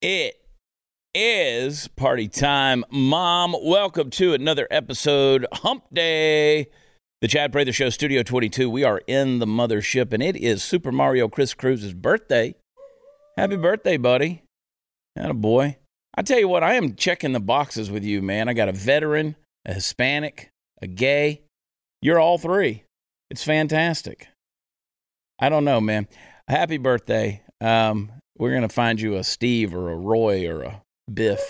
It 0.00 0.40
is 1.14 1.86
party 1.88 2.26
time. 2.26 2.84
Mom, 2.90 3.54
welcome 3.62 4.10
to 4.10 4.34
another 4.34 4.66
episode, 4.70 5.46
Hump 5.52 5.84
Day. 5.92 6.66
The 7.20 7.28
Chad 7.28 7.52
Prather 7.52 7.72
Show, 7.72 7.88
Studio 7.90 8.24
22. 8.24 8.68
We 8.68 8.82
are 8.82 9.00
in 9.06 9.38
the 9.38 9.46
mothership, 9.46 10.12
and 10.12 10.20
it 10.20 10.34
is 10.36 10.64
Super 10.64 10.90
Mario 10.90 11.28
Chris 11.28 11.54
Cruz's 11.54 11.94
birthday. 11.94 12.56
Happy 13.36 13.56
birthday, 13.56 13.96
buddy. 13.96 14.42
a 15.14 15.32
boy. 15.32 15.76
I 16.16 16.22
tell 16.22 16.40
you 16.40 16.48
what, 16.48 16.64
I 16.64 16.74
am 16.74 16.96
checking 16.96 17.32
the 17.32 17.38
boxes 17.38 17.92
with 17.92 18.02
you, 18.02 18.20
man. 18.22 18.48
I 18.48 18.54
got 18.54 18.68
a 18.68 18.72
veteran, 18.72 19.36
a 19.64 19.74
Hispanic, 19.74 20.50
a 20.82 20.88
gay. 20.88 21.42
You're 22.00 22.18
all 22.18 22.38
three. 22.38 22.82
It's 23.32 23.42
fantastic. 23.44 24.28
I 25.40 25.48
don't 25.48 25.64
know, 25.64 25.80
man. 25.80 26.06
Happy 26.48 26.76
birthday. 26.76 27.40
Um, 27.62 28.12
we're 28.36 28.50
going 28.50 28.60
to 28.60 28.68
find 28.68 29.00
you 29.00 29.14
a 29.16 29.24
Steve 29.24 29.74
or 29.74 29.90
a 29.90 29.96
Roy 29.96 30.46
or 30.50 30.60
a 30.64 30.82
Biff. 31.10 31.40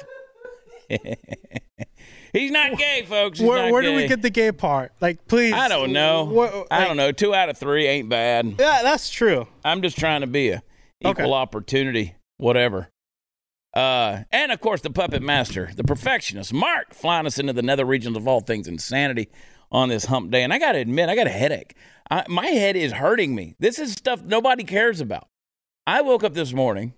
He's 2.32 2.52
not 2.52 2.78
gay, 2.78 3.04
folks. 3.04 3.40
He's 3.40 3.48
where, 3.48 3.73
where 3.73 3.82
gay. 3.82 3.88
do 3.88 3.96
we 3.96 4.06
get 4.06 4.23
the 4.23 4.30
gay 4.30 4.52
part? 4.52 4.92
Like, 5.00 5.26
please. 5.26 5.54
I 5.54 5.66
don't 5.66 5.92
know. 5.92 6.23
What, 6.23 6.54
like, 6.54 6.66
I 6.70 6.87
don't 6.87 6.96
know. 6.96 7.10
Two 7.10 7.34
out 7.34 7.48
of 7.48 7.59
three 7.59 7.88
ain't 7.88 8.09
bad. 8.09 8.54
Yeah, 8.60 8.82
that's 8.84 9.10
true. 9.10 9.48
I'm 9.64 9.82
just 9.82 9.98
trying 9.98 10.20
to 10.20 10.28
be 10.28 10.51
a 10.51 10.62
equal 11.01 11.10
Okay. 11.10 11.32
opportunity, 11.32 12.14
whatever. 12.37 12.90
Uh, 13.74 14.23
and 14.30 14.52
of 14.52 14.60
course, 14.60 14.82
the 14.82 14.90
puppet 14.90 15.20
master, 15.20 15.73
the 15.74 15.82
perfectionist, 15.82 16.52
Mark, 16.52 16.95
flying 16.95 17.26
us 17.26 17.40
into 17.40 17.52
the 17.52 17.62
nether 17.62 17.84
regions 17.84 18.16
of 18.16 18.28
all 18.28 18.38
things 18.40 18.68
insanity 18.68 19.28
on 19.72 19.88
this 19.88 20.04
hump 20.04 20.30
day. 20.30 20.44
And 20.44 20.52
I 20.52 20.58
got 20.58 20.72
to 20.72 20.78
admit, 20.78 21.08
I 21.08 21.16
got 21.16 21.26
a 21.26 21.30
headache. 21.30 21.74
I, 22.10 22.24
my 22.28 22.46
head 22.46 22.76
is 22.76 22.92
hurting 22.92 23.34
me. 23.34 23.56
This 23.58 23.78
is 23.78 23.92
stuff 23.92 24.22
nobody 24.22 24.62
cares 24.62 25.00
about. 25.00 25.26
I 25.87 26.02
woke 26.02 26.23
up 26.23 26.34
this 26.34 26.52
morning 26.52 26.92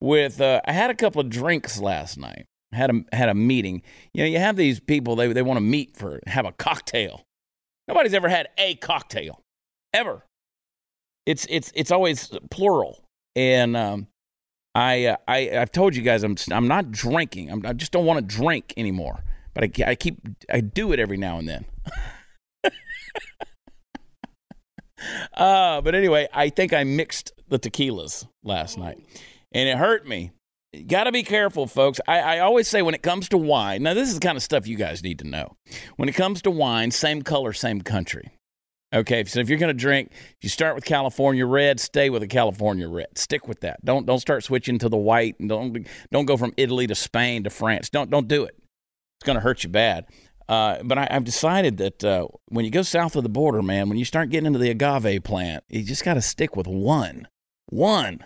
with, 0.00 0.40
uh, 0.40 0.60
I 0.64 0.72
had 0.72 0.90
a 0.90 0.94
couple 0.94 1.20
of 1.20 1.30
drinks 1.30 1.80
last 1.80 2.18
night. 2.18 2.44
Had 2.72 2.90
a 2.90 3.04
had 3.14 3.28
a 3.28 3.34
meeting. 3.34 3.82
You 4.14 4.22
know, 4.22 4.28
you 4.30 4.38
have 4.38 4.56
these 4.56 4.80
people 4.80 5.14
they 5.14 5.30
they 5.30 5.42
want 5.42 5.58
to 5.58 5.62
meet 5.62 5.94
for 5.94 6.20
have 6.26 6.46
a 6.46 6.52
cocktail. 6.52 7.26
Nobody's 7.86 8.14
ever 8.14 8.30
had 8.30 8.48
a 8.56 8.76
cocktail, 8.76 9.42
ever. 9.92 10.24
It's 11.26 11.46
it's 11.50 11.70
it's 11.74 11.90
always 11.90 12.30
plural. 12.50 13.04
And 13.36 13.76
um, 13.76 14.06
I 14.74 15.04
uh, 15.04 15.16
I 15.28 15.50
I've 15.50 15.70
told 15.70 15.94
you 15.94 16.00
guys 16.00 16.22
I'm 16.22 16.36
I'm 16.50 16.66
not 16.66 16.90
drinking. 16.90 17.50
I'm, 17.50 17.66
I 17.66 17.74
just 17.74 17.92
don't 17.92 18.06
want 18.06 18.26
to 18.26 18.36
drink 18.36 18.72
anymore. 18.78 19.22
But 19.52 19.64
I, 19.64 19.90
I 19.90 19.94
keep 19.94 20.26
I 20.50 20.62
do 20.62 20.92
it 20.92 20.98
every 20.98 21.18
now 21.18 21.36
and 21.38 21.46
then. 21.46 21.66
uh, 25.34 25.80
but 25.80 25.94
anyway, 25.94 26.28
I 26.32 26.48
think 26.48 26.72
I 26.72 26.84
mixed 26.84 27.32
the 27.48 27.58
tequilas 27.58 28.26
last 28.42 28.78
night, 28.78 28.98
and 29.52 29.68
it 29.68 29.76
hurt 29.76 30.06
me. 30.06 30.32
Got 30.86 31.04
to 31.04 31.12
be 31.12 31.22
careful, 31.22 31.66
folks. 31.66 32.00
I, 32.08 32.20
I 32.20 32.38
always 32.38 32.66
say 32.66 32.80
when 32.80 32.94
it 32.94 33.02
comes 33.02 33.28
to 33.28 33.36
wine, 33.36 33.82
now 33.82 33.92
this 33.92 34.08
is 34.08 34.14
the 34.14 34.20
kind 34.20 34.36
of 34.36 34.42
stuff 34.42 34.66
you 34.66 34.76
guys 34.76 35.02
need 35.02 35.18
to 35.18 35.28
know. 35.28 35.56
When 35.96 36.08
it 36.08 36.14
comes 36.14 36.40
to 36.42 36.50
wine, 36.50 36.90
same 36.90 37.20
color, 37.20 37.52
same 37.52 37.82
country. 37.82 38.30
Okay, 38.94 39.24
so 39.24 39.40
if 39.40 39.48
you're 39.48 39.58
going 39.58 39.68
to 39.68 39.74
drink, 39.74 40.10
if 40.12 40.36
you 40.42 40.48
start 40.50 40.74
with 40.74 40.84
California 40.84 41.46
red, 41.46 41.80
stay 41.80 42.10
with 42.10 42.22
a 42.22 42.26
California 42.26 42.88
red. 42.88 43.16
Stick 43.16 43.48
with 43.48 43.60
that. 43.60 43.82
Don't 43.84 44.04
don't 44.04 44.18
start 44.18 44.44
switching 44.44 44.78
to 44.78 44.88
the 44.88 44.98
white, 44.98 45.36
and 45.40 45.48
don't 45.48 45.86
don't 46.10 46.26
go 46.26 46.36
from 46.36 46.52
Italy 46.58 46.86
to 46.86 46.94
Spain 46.94 47.44
to 47.44 47.50
France. 47.50 47.88
Don't 47.88 48.10
don't 48.10 48.28
do 48.28 48.44
it. 48.44 48.54
It's 49.18 49.26
going 49.26 49.36
to 49.36 49.40
hurt 49.40 49.64
you 49.64 49.70
bad. 49.70 50.06
Uh, 50.48 50.78
but 50.82 50.98
I, 50.98 51.08
I've 51.10 51.24
decided 51.24 51.76
that 51.78 52.04
uh, 52.04 52.26
when 52.48 52.64
you 52.64 52.70
go 52.70 52.82
south 52.82 53.16
of 53.16 53.22
the 53.22 53.28
border, 53.28 53.62
man, 53.62 53.88
when 53.88 53.98
you 53.98 54.04
start 54.04 54.30
getting 54.30 54.46
into 54.46 54.58
the 54.58 54.70
agave 54.70 55.22
plant, 55.24 55.64
you 55.68 55.82
just 55.82 56.04
got 56.04 56.14
to 56.14 56.22
stick 56.22 56.56
with 56.56 56.66
one, 56.66 57.28
one. 57.66 58.24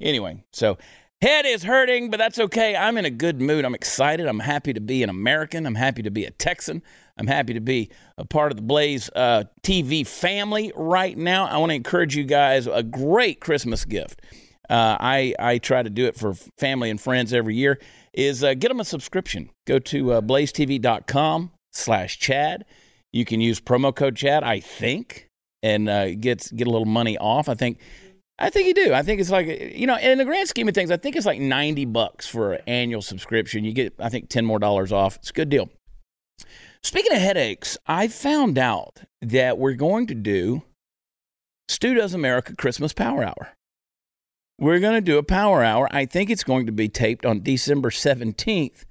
Anyway, 0.00 0.44
so 0.52 0.78
head 1.20 1.46
is 1.46 1.62
hurting, 1.62 2.10
but 2.10 2.18
that's 2.18 2.38
okay. 2.38 2.76
I'm 2.76 2.98
in 2.98 3.04
a 3.04 3.10
good 3.10 3.40
mood. 3.40 3.64
I'm 3.64 3.74
excited. 3.74 4.26
I'm 4.26 4.40
happy 4.40 4.72
to 4.72 4.80
be 4.80 5.02
an 5.02 5.08
American. 5.10 5.66
I'm 5.66 5.74
happy 5.74 6.02
to 6.02 6.10
be 6.10 6.24
a 6.24 6.30
Texan. 6.30 6.82
I'm 7.16 7.26
happy 7.26 7.54
to 7.54 7.60
be 7.60 7.90
a 8.18 8.24
part 8.24 8.52
of 8.52 8.56
the 8.56 8.62
Blaze 8.62 9.08
uh, 9.14 9.44
TV 9.62 10.06
family 10.06 10.72
right 10.76 11.16
now. 11.16 11.46
I 11.46 11.56
want 11.58 11.70
to 11.70 11.76
encourage 11.76 12.16
you 12.16 12.24
guys 12.24 12.66
a 12.66 12.82
great 12.82 13.40
Christmas 13.40 13.84
gift. 13.84 14.20
Uh, 14.68 14.96
I 14.98 15.34
I 15.38 15.58
try 15.58 15.82
to 15.82 15.90
do 15.90 16.06
it 16.06 16.16
for 16.16 16.34
family 16.58 16.90
and 16.90 17.00
friends 17.00 17.32
every 17.32 17.54
year. 17.54 17.78
Is 18.12 18.42
uh, 18.42 18.54
get 18.54 18.68
them 18.68 18.80
a 18.80 18.84
subscription. 18.84 19.50
Go 19.66 19.78
to 19.78 20.12
uh, 20.12 20.20
blazetv.com 20.20 21.50
slash 21.74 22.18
Chad. 22.18 22.64
You 23.12 23.24
can 23.24 23.40
use 23.40 23.60
promo 23.60 23.94
code 23.94 24.16
Chad, 24.16 24.42
I 24.42 24.60
think, 24.60 25.28
and 25.62 25.88
uh, 25.88 26.14
get 26.14 26.50
get 26.54 26.66
a 26.66 26.70
little 26.70 26.86
money 26.86 27.18
off. 27.18 27.48
I 27.48 27.54
think. 27.54 27.78
I 28.36 28.50
think 28.50 28.66
you 28.66 28.74
do. 28.74 28.92
I 28.92 29.02
think 29.02 29.20
it's 29.20 29.30
like 29.30 29.46
you 29.46 29.86
know, 29.86 29.96
in 29.96 30.18
the 30.18 30.24
grand 30.24 30.48
scheme 30.48 30.68
of 30.68 30.74
things, 30.74 30.90
I 30.90 30.96
think 30.96 31.14
it's 31.14 31.26
like 31.26 31.38
ninety 31.38 31.84
bucks 31.84 32.26
for 32.26 32.54
an 32.54 32.62
annual 32.66 33.00
subscription. 33.00 33.64
You 33.64 33.72
get, 33.72 33.94
I 34.00 34.08
think, 34.08 34.28
ten 34.28 34.44
more 34.44 34.58
dollars 34.58 34.90
off. 34.90 35.16
It's 35.16 35.30
a 35.30 35.34
good 35.34 35.48
deal. 35.48 35.68
Speaking 36.82 37.12
of 37.12 37.22
headaches, 37.22 37.78
I 37.86 38.08
found 38.08 38.58
out 38.58 39.02
that 39.22 39.56
we're 39.56 39.74
going 39.74 40.06
to 40.08 40.14
do 40.14 40.62
Stu 41.68 41.94
Does 41.94 42.12
America 42.12 42.54
Christmas 42.56 42.92
Power 42.92 43.24
Hour. 43.24 43.54
We're 44.58 44.80
going 44.80 44.94
to 44.94 45.00
do 45.00 45.18
a 45.18 45.22
power 45.22 45.64
hour. 45.64 45.88
I 45.90 46.06
think 46.06 46.30
it's 46.30 46.44
going 46.44 46.66
to 46.66 46.72
be 46.72 46.88
taped 46.88 47.24
on 47.26 47.42
December 47.42 47.90
17th. 47.90 48.84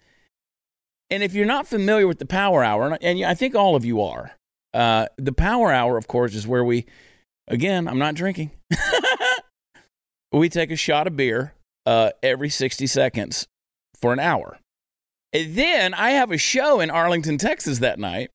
And 1.09 1.21
if 1.21 1.33
you're 1.33 1.45
not 1.45 1.67
familiar 1.67 2.07
with 2.07 2.19
the 2.19 2.25
power 2.25 2.63
hour, 2.63 2.97
and 3.01 3.25
I 3.25 3.33
think 3.33 3.55
all 3.55 3.75
of 3.75 3.85
you 3.85 4.01
are, 4.01 4.31
uh, 4.73 5.07
the 5.17 5.33
power 5.33 5.71
hour, 5.71 5.97
of 5.97 6.07
course, 6.07 6.33
is 6.33 6.47
where 6.47 6.63
we, 6.63 6.85
again, 7.47 7.87
I'm 7.87 7.99
not 7.99 8.15
drinking. 8.15 8.51
we 10.31 10.49
take 10.49 10.71
a 10.71 10.75
shot 10.75 11.07
of 11.07 11.15
beer 11.15 11.53
uh, 11.85 12.11
every 12.21 12.49
60 12.49 12.87
seconds 12.87 13.47
for 13.99 14.13
an 14.13 14.19
hour. 14.19 14.57
And 15.31 15.55
then 15.55 15.93
I 15.93 16.11
have 16.11 16.31
a 16.31 16.37
show 16.37 16.79
in 16.79 16.91
Arlington, 16.91 17.37
Texas 17.37 17.79
that 17.79 17.99
night 17.99 18.31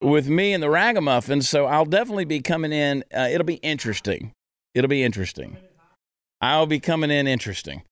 with 0.00 0.28
me 0.28 0.52
and 0.52 0.62
the 0.62 0.70
Ragamuffins. 0.70 1.48
So 1.48 1.66
I'll 1.66 1.84
definitely 1.84 2.24
be 2.24 2.40
coming 2.40 2.72
in. 2.72 3.04
Uh, 3.14 3.28
it'll 3.30 3.44
be 3.44 3.56
interesting. 3.56 4.32
It'll 4.74 4.88
be 4.88 5.02
interesting. 5.02 5.56
I'll 6.40 6.66
be 6.66 6.80
coming 6.80 7.10
in 7.10 7.26
interesting. 7.26 7.82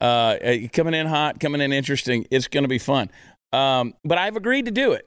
Uh, 0.00 0.04
uh, 0.04 0.56
coming 0.72 0.94
in 0.94 1.06
hot, 1.06 1.40
coming 1.40 1.60
in 1.60 1.72
interesting. 1.72 2.26
It's 2.30 2.48
going 2.48 2.62
to 2.62 2.68
be 2.68 2.78
fun. 2.78 3.10
Um, 3.52 3.94
but 4.04 4.18
I've 4.18 4.36
agreed 4.36 4.66
to 4.66 4.70
do 4.70 4.92
it. 4.92 5.06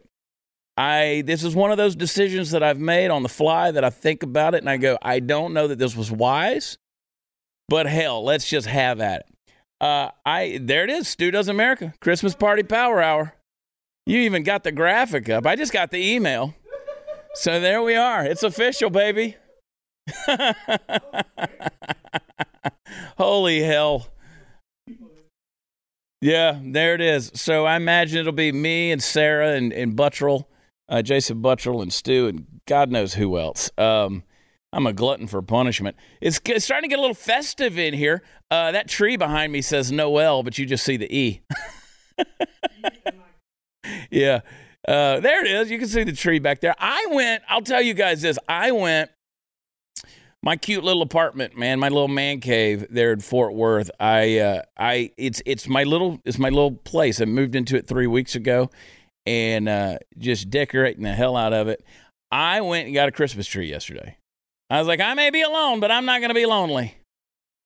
I 0.78 1.24
this 1.26 1.44
is 1.44 1.56
one 1.56 1.72
of 1.72 1.78
those 1.78 1.96
decisions 1.96 2.52
that 2.52 2.64
I've 2.64 2.80
made 2.80 3.10
on 3.10 3.24
the 3.24 3.30
fly 3.30 3.72
that 3.72 3.84
I 3.84 3.90
think 3.90 4.24
about 4.24 4.56
it 4.56 4.60
and 4.60 4.70
I 4.70 4.78
go, 4.78 4.98
I 5.02 5.20
don't 5.20 5.54
know 5.54 5.68
that 5.68 5.78
this 5.80 5.96
was 5.96 6.12
wise, 6.12 6.78
but 7.68 7.86
hell, 7.86 8.24
let's 8.24 8.50
just 8.50 8.68
have 8.68 9.00
at 9.00 9.22
it. 9.22 9.54
Uh, 9.82 10.12
I 10.26 10.60
there 10.62 10.84
it 10.84 10.90
is. 10.90 11.08
Stu 11.08 11.32
does 11.32 11.48
America 11.48 11.94
Christmas 12.00 12.36
party 12.36 12.64
power 12.64 13.02
hour. 13.02 13.34
You 14.06 14.20
even 14.20 14.44
got 14.44 14.64
the 14.64 14.72
graphic 14.72 15.30
up. 15.30 15.46
I 15.46 15.56
just 15.56 15.74
got 15.74 15.92
the 15.92 16.14
email. 16.14 16.56
So 17.34 17.60
there 17.60 17.82
we 17.82 17.96
are. 17.96 18.26
It's 18.26 18.44
official, 18.44 18.90
baby. 18.90 19.38
Holy 23.18 23.62
hell. 23.62 24.08
Yeah, 26.22 26.60
there 26.64 26.94
it 26.94 27.02
is. 27.02 27.32
So 27.34 27.66
I 27.66 27.76
imagine 27.76 28.20
it'll 28.20 28.32
be 28.32 28.52
me 28.52 28.92
and 28.92 29.02
Sarah 29.02 29.56
and, 29.56 29.74
and 29.74 29.96
Buttrill, 29.96 30.46
uh, 30.88 31.02
Jason 31.02 31.42
Buttrill 31.42 31.82
and 31.82 31.92
Stu 31.92 32.28
and 32.28 32.46
God 32.68 32.92
knows 32.92 33.16
who 33.16 33.40
else. 33.40 33.72
Um, 33.78 34.24
I'm 34.72 34.86
a 34.86 34.94
glutton 34.94 35.28
for 35.28 35.42
punishment. 35.42 35.98
It's, 36.22 36.40
it's 36.46 36.64
starting 36.64 36.90
to 36.90 36.94
get 36.94 37.00
a 37.00 37.02
little 37.02 37.16
festive 37.16 37.78
in 37.78 37.94
here. 37.94 38.24
Uh, 38.52 38.72
that 38.72 38.88
tree 38.88 39.18
behind 39.18 39.52
me 39.52 39.62
says 39.62 39.92
Noel, 39.92 40.44
but 40.44 40.58
you 40.58 40.66
just 40.66 40.86
see 40.86 40.96
the 40.96 41.14
E. 41.14 41.42
yeah. 44.12 44.42
Uh, 44.88 45.20
there 45.20 45.44
it 45.44 45.52
is. 45.52 45.72
You 45.72 45.80
can 45.80 45.88
see 45.88 46.04
the 46.04 46.14
tree 46.14 46.40
back 46.40 46.62
there. 46.62 46.76
I 46.78 47.08
went, 47.12 47.44
I'll 47.50 47.62
tell 47.62 47.82
you 47.82 47.94
guys 47.94 48.22
this. 48.22 48.38
I 48.48 48.72
went, 48.72 49.10
my 50.44 50.56
cute 50.56 50.84
little 50.84 51.02
apartment, 51.02 51.58
man, 51.58 51.80
my 51.80 51.90
little 51.90 52.08
man 52.08 52.40
cave 52.40 52.88
there 52.90 53.14
in 53.14 53.20
Fort 53.20 53.54
Worth. 53.54 53.92
I, 54.00 54.40
uh, 54.40 54.62
I, 54.78 55.12
it's, 55.18 55.42
it's 55.46 55.68
my 55.68 55.84
little, 55.84 56.20
it's 56.26 56.40
my 56.40 56.50
little 56.50 56.72
place. 56.72 57.22
I 57.22 57.26
moved 57.26 57.56
into 57.56 57.76
it 57.76 57.88
three 57.88 58.08
weeks 58.08 58.36
ago 58.36 58.72
and, 59.26 59.70
uh, 59.70 60.00
just 60.18 60.50
decorating 60.50 61.04
the 61.04 61.14
hell 61.14 61.38
out 61.38 61.54
of 61.54 61.68
it. 61.68 61.84
I 62.32 62.62
went 62.62 62.88
and 62.88 62.96
got 62.96 63.08
a 63.08 63.12
Christmas 63.12 63.46
tree 63.46 63.70
yesterday. 63.70 64.18
I 64.70 64.80
was 64.80 64.88
like, 64.88 65.00
I 65.00 65.14
may 65.14 65.30
be 65.30 65.42
alone, 65.42 65.80
but 65.80 65.92
I'm 65.92 66.06
not 66.06 66.22
going 66.22 66.30
to 66.30 66.36
be 66.36 66.46
lonely. 66.46 66.96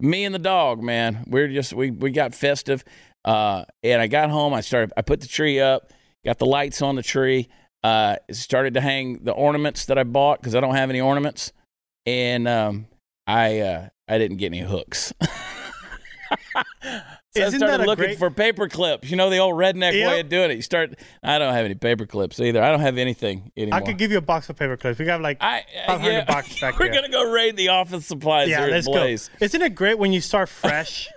Me 0.02 0.26
and 0.26 0.36
the 0.36 0.40
dog, 0.40 0.84
man. 0.84 1.24
We're 1.28 1.48
just, 1.48 1.72
we, 1.72 1.92
we 1.92 2.12
got 2.12 2.36
festive. 2.36 2.84
Uh, 3.24 3.64
and 3.84 4.02
I 4.02 4.08
got 4.08 4.30
home. 4.30 4.54
I 4.54 4.62
started, 4.62 4.92
I 4.98 5.02
put 5.02 5.22
the 5.22 5.28
tree 5.28 5.60
up, 5.60 5.94
got 6.26 6.40
the 6.40 6.46
lights 6.46 6.82
on 6.82 6.96
the 6.96 7.04
tree, 7.04 7.48
uh, 7.84 8.18
started 8.32 8.74
to 8.74 8.82
hang 8.82 9.24
the 9.24 9.32
ornaments 9.32 9.86
that 9.86 9.98
I 9.98 10.04
bought 10.04 10.42
because 10.42 10.56
I 10.56 10.60
don't 10.60 10.76
have 10.76 10.90
any 10.90 11.00
ornaments. 11.00 11.54
And 12.06 12.48
um, 12.48 12.88
I, 13.28 13.60
uh, 13.60 13.90
I 14.08 14.18
didn't 14.18 14.38
get 14.38 14.48
any 14.48 14.62
hooks. 14.62 15.14
So 17.36 17.42
I 17.42 17.48
Isn't 17.48 17.60
started 17.60 17.80
that 17.82 17.84
a 17.84 17.86
looking 17.86 18.06
great- 18.06 18.18
for 18.18 18.32
paper 18.32 18.70
clips. 18.70 19.12
You 19.12 19.18
know 19.18 19.30
the 19.30 19.40
old 19.40 19.56
redneck 19.56 19.92
way 19.92 20.22
of 20.22 20.30
doing 20.30 20.52
it. 20.52 20.56
You 20.56 20.62
start. 20.62 20.96
I 21.22 21.38
don't 21.38 21.54
have 21.54 21.66
any 21.66 21.76
paper 21.76 22.06
clips 22.06 22.40
either. 22.40 22.64
I 22.64 22.72
don't 22.72 22.80
have 22.80 22.98
anything 22.98 23.52
anymore. 23.58 23.78
I 23.80 23.82
could 23.82 23.98
give 23.98 24.10
you 24.10 24.18
a 24.18 24.22
box 24.22 24.48
of 24.50 24.56
paper 24.56 24.78
clips. 24.78 25.00
We 25.00 25.04
got 25.06 25.20
like 25.22 25.40
I, 25.42 25.66
uh, 25.86 25.88
500 25.98 26.12
yeah, 26.12 26.24
bucks 26.26 26.60
back 26.62 26.80
We're 26.80 26.86
here. 26.86 26.94
gonna 27.02 27.10
go 27.12 27.30
raid 27.30 27.58
the 27.58 27.68
office 27.70 28.06
supplies 28.06 28.48
yeah, 28.48 28.62
here 28.62 28.70
let's 28.70 28.88
Blaze. 28.88 29.28
go. 29.38 29.44
Isn't 29.46 29.62
it 29.64 29.76
great 29.76 29.98
when 30.00 30.14
you 30.14 30.22
start 30.22 30.48
fresh 30.64 31.10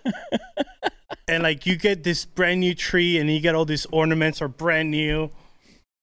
and 1.29 1.45
like 1.45 1.67
you 1.67 1.77
get 1.77 2.03
this 2.03 2.25
brand 2.25 2.59
new 2.61 2.75
tree 2.75 3.19
and 3.19 3.31
you 3.31 3.39
get 3.39 3.55
all 3.55 3.65
these 3.65 3.87
ornaments 3.93 4.43
are 4.43 4.49
brand 4.49 4.91
new? 4.91 5.31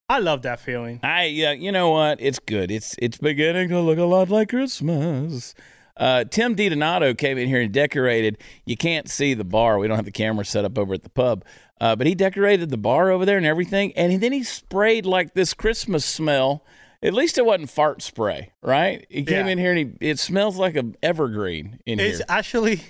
I 0.08 0.20
love 0.20 0.44
that 0.44 0.60
feeling. 0.60 1.00
I 1.04 1.26
yeah, 1.26 1.52
you 1.54 1.72
know 1.72 1.90
what? 1.90 2.22
It's 2.22 2.40
good. 2.40 2.70
It's 2.72 2.96
it's 3.00 3.18
beginning 3.18 3.70
to 3.70 3.80
look 3.80 3.98
a 3.98 4.04
lot 4.04 4.30
like 4.30 4.50
Christmas. 4.50 5.56
Uh, 5.98 6.26
Tim 6.26 6.56
DiDonato 6.56 7.18
came 7.18 7.38
in 7.38 7.48
here 7.48 7.62
and 7.62 7.72
decorated. 7.72 8.38
You 8.66 8.76
can't 8.78 9.10
see 9.10 9.34
the 9.34 9.46
bar. 9.46 9.80
We 9.80 9.88
don't 9.88 9.96
have 9.96 10.06
the 10.06 10.12
camera 10.12 10.44
set 10.46 10.66
up 10.66 10.78
over 10.78 10.94
at 10.94 11.04
the 11.04 11.10
pub. 11.10 11.46
Uh, 11.80 11.96
but 11.96 12.06
he 12.06 12.14
decorated 12.16 12.70
the 12.70 12.78
bar 12.78 13.10
over 13.12 13.26
there 13.26 13.38
and 13.38 13.46
everything. 13.46 13.94
And 13.98 14.22
then 14.22 14.32
he 14.34 14.44
sprayed 14.44 15.06
like 15.06 15.34
this 15.34 15.54
Christmas 15.54 16.04
smell. 16.06 16.66
At 17.02 17.14
least 17.14 17.38
it 17.38 17.46
wasn't 17.46 17.70
fart 17.70 18.02
spray, 18.02 18.52
right? 18.62 19.06
He 19.10 19.24
came 19.24 19.46
Yeah. 19.46 19.52
in 19.54 19.58
here 19.58 19.72
and 19.74 19.80
he, 20.02 20.08
it 20.10 20.20
smells 20.20 20.58
like 20.58 20.76
a 20.76 20.86
evergreen 21.02 21.80
in 21.86 22.00
It's 22.00 22.18
here. 22.18 22.26
actually 22.30 22.82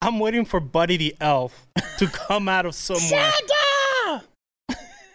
I'm 0.00 0.18
waiting 0.20 0.44
for 0.44 0.60
Buddy 0.60 0.96
the 0.96 1.16
Elf 1.20 1.66
to 1.98 2.06
come 2.06 2.48
out 2.48 2.64
of 2.66 2.74
somewhere. 2.74 3.30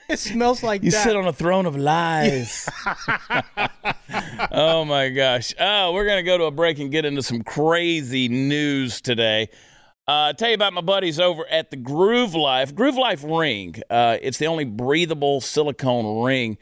It 0.10 0.20
smells 0.20 0.64
like 0.64 0.84
You 0.84 0.92
that. 0.92 1.04
sit 1.04 1.16
on 1.18 1.26
a 1.26 1.34
throne 1.34 1.66
of 1.66 1.76
lies. 1.76 2.70
oh 4.52 4.86
my 4.86 5.10
gosh. 5.10 5.54
Oh, 5.60 5.92
we're 5.94 6.06
going 6.06 6.18
to 6.18 6.24
go 6.24 6.38
to 6.38 6.46
a 6.46 6.52
break 6.52 6.80
and 6.80 6.90
get 6.92 7.04
into 7.06 7.22
some 7.22 7.44
crazy 7.44 8.30
news 8.30 9.02
today. 9.02 9.50
Uh, 10.08 10.32
tell 10.32 10.48
you 10.48 10.56
about 10.56 10.72
my 10.72 10.80
buddies 10.82 11.20
over 11.20 11.46
at 11.48 11.70
the 11.72 11.76
Groove 11.76 12.34
Life. 12.36 12.74
Groove 12.74 12.96
Life 12.96 13.22
ring. 13.28 13.76
Uh, 13.90 14.18
it's 14.22 14.38
the 14.38 14.48
only 14.48 14.64
breathable 14.64 15.42
silicone 15.42 16.24
ring. 16.24 16.58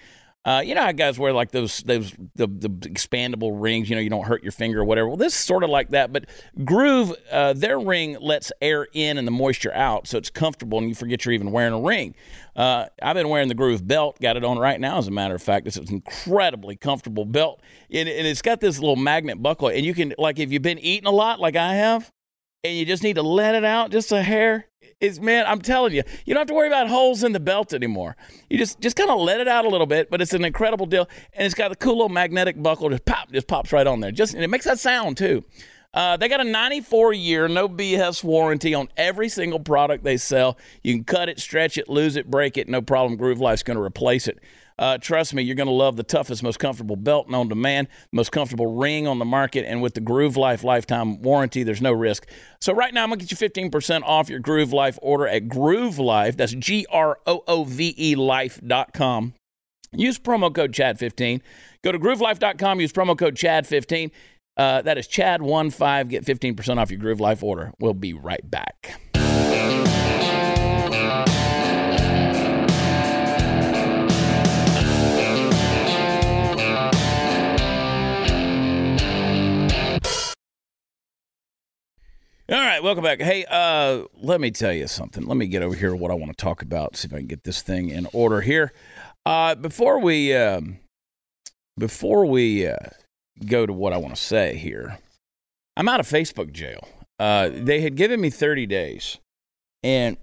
Uh, 0.46 0.62
you 0.64 0.76
know 0.76 0.84
how 0.84 0.92
guys 0.92 1.18
wear 1.18 1.34
like 1.34 1.50
those 1.50 1.80
those 1.80 2.12
the, 2.36 2.46
the 2.46 2.70
expandable 2.70 3.52
rings. 3.60 3.90
You 3.90 3.96
know 3.96 4.02
you 4.02 4.12
don't 4.12 4.26
hurt 4.26 4.44
your 4.44 4.52
finger 4.52 4.82
or 4.82 4.86
whatever. 4.86 5.08
Well, 5.08 5.18
this 5.18 5.34
is 5.34 5.40
sort 5.40 5.64
of 5.64 5.72
like 5.72 5.90
that, 5.90 6.14
but 6.14 6.28
Groove, 6.64 7.14
uh, 7.32 7.54
their 7.54 7.80
ring 7.80 8.18
lets 8.22 8.52
air 8.62 8.88
in 8.94 9.18
and 9.18 9.28
the 9.28 9.32
moisture 9.32 9.74
out, 9.74 10.08
so 10.08 10.20
it's 10.20 10.30
comfortable, 10.30 10.78
and 10.78 10.88
you 10.88 10.94
forget 10.94 11.26
you're 11.26 11.34
even 11.34 11.52
wearing 11.52 11.74
a 11.74 11.80
ring. 11.80 12.14
Uh, 12.56 12.86
I've 13.02 13.16
been 13.16 13.30
wearing 13.30 13.48
the 13.48 13.56
Groove 13.56 13.88
belt, 13.88 14.22
got 14.22 14.38
it 14.38 14.44
on 14.44 14.60
right 14.60 14.80
now. 14.80 15.00
As 15.00 15.08
a 15.08 15.12
matter 15.12 15.34
of 15.34 15.42
fact, 15.42 15.66
it's 15.66 15.78
an 15.78 15.88
incredibly 15.90 16.76
comfortable 16.76 17.26
belt, 17.26 17.62
and, 17.90 18.08
and 18.08 18.28
it's 18.28 18.44
got 18.44 18.62
this 18.62 18.78
little 18.78 18.96
magnet 18.96 19.42
buckle, 19.42 19.70
and 19.70 19.84
you 19.84 19.96
can 19.96 20.14
like 20.20 20.38
if 20.38 20.52
you've 20.52 20.62
been 20.62 20.80
eating 20.80 21.08
a 21.08 21.12
lot, 21.12 21.40
like 21.40 21.56
I 21.56 21.74
have, 21.74 22.12
and 22.64 22.78
you 22.78 22.86
just 22.86 23.02
need 23.02 23.16
to 23.16 23.24
let 23.24 23.56
it 23.56 23.66
out 23.66 23.90
just 23.90 24.12
a 24.12 24.22
hair. 24.22 24.68
Is 25.00 25.20
man, 25.20 25.46
I'm 25.48 25.62
telling 25.62 25.94
you, 25.94 26.04
you 26.26 26.34
don't 26.34 26.42
have 26.42 26.48
to 26.48 26.54
worry 26.54 26.68
about 26.68 26.88
holes 26.88 27.24
in 27.24 27.32
the 27.32 27.40
belt 27.40 27.74
anymore. 27.74 28.16
You 28.50 28.58
just 28.58 28.80
just 28.82 28.96
kind 28.96 29.10
of 29.10 29.20
let 29.20 29.40
it 29.40 29.48
out 29.48 29.66
a 29.66 29.70
little 29.70 29.88
bit, 29.88 30.10
but 30.10 30.22
it's 30.22 30.34
an 30.34 30.46
incredible 30.46 30.86
deal, 30.86 31.08
and 31.34 31.46
it's 31.46 31.56
got 31.56 31.70
the 31.70 31.76
cool 31.76 31.94
little 31.94 32.10
magnetic 32.10 32.62
buckle. 32.62 32.90
Just 32.90 33.06
pop, 33.06 33.32
just 33.32 33.48
pops 33.48 33.72
right 33.72 33.88
on 33.88 34.00
there. 34.00 34.12
Just 34.12 34.34
and 34.34 34.44
it 34.44 34.50
makes 34.50 34.66
that 34.66 34.80
sound 34.80 35.18
too. 35.18 35.44
Uh, 35.96 36.18
they 36.18 36.28
got 36.28 36.42
a 36.42 36.44
94 36.44 37.14
year 37.14 37.48
no 37.48 37.70
BS 37.70 38.22
warranty 38.22 38.74
on 38.74 38.90
every 38.98 39.30
single 39.30 39.62
product 39.62 40.04
they 40.04 40.18
sell. 40.18 40.58
You 40.84 40.94
can 40.94 41.06
cut 41.06 41.30
it, 41.30 41.40
stretch 41.40 41.78
it, 41.78 41.88
lose 41.88 42.18
it, 42.18 42.30
break 42.30 42.58
it, 42.58 42.68
no 42.68 42.82
problem. 42.82 43.16
Groove 43.16 43.40
Life's 43.40 43.64
going 43.64 43.78
to 43.78 43.84
replace 43.84 44.28
it. 44.28 44.38
Uh, 44.78 44.98
trust 44.98 45.34
me, 45.34 45.42
you're 45.42 45.56
going 45.56 45.68
to 45.68 45.74
love 45.74 45.96
the 45.96 46.04
toughest, 46.04 46.44
most 46.44 46.60
comfortable 46.60 46.98
belt 46.98 47.30
known 47.30 47.48
to 47.50 47.56
man, 47.56 47.88
most 48.12 48.32
comfortable 48.32 48.76
ring 48.76 49.08
on 49.08 49.20
the 49.20 49.26
market, 49.26 49.66
and 49.66 49.82
with 49.82 49.94
the 49.94 50.02
Groove 50.02 50.36
Life 50.36 50.64
lifetime 50.64 51.22
warranty, 51.22 51.64
there's 51.64 51.82
no 51.82 51.94
risk. 51.94 52.28
So 52.60 52.74
right 52.74 52.94
now, 52.94 53.04
I'm 53.04 53.10
going 53.10 53.20
to 53.20 53.26
get 53.26 53.40
you 53.40 53.70
15% 53.70 54.04
off 54.04 54.30
your 54.30 54.40
Groove 54.40 54.74
Life 54.74 55.00
order 55.02 55.28
at 55.28 55.48
Groove 55.48 55.98
Life. 55.98 56.36
That's 56.36 56.54
G 56.54 56.86
R 56.92 57.20
O 57.26 57.44
O 57.48 57.64
V 57.64 57.96
E 57.98 58.16
Life.com. 58.16 59.34
Use 59.94 60.20
promo 60.20 60.54
code 60.54 60.74
CHAD15. 60.74 61.42
Go 61.82 61.92
to 61.92 62.00
groovelife.com, 62.00 62.82
use 62.82 62.92
promo 62.92 63.18
code 63.18 63.36
CHAD15. 63.36 64.12
Uh, 64.58 64.82
that 64.82 64.98
is 64.98 65.08
Chad15. 65.08 66.10
Get 66.10 66.26
15% 66.26 66.78
off 66.78 66.92
your 66.92 67.00
Groove 67.00 67.20
Life 67.20 67.44
order. 67.44 67.72
We'll 67.80 67.94
be 67.94 68.14
right 68.14 68.50
back. 68.50 69.00
All 82.48 82.56
right, 82.60 82.84
welcome 82.84 83.04
back. 83.04 83.20
Hey, 83.20 83.44
uh, 83.50 84.04
let 84.22 84.40
me 84.40 84.52
tell 84.52 84.72
you 84.72 84.88
something. 84.88 85.26
Let 85.26 85.36
me 85.36 85.48
get 85.48 85.64
over 85.64 85.74
here 85.74 85.96
what 85.96 86.12
I 86.12 86.14
want 86.14 86.30
to 86.30 86.40
talk 86.40 86.62
about. 86.62 86.96
See 86.96 87.08
if 87.08 87.14
I 87.16 87.18
can 87.18 87.26
get 87.26 87.44
this 87.44 87.64
thing 87.64 87.90
in 87.90 88.08
order 88.14 88.42
here. 88.42 88.72
Uh, 89.26 89.56
before 89.56 90.00
we 90.00 90.32
um, 90.36 90.78
before 91.76 92.24
we 92.28 92.68
uh, 92.68 92.78
go 93.48 93.66
to 93.66 93.74
what 93.74 93.94
I 93.94 93.98
want 93.98 94.16
to 94.16 94.22
say 94.22 94.58
here, 94.58 95.00
I'm 95.76 95.90
out 95.90 96.00
of 96.00 96.06
Facebook 96.06 96.52
jail. 96.52 96.88
Uh, 97.18 97.50
they 97.52 97.82
had 97.82 97.96
given 97.96 98.22
me 98.22 98.30
30 98.30 98.68
days, 98.68 99.18
and 99.82 100.16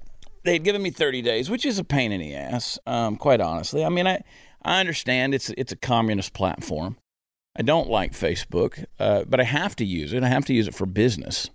they 0.45 0.53
had 0.53 0.63
given 0.63 0.81
me 0.81 0.91
30 0.91 1.23
days, 1.23 1.51
which 1.51 1.67
is 1.67 1.81
a 1.81 1.85
pain 1.85 2.13
in 2.13 2.21
the 2.21 2.37
ass. 2.37 2.79
Um, 2.87 3.17
quite 3.17 3.41
honestly, 3.41 3.85
I 3.85 3.89
mean, 3.89 4.07
I 4.07 4.23
I 4.63 4.79
understand 4.79 5.35
it's 5.35 5.51
it's 5.59 5.73
a 5.73 5.77
communist 5.77 6.35
platform. 6.35 6.99
I 7.57 7.63
don't 7.63 7.91
like 7.91 8.13
Facebook, 8.13 8.85
uh, 9.01 9.25
but 9.25 9.41
I 9.41 9.45
have 9.45 9.75
to 9.75 9.85
use 9.85 10.13
it. 10.13 10.23
I 10.23 10.29
have 10.29 10.45
to 10.45 10.55
use 10.55 10.69
it 10.69 10.75
for 10.77 10.87
business 10.87 11.51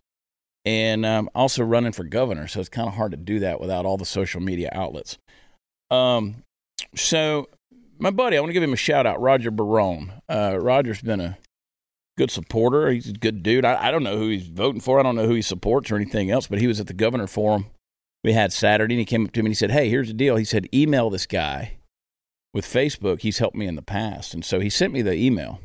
and 0.68 1.06
um, 1.06 1.30
also 1.34 1.64
running 1.64 1.94
for 1.94 2.04
governor. 2.04 2.46
So 2.50 2.60
it's 2.60 2.68
kind 2.68 2.90
of 2.90 2.96
hard 2.96 3.12
to 3.12 3.18
do 3.18 3.40
that 3.40 3.62
without 3.62 3.86
all 3.86 3.96
the 3.96 4.06
social 4.06 4.42
media 4.42 4.70
outlets. 4.74 5.18
Um, 5.90 6.44
so 6.94 7.48
my 7.98 8.12
buddy, 8.12 8.36
I 8.36 8.42
want 8.42 8.50
to 8.50 8.54
give 8.54 8.64
him 8.64 8.74
a 8.74 8.76
shout 8.76 9.06
out, 9.06 9.22
Roger 9.22 9.50
Barone. 9.50 10.12
Uh, 10.28 10.58
Roger's 10.60 11.02
been 11.02 11.22
a 11.22 11.38
good 12.18 12.32
supporter. 12.32 12.92
He's 12.92 13.08
a 13.08 13.14
good 13.14 13.44
dude. 13.44 13.64
I, 13.64 13.88
I 13.88 13.92
don't 13.92 14.04
know 14.04 14.18
who 14.18 14.28
he's 14.28 14.48
voting 14.48 14.82
for. 14.82 15.00
I 15.00 15.04
don't 15.04 15.16
know 15.16 15.26
who 15.26 15.36
he 15.36 15.42
supports 15.42 15.90
or 15.90 15.96
anything 15.96 16.30
else, 16.30 16.48
but 16.48 16.60
he 16.60 16.68
was 16.68 16.82
at 16.82 16.88
the 16.88 16.94
governor 16.94 17.28
forum 17.28 17.68
we 18.26 18.34
had 18.34 18.52
Saturday, 18.52 18.96
and 18.96 19.00
he 19.00 19.06
came 19.06 19.24
up 19.24 19.32
to 19.32 19.42
me 19.42 19.48
and 19.48 19.52
he 19.52 19.56
said, 19.56 19.72
"Hey, 19.72 19.88
here's 19.88 20.10
the 20.10 20.14
deal." 20.14 20.36
He 20.36 20.44
said, 20.44 20.68
"Email 20.74 21.10
this 21.10 21.26
guy 21.26 21.78
with 22.54 22.66
Facebook. 22.66 23.22
He's 23.22 23.38
helped 23.38 23.56
me 23.56 23.68
in 23.68 23.76
the 23.76 23.82
past." 23.82 24.34
And 24.34 24.44
so 24.44 24.60
he 24.60 24.70
sent 24.70 24.92
me 24.92 25.02
the 25.02 25.14
email, 25.14 25.62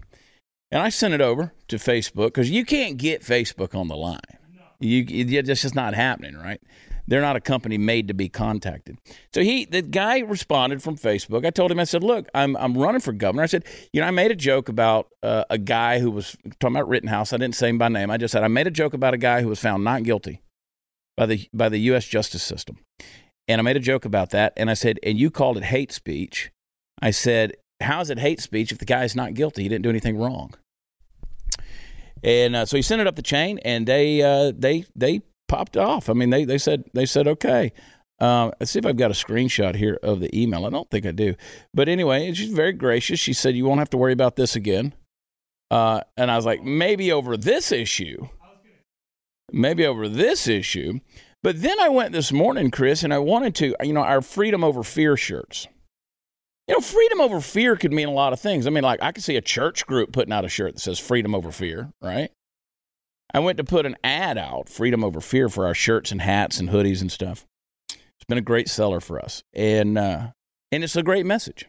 and 0.71 0.81
I 0.81 0.89
sent 0.89 1.13
it 1.13 1.21
over 1.21 1.55
to 1.67 1.77
Facebook 1.77 2.27
because 2.27 2.51
you 2.51 2.65
can't 2.65 2.99
get 2.99 3.23
Facebook 3.23 3.75
on 3.75 3.89
the 3.89 3.97
line. 3.97 4.39
You, 4.83 5.05
it's 5.09 5.63
just 5.63 5.75
not 5.75 5.95
happening, 5.95 6.37
right? 6.37 6.61
They're 7.07 7.21
not 7.21 7.37
a 7.37 7.41
company 7.41 7.79
made 7.79 8.09
to 8.09 8.15
be 8.15 8.29
contacted. 8.29 8.97
So 9.35 9.43
he, 9.43 9.65
the 9.65 9.83
guy 9.83 10.21
responded 10.21 10.83
from 10.83 10.97
Facebook. 10.97 11.45
I 11.45 11.51
told 11.51 11.71
him, 11.71 11.81
I 11.81 11.85
said, 11.85 12.03
"Look, 12.03 12.29
I'm 12.35 12.57
I'm 12.57 12.77
running 12.79 13.01
for 13.01 13.13
governor." 13.13 13.43
I 13.43 13.47
said, 13.47 13.65
"You 13.93 14.01
know, 14.01 14.07
I 14.07 14.11
made 14.13 14.31
a 14.31 14.37
joke 14.37 14.69
about 14.69 15.09
uh, 15.23 15.45
a 15.51 15.59
guy 15.59 15.99
who 15.99 16.11
was 16.11 16.37
talking 16.61 16.77
about 16.77 16.89
Rittenhouse. 16.89 17.33
I 17.33 17.39
didn't 17.39 17.57
say 17.57 17.69
him 17.69 17.79
by 17.79 17.89
name. 17.89 18.11
I 18.11 18.19
just 18.19 18.33
said 18.33 18.45
I 18.45 18.49
made 18.49 18.67
a 18.67 18.71
joke 18.71 18.95
about 18.95 19.15
a 19.15 19.19
guy 19.19 19.43
who 19.43 19.49
was 19.49 19.59
found 19.59 19.85
not 19.85 20.05
guilty 20.05 20.43
by 21.17 21.27
the 21.27 21.49
by 21.53 21.69
the 21.69 21.79
U.S. 21.79 22.07
justice 22.07 22.43
system, 22.43 22.79
and 23.49 23.61
I 23.61 23.63
made 23.63 23.77
a 23.77 23.81
joke 23.81 24.05
about 24.05 24.31
that. 24.31 24.53
And 24.57 24.71
I 24.71 24.75
said, 24.75 25.01
and 25.03 25.19
you 25.19 25.31
called 25.31 25.57
it 25.57 25.65
hate 25.65 25.93
speech. 25.93 26.53
I 27.01 27.11
said, 27.11 27.57
how 27.81 28.01
is 28.01 28.11
it 28.11 28.21
hate 28.21 28.41
speech 28.41 28.71
if 28.71 28.79
the 28.79 28.85
guy's 28.85 29.17
not 29.17 29.35
guilty? 29.35 29.65
He 29.65 29.69
didn't 29.69 29.83
do 29.83 29.91
anything 29.91 30.17
wrong." 30.17 30.55
And 32.23 32.55
uh, 32.55 32.67
so 32.67 32.77
he 32.77 32.83
sent 32.83 33.01
it 33.01 33.07
up 33.07 33.17
the 33.17 33.23
chain, 33.23 33.59
and 33.65 33.87
they 33.87 34.23
uh, 34.23 34.53
they 34.57 34.85
they 34.95 35.23
popped 35.49 35.77
off. 35.77 36.09
I 36.09 36.13
mean, 36.13 36.31
they 36.31 36.45
they 36.45 36.59
said 36.59 36.85
they 36.95 37.07
said 37.07 37.27
okay. 37.27 37.73
Uh, 38.21 38.53
let's 38.61 38.71
see 38.71 38.79
if 38.79 38.87
I've 38.87 38.97
got 38.97 39.11
a 39.11 39.15
screenshot 39.15 39.75
here 39.75 39.99
of 40.03 40.21
the 40.21 40.31
email. 40.39 40.65
I 40.65 40.71
don't 40.71 40.89
think 40.91 41.05
I 41.07 41.11
do, 41.11 41.35
but 41.75 41.89
anyway, 41.89 42.33
she's 42.35 42.53
very 42.53 42.73
gracious. 42.73 43.19
She 43.19 43.33
said 43.33 43.57
you 43.57 43.65
won't 43.65 43.81
have 43.81 43.91
to 43.91 43.97
worry 43.97 44.13
about 44.13 44.37
this 44.37 44.55
again. 44.55 44.95
Uh, 45.73 46.03
and 46.19 46.31
I 46.31 46.37
was 46.37 46.45
like, 46.45 46.63
maybe 46.63 47.11
over 47.11 47.37
this 47.37 47.73
issue, 47.73 48.29
maybe 49.51 49.87
over 49.87 50.07
this 50.07 50.47
issue. 50.47 51.01
But 51.43 51.63
then 51.63 51.81
I 51.81 51.89
went 51.89 52.13
this 52.13 52.31
morning, 52.31 52.71
Chris, 52.71 53.03
and 53.03 53.13
I 53.13 53.19
wanted 53.19 53.55
to, 53.57 53.75
you 53.83 53.93
know, 53.93 54.03
our 54.03 54.21
freedom 54.21 54.63
over 54.63 54.83
fear 54.83 55.17
shirts. 55.17 55.67
You 56.69 56.75
know, 56.75 56.81
freedom 56.81 57.21
over 57.21 57.41
fear 57.41 57.77
could 57.77 57.93
mean 57.93 58.09
a 58.09 58.13
lot 58.13 58.33
of 58.33 58.41
things. 58.41 58.67
I 58.67 58.71
mean, 58.71 58.85
like 58.85 59.03
I 59.03 59.13
could 59.13 59.25
see 59.25 59.37
a 59.37 59.41
church 59.43 59.87
group 59.87 60.13
putting 60.13 60.33
out 60.33 60.45
a 60.45 60.49
shirt 60.49 60.75
that 60.75 60.81
says 60.81 60.99
freedom 60.99 61.35
over 61.35 61.51
fear, 61.51 61.93
right? 62.01 62.31
I 63.35 63.41
went 63.41 63.59
to 63.59 63.65
put 63.65 63.87
an 63.87 63.97
ad 64.05 64.39
out, 64.39 64.69
freedom 64.69 65.03
over 65.03 65.21
fear, 65.21 65.49
for 65.49 65.67
our 65.67 65.75
shirts 65.75 66.13
and 66.13 66.21
hats 66.21 66.61
and 66.61 66.69
hoodies 66.69 67.01
and 67.01 67.11
stuff. 67.11 67.47
It's 67.89 68.27
been 68.29 68.39
a 68.39 68.43
great 68.43 68.69
seller 68.69 69.01
for 69.01 69.19
us, 69.19 69.43
and 69.53 69.99
uh, 69.99 70.29
and 70.71 70.85
it's 70.85 70.97
a 70.97 71.03
great 71.03 71.27
message 71.27 71.67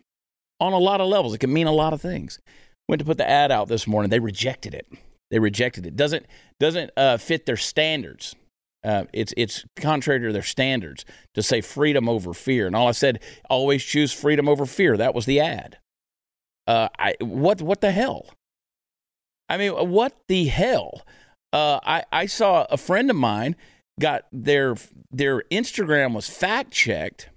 on 0.60 0.74
a 0.74 0.78
lot 0.78 1.02
of 1.02 1.08
levels. 1.08 1.34
It 1.34 1.40
can 1.40 1.52
mean 1.52 1.68
a 1.68 1.72
lot 1.72 1.94
of 1.94 2.02
things. 2.02 2.40
Went 2.88 3.00
to 3.00 3.06
put 3.06 3.18
the 3.18 3.28
ad 3.28 3.52
out 3.52 3.70
this 3.70 3.88
morning. 3.88 4.10
They 4.10 4.20
rejected 4.20 4.74
it. 4.74 4.88
They 5.32 5.40
rejected 5.40 5.86
it. 5.88 5.96
Doesn't 5.96 6.26
doesn't 6.60 6.92
uh, 6.96 7.18
fit 7.18 7.46
their 7.46 7.58
standards. 7.58 8.36
Uh, 8.84 9.06
it's 9.14 9.34
it's 9.38 9.66
contrary 9.78 10.20
to 10.22 10.34
their 10.34 10.42
standards 10.42 11.06
to 11.34 11.42
say 11.42 11.62
freedom 11.62 12.10
over 12.10 12.34
fear. 12.34 12.68
And 12.68 12.76
all 12.76 12.88
I 12.88 12.92
said, 12.92 13.22
always 13.50 13.84
choose 13.84 14.12
freedom 14.12 14.50
over 14.50 14.66
fear. 14.66 14.98
That 14.98 15.16
was 15.16 15.26
the 15.26 15.40
ad. 15.40 15.78
Uh, 16.68 16.90
I 17.00 17.16
what 17.20 17.62
what 17.62 17.82
the 17.82 17.92
hell? 17.92 18.28
I 19.50 19.58
mean, 19.58 19.72
what 19.72 20.18
the 20.28 20.46
hell? 20.46 21.02
Uh, 21.52 21.80
I 21.86 22.04
I 22.12 22.26
saw 22.26 22.66
a 22.70 22.78
friend 22.78 23.10
of 23.10 23.16
mine 23.16 23.56
got 24.00 24.26
their 24.32 24.76
their 25.12 25.44
Instagram 25.52 26.14
was 26.14 26.30
fact 26.30 26.72
checked 26.72 27.30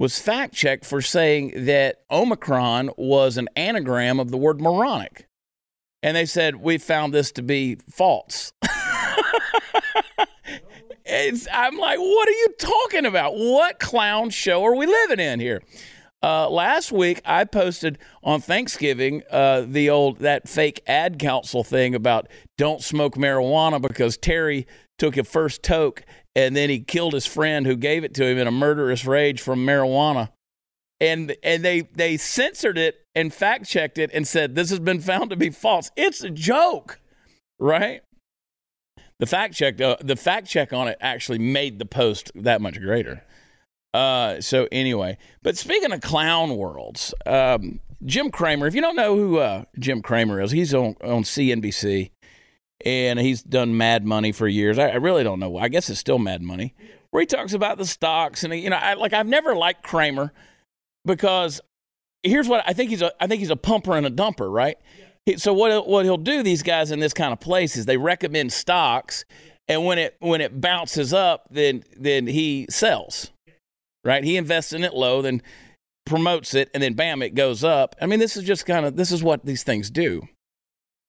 was 0.00 0.18
fact 0.18 0.54
checked 0.54 0.86
for 0.86 1.02
saying 1.02 1.66
that 1.66 2.00
Omicron 2.10 2.90
was 2.96 3.36
an 3.36 3.50
anagram 3.54 4.18
of 4.18 4.30
the 4.30 4.38
word 4.38 4.58
moronic. 4.58 5.26
And 6.02 6.16
they 6.16 6.24
said, 6.24 6.56
We 6.56 6.78
found 6.78 7.12
this 7.12 7.30
to 7.32 7.42
be 7.42 7.76
false. 7.90 8.54
it's, 11.10 11.48
I'm 11.52 11.76
like, 11.76 11.98
What 11.98 12.28
are 12.28 12.32
you 12.32 12.54
talking 12.58 13.06
about? 13.06 13.34
What 13.36 13.78
clown 13.78 14.30
show 14.30 14.64
are 14.64 14.74
we 14.74 14.86
living 14.86 15.20
in 15.20 15.40
here? 15.40 15.62
Uh, 16.22 16.50
last 16.50 16.92
week, 16.92 17.22
I 17.24 17.44
posted 17.44 17.98
on 18.22 18.42
Thanksgiving 18.42 19.22
uh, 19.30 19.64
the 19.66 19.88
old 19.88 20.18
that 20.18 20.48
fake 20.48 20.82
ad 20.86 21.18
council 21.18 21.64
thing 21.64 21.94
about 21.94 22.28
don't 22.58 22.82
smoke 22.82 23.14
marijuana 23.14 23.80
because 23.80 24.18
Terry 24.18 24.66
took 24.98 25.16
a 25.16 25.24
first 25.24 25.62
toke 25.62 26.04
and 26.36 26.54
then 26.54 26.68
he 26.68 26.80
killed 26.80 27.14
his 27.14 27.26
friend 27.26 27.66
who 27.66 27.74
gave 27.74 28.04
it 28.04 28.14
to 28.14 28.24
him 28.26 28.36
in 28.36 28.46
a 28.46 28.50
murderous 28.50 29.06
rage 29.06 29.40
from 29.40 29.66
marijuana. 29.66 30.30
And 31.00 31.34
and 31.42 31.64
they 31.64 31.80
they 31.80 32.18
censored 32.18 32.76
it 32.76 32.96
and 33.14 33.32
fact 33.32 33.66
checked 33.66 33.96
it 33.96 34.10
and 34.12 34.28
said 34.28 34.54
this 34.54 34.68
has 34.68 34.78
been 34.78 35.00
found 35.00 35.30
to 35.30 35.36
be 35.36 35.48
false. 35.48 35.90
It's 35.96 36.22
a 36.22 36.28
joke, 36.28 37.00
right? 37.58 38.02
The 39.20 39.26
fact 39.26 39.54
check 39.54 39.80
uh, 39.80 39.96
the 40.00 40.16
fact 40.16 40.48
check 40.48 40.72
on 40.72 40.88
it 40.88 40.96
actually 41.00 41.38
made 41.38 41.78
the 41.78 41.84
post 41.84 42.32
that 42.34 42.60
much 42.60 42.80
greater. 42.80 43.22
Uh, 43.92 44.40
so 44.40 44.66
anyway, 44.72 45.18
but 45.42 45.58
speaking 45.58 45.92
of 45.92 46.00
clown 46.00 46.56
worlds, 46.56 47.12
um, 47.26 47.80
Jim 48.04 48.30
Cramer. 48.30 48.66
If 48.66 48.74
you 48.74 48.80
don't 48.80 48.96
know 48.96 49.16
who 49.16 49.38
uh, 49.38 49.64
Jim 49.78 50.00
Cramer 50.00 50.40
is, 50.40 50.52
he's 50.52 50.72
on 50.72 50.96
on 51.02 51.24
CNBC 51.24 52.10
and 52.84 53.18
he's 53.18 53.42
done 53.42 53.76
Mad 53.76 54.06
Money 54.06 54.32
for 54.32 54.48
years. 54.48 54.78
I, 54.78 54.88
I, 54.88 54.94
really 54.94 55.22
don't 55.22 55.38
know. 55.38 55.58
I 55.58 55.68
guess 55.68 55.90
it's 55.90 56.00
still 56.00 56.18
Mad 56.18 56.40
Money, 56.40 56.74
where 57.10 57.20
he 57.20 57.26
talks 57.26 57.52
about 57.52 57.76
the 57.76 57.84
stocks 57.84 58.42
and 58.42 58.54
you 58.54 58.70
know, 58.70 58.76
I, 58.76 58.94
like 58.94 59.12
I've 59.12 59.26
never 59.26 59.54
liked 59.54 59.82
Cramer 59.82 60.32
because 61.04 61.60
here's 62.22 62.48
what 62.48 62.64
I 62.66 62.72
think 62.72 62.88
he's 62.88 63.02
a 63.02 63.12
I 63.22 63.26
think 63.26 63.40
he's 63.40 63.50
a 63.50 63.56
pumper 63.56 63.96
and 63.96 64.06
a 64.06 64.10
dumper, 64.10 64.50
right? 64.50 64.78
So 65.36 65.52
what 65.52 65.86
what 65.86 66.04
he'll 66.04 66.16
do 66.16 66.42
these 66.42 66.62
guys 66.62 66.90
in 66.90 66.98
this 66.98 67.12
kind 67.12 67.32
of 67.32 67.40
place 67.40 67.76
is 67.76 67.86
they 67.86 67.96
recommend 67.96 68.52
stocks, 68.52 69.24
and 69.68 69.84
when 69.84 69.98
it 69.98 70.16
when 70.18 70.40
it 70.40 70.60
bounces 70.60 71.12
up, 71.12 71.46
then 71.50 71.84
then 71.96 72.26
he 72.26 72.66
sells, 72.70 73.30
right? 74.04 74.24
He 74.24 74.36
invests 74.36 74.72
in 74.72 74.82
it 74.82 74.94
low, 74.94 75.22
then 75.22 75.42
promotes 76.06 76.54
it, 76.54 76.70
and 76.74 76.82
then 76.82 76.94
bam, 76.94 77.22
it 77.22 77.34
goes 77.34 77.62
up. 77.62 77.94
I 78.00 78.06
mean, 78.06 78.18
this 78.18 78.36
is 78.36 78.44
just 78.44 78.66
kind 78.66 78.84
of 78.84 78.96
this 78.96 79.12
is 79.12 79.22
what 79.22 79.44
these 79.44 79.62
things 79.62 79.90
do. 79.90 80.22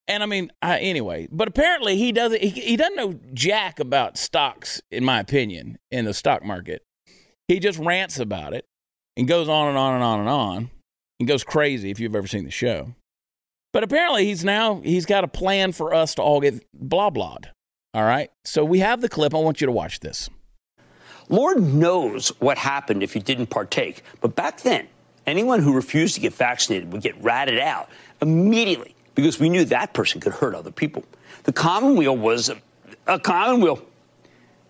And 0.07 0.23
I 0.23 0.25
mean, 0.25 0.51
I, 0.61 0.79
anyway, 0.79 1.27
but 1.31 1.47
apparently 1.47 1.95
he 1.95 2.11
doesn't. 2.11 2.41
He, 2.41 2.49
he 2.49 2.75
doesn't 2.75 2.95
know 2.95 3.19
jack 3.33 3.79
about 3.79 4.17
stocks, 4.17 4.81
in 4.91 5.05
my 5.05 5.19
opinion, 5.19 5.77
in 5.89 6.05
the 6.05 6.13
stock 6.13 6.43
market. 6.43 6.83
He 7.47 7.59
just 7.59 7.79
rants 7.79 8.19
about 8.19 8.53
it 8.53 8.65
and 9.15 9.27
goes 9.27 9.47
on 9.47 9.69
and 9.69 9.77
on 9.77 9.95
and 9.95 10.03
on 10.03 10.19
and 10.19 10.29
on 10.29 10.71
and 11.19 11.27
goes 11.27 11.43
crazy. 11.43 11.91
If 11.91 11.99
you've 11.99 12.15
ever 12.15 12.27
seen 12.27 12.43
the 12.43 12.51
show, 12.51 12.93
but 13.71 13.83
apparently 13.83 14.25
he's 14.25 14.43
now 14.43 14.81
he's 14.81 15.05
got 15.05 15.23
a 15.23 15.27
plan 15.27 15.71
for 15.71 15.93
us 15.93 16.15
to 16.15 16.21
all 16.21 16.41
get 16.41 16.65
blah 16.73 17.09
blahed. 17.09 17.49
All 17.93 18.03
right, 18.03 18.31
so 18.45 18.63
we 18.63 18.79
have 18.79 19.01
the 19.01 19.09
clip. 19.09 19.33
I 19.33 19.37
want 19.37 19.59
you 19.59 19.65
to 19.65 19.71
watch 19.71 19.99
this. 19.99 20.29
Lord 21.29 21.61
knows 21.61 22.29
what 22.39 22.57
happened 22.57 23.03
if 23.03 23.15
you 23.15 23.21
didn't 23.21 23.47
partake, 23.47 24.03
but 24.21 24.35
back 24.35 24.61
then, 24.61 24.87
anyone 25.25 25.61
who 25.61 25.73
refused 25.73 26.15
to 26.15 26.21
get 26.21 26.33
vaccinated 26.33 26.91
would 26.91 27.01
get 27.01 27.21
ratted 27.23 27.59
out 27.59 27.89
immediately 28.21 28.95
because 29.15 29.39
we 29.39 29.49
knew 29.49 29.65
that 29.65 29.93
person 29.93 30.21
could 30.21 30.33
hurt 30.33 30.55
other 30.55 30.71
people. 30.71 31.03
The 31.43 31.53
commonweal 31.53 32.15
was 32.15 32.49
a, 32.49 32.57
a 33.07 33.19
commonweal. 33.19 33.81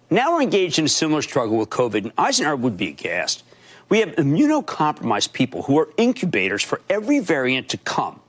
Now 0.10 0.34
we're 0.34 0.42
engaged 0.42 0.80
in 0.80 0.86
a 0.86 0.90
similar 0.90 1.22
struggle 1.22 1.58
with 1.58 1.70
COVID, 1.70 2.04
and 2.04 2.12
Eisenhower 2.18 2.56
would 2.56 2.78
be 2.78 2.90
aghast. 2.90 3.44
We 3.90 4.00
have 4.00 4.10
immunocompromised 4.16 5.34
people 5.34 5.64
who 5.64 5.78
are 5.80 5.90
incubators 5.98 6.64
for 6.64 6.82
every 6.90 7.20
variant 7.20 7.70
to 7.70 7.78
come, 7.78 8.21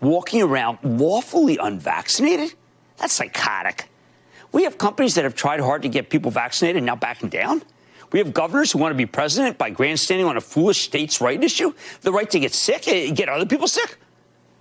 walking 0.00 0.42
around 0.42 0.78
lawfully 0.82 1.58
unvaccinated? 1.60 2.54
That's 2.98 3.12
psychotic. 3.12 3.88
We 4.52 4.64
have 4.64 4.78
companies 4.78 5.14
that 5.16 5.24
have 5.24 5.34
tried 5.34 5.60
hard 5.60 5.82
to 5.82 5.88
get 5.88 6.08
people 6.08 6.30
vaccinated 6.30 6.78
and 6.78 6.86
now 6.86 6.96
backing 6.96 7.28
down. 7.28 7.62
We 8.12 8.20
have 8.20 8.32
governors 8.32 8.72
who 8.72 8.78
want 8.78 8.92
to 8.92 8.96
be 8.96 9.06
president 9.06 9.58
by 9.58 9.70
grandstanding 9.70 10.26
on 10.26 10.36
a 10.36 10.40
foolish 10.40 10.82
states' 10.82 11.20
right 11.20 11.42
issue, 11.42 11.74
the 12.02 12.12
right 12.12 12.30
to 12.30 12.38
get 12.38 12.54
sick, 12.54 12.86
eh, 12.88 13.10
get 13.10 13.28
other 13.28 13.46
people 13.46 13.68
sick. 13.68 13.98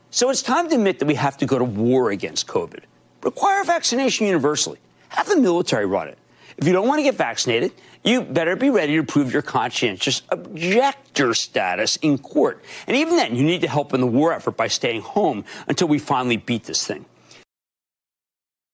So 0.10 0.30
it's 0.30 0.42
time 0.42 0.68
to 0.70 0.76
admit 0.76 1.00
that 1.00 1.06
we 1.06 1.16
have 1.16 1.38
to 1.38 1.46
go 1.46 1.60
to 1.60 1.64
war 1.64 2.12
against 2.12 2.48
COVID. 2.48 2.84
Require 3.24 3.64
vaccination 3.64 4.26
universally. 4.26 4.80
Have 5.10 5.28
the 5.28 5.38
military 5.38 5.86
run 5.86 6.08
it. 6.08 6.18
If 6.58 6.66
you 6.66 6.74
don't 6.74 6.88
want 6.88 7.00
to 7.00 7.04
get 7.04 7.16
vaccinated, 7.16 7.74
you 8.06 8.22
better 8.22 8.56
be 8.56 8.70
ready 8.70 8.96
to 8.96 9.04
prove 9.04 9.34
your 9.34 9.42
conscientious 9.42 10.22
objector 10.30 11.34
status 11.34 11.96
in 11.98 12.18
court. 12.18 12.64
And 12.88 12.96
even 12.96 13.16
then, 13.16 13.36
you 13.36 13.44
need 13.44 13.62
to 13.62 13.68
help 13.68 13.94
in 13.94 14.02
the 14.02 14.08
war 14.08 14.32
effort 14.32 14.56
by 14.56 14.68
staying 14.68 15.02
home 15.02 15.44
until 15.68 15.88
we 15.88 16.00
finally 16.00 16.38
beat 16.38 16.66
this 16.66 16.86
thing. 16.86 17.06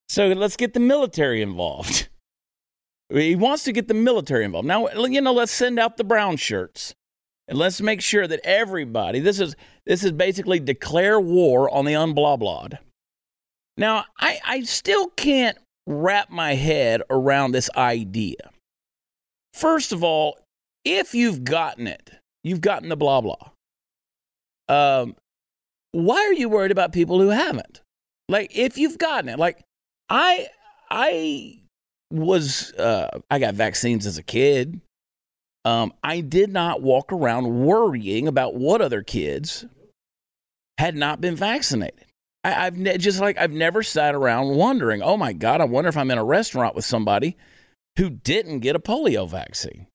So 0.09 0.27
let's 0.27 0.57
get 0.57 0.73
the 0.73 0.81
military 0.81 1.41
involved. 1.41 2.09
He 3.09 3.35
wants 3.35 3.63
to 3.63 3.71
get 3.71 3.87
the 3.87 3.93
military 3.93 4.45
involved. 4.45 4.67
Now, 4.67 4.87
you 4.89 5.21
know, 5.21 5.33
let's 5.33 5.51
send 5.51 5.79
out 5.79 5.97
the 5.97 6.03
brown 6.03 6.37
shirts. 6.37 6.93
And 7.47 7.57
let's 7.57 7.81
make 7.81 8.01
sure 8.01 8.27
that 8.27 8.39
everybody, 8.45 9.19
this 9.19 9.39
is, 9.39 9.55
this 9.85 10.03
is 10.03 10.11
basically 10.11 10.59
declare 10.59 11.19
war 11.19 11.69
on 11.69 11.83
the 11.83 11.93
unblablawed. 11.93 12.77
Now, 13.77 14.05
I, 14.19 14.39
I 14.45 14.61
still 14.63 15.07
can't 15.07 15.57
wrap 15.87 16.29
my 16.29 16.53
head 16.55 17.01
around 17.09 17.51
this 17.51 17.69
idea. 17.75 18.50
First 19.53 19.91
of 19.91 20.03
all, 20.03 20.37
if 20.85 21.13
you've 21.13 21.43
gotten 21.43 21.87
it, 21.87 22.11
you've 22.43 22.61
gotten 22.61 22.89
the 22.89 22.95
blah 22.95 23.21
blah. 23.21 23.49
Um, 24.69 25.15
why 25.91 26.17
are 26.17 26.33
you 26.33 26.47
worried 26.49 26.71
about 26.71 26.93
people 26.93 27.19
who 27.19 27.29
haven't? 27.29 27.81
Like, 28.29 28.57
if 28.57 28.77
you've 28.77 28.97
gotten 28.97 29.29
it, 29.29 29.37
like 29.37 29.63
I, 30.09 30.47
I 30.89 31.59
was, 32.09 32.71
uh, 32.73 33.19
I 33.29 33.39
got 33.39 33.55
vaccines 33.55 34.05
as 34.05 34.17
a 34.17 34.23
kid. 34.23 34.79
Um, 35.65 35.93
I 36.03 36.21
did 36.21 36.49
not 36.49 36.81
walk 36.81 37.11
around 37.11 37.65
worrying 37.65 38.27
about 38.27 38.55
what 38.55 38.81
other 38.81 39.03
kids 39.03 39.65
had 40.77 40.95
not 40.95 41.21
been 41.21 41.35
vaccinated. 41.35 42.05
I, 42.43 42.51
have 42.51 42.77
ne- 42.77 42.97
just 42.97 43.19
like 43.19 43.37
I've 43.37 43.51
never 43.51 43.83
sat 43.83 44.15
around 44.15 44.55
wondering, 44.55 45.03
oh 45.03 45.17
my 45.17 45.33
God, 45.33 45.61
I 45.61 45.65
wonder 45.65 45.89
if 45.89 45.97
I'm 45.97 46.09
in 46.09 46.17
a 46.17 46.23
restaurant 46.23 46.73
with 46.73 46.85
somebody 46.85 47.37
who 47.97 48.09
didn't 48.09 48.59
get 48.59 48.75
a 48.75 48.79
polio 48.79 49.27
vaccine. 49.27 49.87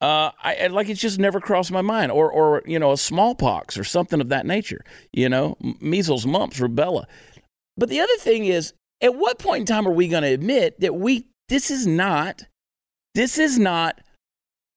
Uh, 0.00 0.30
I 0.42 0.66
like 0.66 0.90
it's 0.90 1.00
just 1.00 1.18
never 1.18 1.40
crossed 1.40 1.72
my 1.72 1.80
mind, 1.80 2.12
or 2.12 2.30
or 2.30 2.62
you 2.66 2.78
know, 2.78 2.92
a 2.92 2.98
smallpox 2.98 3.78
or 3.78 3.84
something 3.84 4.20
of 4.20 4.28
that 4.28 4.44
nature. 4.44 4.84
You 5.12 5.28
know, 5.28 5.56
measles, 5.80 6.26
mumps, 6.26 6.60
rubella. 6.60 7.04
But 7.78 7.88
the 7.88 8.00
other 8.00 8.16
thing 8.18 8.44
is, 8.44 8.74
at 9.00 9.14
what 9.14 9.38
point 9.38 9.60
in 9.60 9.66
time 9.66 9.88
are 9.88 9.92
we 9.92 10.08
going 10.08 10.22
to 10.22 10.32
admit 10.32 10.80
that 10.80 10.94
we 10.94 11.26
this 11.48 11.70
is 11.70 11.86
not 11.86 12.42
this 13.14 13.38
is 13.38 13.58
not 13.58 14.00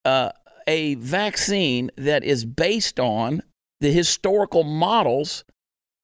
uh, 0.06 0.32
a 0.68 0.96
vaccine 0.96 1.92
that 1.98 2.24
is 2.24 2.46
based 2.46 3.00
on 3.00 3.42
the 3.82 3.92
historical 3.92 4.64
models 4.64 5.44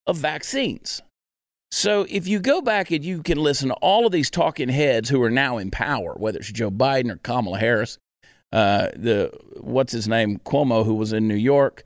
of 0.05 0.17
vaccines. 0.17 1.01
So 1.75 2.05
if 2.09 2.25
you 2.25 2.39
go 2.39 2.61
back 2.61 2.89
and 2.91 3.03
you 3.03 3.21
can 3.21 3.37
listen 3.37 3.67
to 3.67 3.75
all 3.75 4.05
of 4.05 4.13
these 4.13 4.29
talking 4.29 4.69
heads 4.69 5.09
who 5.09 5.21
are 5.21 5.29
now 5.29 5.57
in 5.57 5.71
power, 5.71 6.15
whether 6.17 6.39
it's 6.39 6.49
Joe 6.49 6.71
Biden 6.71 7.11
or 7.11 7.17
Kamala 7.17 7.59
Harris, 7.59 7.97
uh, 8.53 8.87
the 8.95 9.37
what's 9.59 9.91
his 9.91 10.07
name 10.07 10.39
Cuomo 10.45 10.85
who 10.85 10.93
was 10.93 11.11
in 11.11 11.27
New 11.27 11.35
York, 11.35 11.83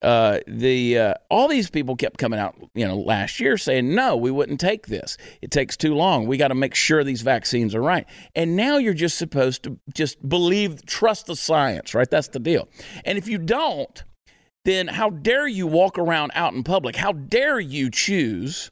uh, 0.00 0.38
the 0.46 0.96
uh, 0.96 1.14
all 1.28 1.48
these 1.48 1.68
people 1.68 1.96
kept 1.96 2.18
coming 2.18 2.38
out, 2.38 2.54
you 2.76 2.86
know, 2.86 2.96
last 2.96 3.40
year 3.40 3.56
saying 3.56 3.92
no, 3.92 4.16
we 4.16 4.30
wouldn't 4.30 4.60
take 4.60 4.86
this. 4.86 5.16
It 5.42 5.50
takes 5.50 5.76
too 5.76 5.96
long. 5.96 6.28
We 6.28 6.36
got 6.36 6.48
to 6.48 6.54
make 6.54 6.76
sure 6.76 7.02
these 7.02 7.22
vaccines 7.22 7.74
are 7.74 7.82
right. 7.82 8.06
And 8.36 8.54
now 8.54 8.76
you're 8.76 8.94
just 8.94 9.18
supposed 9.18 9.64
to 9.64 9.76
just 9.92 10.28
believe, 10.28 10.86
trust 10.86 11.26
the 11.26 11.34
science, 11.34 11.94
right? 11.96 12.08
That's 12.08 12.28
the 12.28 12.38
deal. 12.38 12.68
And 13.04 13.18
if 13.18 13.26
you 13.26 13.38
don't, 13.38 14.04
then 14.64 14.86
how 14.86 15.10
dare 15.10 15.48
you 15.48 15.66
walk 15.66 15.98
around 15.98 16.30
out 16.36 16.54
in 16.54 16.62
public? 16.62 16.94
How 16.94 17.10
dare 17.10 17.58
you 17.58 17.90
choose 17.90 18.70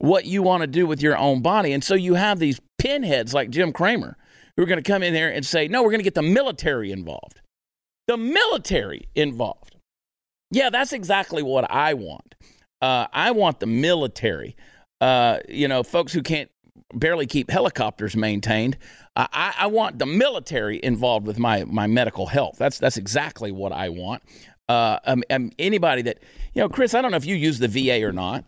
what 0.00 0.24
you 0.24 0.42
want 0.42 0.62
to 0.62 0.66
do 0.66 0.86
with 0.86 1.00
your 1.00 1.16
own 1.16 1.42
body? 1.42 1.72
And 1.72 1.84
so 1.84 1.94
you 1.94 2.14
have 2.14 2.38
these 2.38 2.60
pinheads 2.78 3.32
like 3.32 3.50
Jim 3.50 3.72
Cramer 3.72 4.16
who 4.56 4.62
are 4.62 4.66
going 4.66 4.82
to 4.82 4.90
come 4.90 5.02
in 5.02 5.12
there 5.14 5.30
and 5.30 5.46
say, 5.46 5.68
no, 5.68 5.82
we're 5.82 5.90
going 5.90 6.00
to 6.00 6.04
get 6.04 6.14
the 6.14 6.22
military 6.22 6.90
involved. 6.90 7.40
The 8.08 8.16
military 8.16 9.08
involved. 9.14 9.76
Yeah, 10.50 10.70
that's 10.70 10.92
exactly 10.92 11.42
what 11.42 11.70
I 11.70 11.94
want. 11.94 12.34
Uh, 12.82 13.06
I 13.12 13.30
want 13.30 13.60
the 13.60 13.66
military. 13.66 14.56
Uh, 15.00 15.38
you 15.48 15.68
know, 15.68 15.82
folks 15.82 16.12
who 16.12 16.22
can't 16.22 16.50
barely 16.94 17.26
keep 17.26 17.50
helicopters 17.50 18.16
maintained. 18.16 18.76
Uh, 19.16 19.26
I, 19.32 19.54
I, 19.60 19.66
want 19.66 19.98
the 19.98 20.06
military 20.06 20.80
involved 20.82 21.26
with 21.26 21.38
my 21.38 21.64
my 21.64 21.86
medical 21.86 22.26
health. 22.26 22.56
That's 22.58 22.78
that's 22.78 22.96
exactly 22.96 23.52
what 23.52 23.72
I 23.72 23.88
want. 23.90 24.22
Uh, 24.68 24.98
um, 25.04 25.22
um, 25.30 25.50
anybody 25.58 26.02
that 26.02 26.18
you 26.54 26.62
know, 26.62 26.68
Chris, 26.68 26.94
I 26.94 27.02
don't 27.02 27.10
know 27.10 27.16
if 27.16 27.26
you 27.26 27.36
use 27.36 27.58
the 27.58 27.68
VA 27.68 28.04
or 28.04 28.12
not. 28.12 28.44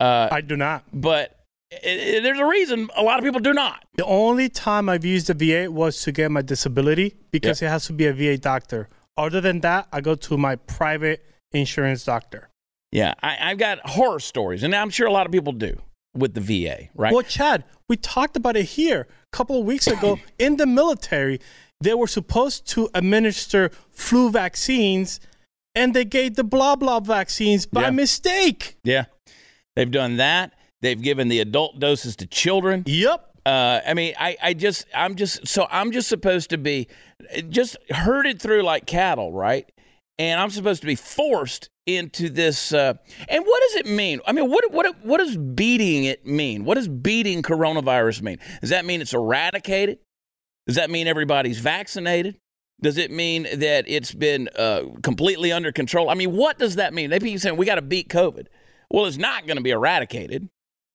Uh, 0.00 0.28
I 0.30 0.40
do 0.40 0.56
not. 0.56 0.84
But 0.92 1.38
I- 1.72 1.76
I- 2.16 2.20
there's 2.20 2.38
a 2.38 2.46
reason 2.46 2.88
a 2.96 3.02
lot 3.02 3.18
of 3.18 3.24
people 3.24 3.40
do 3.40 3.52
not. 3.52 3.84
The 3.96 4.04
only 4.04 4.48
time 4.48 4.88
I've 4.88 5.04
used 5.04 5.26
the 5.28 5.34
VA 5.34 5.70
was 5.70 6.02
to 6.02 6.12
get 6.12 6.30
my 6.30 6.42
disability 6.42 7.14
because 7.30 7.62
it 7.62 7.68
has 7.68 7.86
to 7.86 7.92
be 7.92 8.06
a 8.06 8.12
VA 8.12 8.36
doctor. 8.38 8.88
Other 9.16 9.40
than 9.40 9.60
that, 9.60 9.88
I 9.92 10.00
go 10.00 10.14
to 10.14 10.36
my 10.36 10.56
private 10.56 11.24
insurance 11.52 12.04
doctor. 12.04 12.50
Yeah, 12.92 13.14
I, 13.22 13.50
I've 13.50 13.58
got 13.58 13.78
horror 13.84 14.20
stories, 14.20 14.62
and 14.62 14.74
I'm 14.74 14.90
sure 14.90 15.06
a 15.06 15.12
lot 15.12 15.26
of 15.26 15.32
people 15.32 15.52
do 15.52 15.80
with 16.14 16.34
the 16.34 16.40
VA, 16.40 16.88
right? 16.94 17.12
Well, 17.12 17.22
Chad, 17.22 17.64
we 17.88 17.96
talked 17.96 18.36
about 18.36 18.56
it 18.56 18.64
here 18.64 19.06
a 19.32 19.36
couple 19.36 19.58
of 19.58 19.66
weeks 19.66 19.86
ago. 19.86 20.18
in 20.38 20.56
the 20.56 20.66
military, 20.66 21.40
they 21.80 21.94
were 21.94 22.06
supposed 22.06 22.66
to 22.68 22.88
administer 22.94 23.70
flu 23.90 24.30
vaccines, 24.30 25.20
and 25.74 25.94
they 25.94 26.04
gave 26.04 26.36
the 26.36 26.44
blah 26.44 26.76
blah 26.76 27.00
vaccines 27.00 27.66
by 27.66 27.82
Yeah. 27.82 27.90
mistake. 27.90 28.76
Yeah, 28.84 29.06
they've 29.76 29.90
done 29.90 30.16
that. 30.16 30.54
They've 30.82 31.00
given 31.00 31.28
the 31.28 31.40
adult 31.40 31.78
doses 31.78 32.16
to 32.16 32.26
children. 32.26 32.82
Yep. 32.86 33.32
Uh, 33.46 33.80
I 33.86 33.94
mean, 33.94 34.14
I, 34.18 34.36
I 34.42 34.54
just, 34.54 34.86
I'm 34.92 35.14
just, 35.14 35.46
so 35.46 35.68
I'm 35.70 35.92
just 35.92 36.08
supposed 36.08 36.50
to 36.50 36.58
be 36.58 36.88
just 37.48 37.76
herded 37.90 38.42
through 38.42 38.62
like 38.62 38.86
cattle, 38.86 39.32
right? 39.32 39.70
And 40.18 40.40
I'm 40.40 40.50
supposed 40.50 40.80
to 40.80 40.86
be 40.86 40.96
forced 40.96 41.70
into 41.86 42.28
this. 42.28 42.72
Uh, 42.72 42.94
and 43.28 43.44
what 43.44 43.62
does 43.62 43.76
it 43.76 43.86
mean? 43.86 44.20
I 44.26 44.32
mean, 44.32 44.50
what, 44.50 44.72
what, 44.72 44.96
what 45.04 45.18
does 45.18 45.36
beating 45.36 46.04
it 46.04 46.26
mean? 46.26 46.64
What 46.64 46.74
does 46.74 46.88
beating 46.88 47.42
coronavirus 47.42 48.22
mean? 48.22 48.38
Does 48.60 48.70
that 48.70 48.84
mean 48.84 49.00
it's 49.00 49.14
eradicated? 49.14 49.98
Does 50.66 50.76
that 50.76 50.90
mean 50.90 51.06
everybody's 51.06 51.58
vaccinated? 51.58 52.38
Does 52.82 52.98
it 52.98 53.10
mean 53.10 53.46
that 53.54 53.84
it's 53.86 54.12
been 54.12 54.48
uh, 54.56 54.82
completely 55.02 55.52
under 55.52 55.70
control? 55.70 56.10
I 56.10 56.14
mean, 56.14 56.36
what 56.36 56.58
does 56.58 56.76
that 56.76 56.92
mean? 56.92 57.10
They 57.10 57.20
keep 57.20 57.38
saying 57.38 57.56
we 57.56 57.64
got 57.64 57.76
to 57.76 57.82
beat 57.82 58.08
COVID. 58.08 58.48
Well, 58.90 59.06
it's 59.06 59.16
not 59.16 59.46
going 59.46 59.56
to 59.56 59.62
be 59.62 59.70
eradicated, 59.70 60.48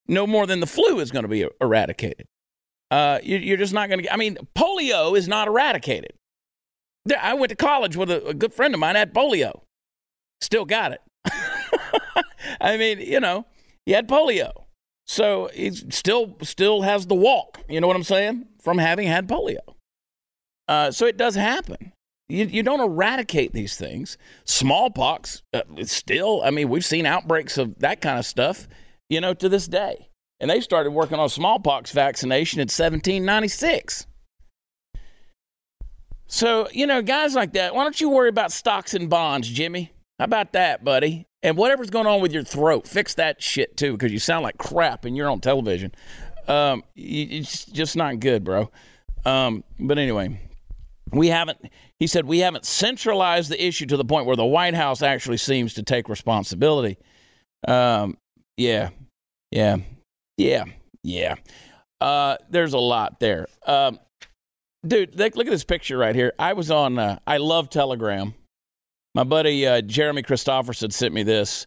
no 0.08 0.26
more 0.26 0.48
than 0.48 0.60
the 0.60 0.68
flu 0.68 1.00
is 1.00 1.12
going 1.12 1.24
to 1.24 1.30
be 1.30 1.48
eradicated. 1.60 2.26
Uh, 2.90 3.20
you, 3.24 3.38
you're 3.38 3.58
just 3.58 3.74
not 3.74 3.90
going 3.90 4.04
to. 4.04 4.14
I 4.14 4.18
mean, 4.18 4.38
polio 4.56 5.18
is 5.18 5.28
not 5.28 5.48
eradicated. 5.48 6.12
I 7.20 7.34
went 7.34 7.50
to 7.50 7.56
college 7.56 7.96
with 7.96 8.12
a, 8.12 8.28
a 8.28 8.34
good 8.34 8.54
friend 8.54 8.74
of 8.74 8.80
mine 8.80 8.96
had 8.96 9.14
polio. 9.14 9.62
Still 10.42 10.66
got 10.66 10.92
it. 10.92 11.02
I 12.62 12.78
mean, 12.78 13.00
you 13.00 13.20
know, 13.20 13.46
he 13.86 13.94
had 13.94 14.08
polio, 14.08 14.52
so 15.08 15.50
he 15.54 15.72
still 15.72 16.36
still 16.42 16.82
has 16.82 17.08
the 17.08 17.16
walk. 17.16 17.60
You 17.70 17.80
know 17.80 17.88
what 17.88 17.96
I'm 17.96 18.04
saying? 18.04 18.46
From 18.62 18.78
having 18.78 19.08
had 19.08 19.28
polio. 19.28 19.60
Uh, 20.68 20.92
so 20.92 21.06
it 21.06 21.18
does 21.18 21.36
happen. 21.36 21.94
You, 22.32 22.46
you 22.46 22.64
don't 22.64 22.80
eradicate 22.80 23.52
these 23.52 23.76
things. 23.76 24.18
Smallpox, 24.46 25.44
uh, 25.54 25.64
still, 25.84 26.42
I 26.44 26.50
mean, 26.50 26.70
we've 26.70 26.86
seen 26.86 27.06
outbreaks 27.06 27.58
of 27.58 27.78
that 27.80 28.00
kind 28.00 28.18
of 28.18 28.26
stuff, 28.26 28.70
you 29.10 29.20
know, 29.20 29.34
to 29.34 29.50
this 29.50 29.68
day. 29.68 30.10
And 30.40 30.50
they 30.50 30.62
started 30.62 30.92
working 30.92 31.20
on 31.20 31.28
smallpox 31.28 31.92
vaccination 31.92 32.60
in 32.60 32.66
1796. 32.66 34.08
So, 36.26 36.70
you 36.72 36.88
know, 36.88 37.02
guys 37.02 37.36
like 37.36 37.52
that, 37.54 37.76
why 37.76 37.84
don't 37.84 38.00
you 38.00 38.10
worry 38.10 38.30
about 38.30 38.54
stocks 38.54 38.94
and 38.94 39.10
bonds, 39.10 39.50
Jimmy? 39.50 39.92
How 40.18 40.26
about 40.26 40.54
that, 40.54 40.86
buddy? 40.86 41.28
And 41.44 41.58
whatever's 41.58 41.90
going 41.90 42.08
on 42.08 42.22
with 42.22 42.32
your 42.32 42.44
throat, 42.44 42.88
fix 42.88 43.14
that 43.16 43.44
shit 43.44 43.76
too, 43.76 43.92
because 43.92 44.14
you 44.14 44.20
sound 44.20 44.44
like 44.44 44.58
crap 44.58 45.04
and 45.04 45.18
you're 45.18 45.30
on 45.30 45.42
television. 45.42 45.92
Um, 46.48 46.84
it's 46.96 47.66
just 47.66 47.98
not 47.98 48.22
good, 48.22 48.46
bro. 48.46 48.72
Um, 49.26 49.66
but 49.80 49.98
anyway, 49.98 50.40
we 51.12 51.28
haven't, 51.28 51.60
he 52.00 52.08
said, 52.08 52.26
we 52.26 52.40
haven't 52.40 52.66
centralized 52.66 53.50
the 53.52 53.64
issue 53.64 53.86
to 53.88 53.98
the 53.98 54.06
point 54.06 54.26
where 54.26 54.36
the 54.36 54.46
White 54.46 54.74
House 54.74 55.02
actually 55.02 55.38
seems 55.38 55.74
to 55.76 55.84
take 55.84 56.10
responsibility. 56.10 56.98
Um, 57.68 58.18
yeah, 58.58 58.90
yeah, 59.52 59.78
yeah, 60.38 60.66
yeah. 61.04 61.36
Uh, 62.00 62.38
there's 62.50 62.74
a 62.74 62.80
lot 62.80 63.20
there. 63.20 63.48
Um, 63.66 64.00
dude, 64.86 65.18
look, 65.20 65.38
at 65.38 65.46
this 65.46 65.64
picture 65.64 65.98
right 65.98 66.16
here. 66.16 66.34
I 66.40 66.54
was 66.54 66.72
on, 66.72 66.98
uh, 66.98 67.20
I 67.28 67.38
love 67.38 67.70
Telegram. 67.70 68.34
My 69.14 69.24
buddy 69.24 69.68
uh, 69.68 69.82
Jeremy 69.82 70.24
Christopherson 70.24 70.92
sent 70.92 71.14
me 71.14 71.24
this. 71.24 71.66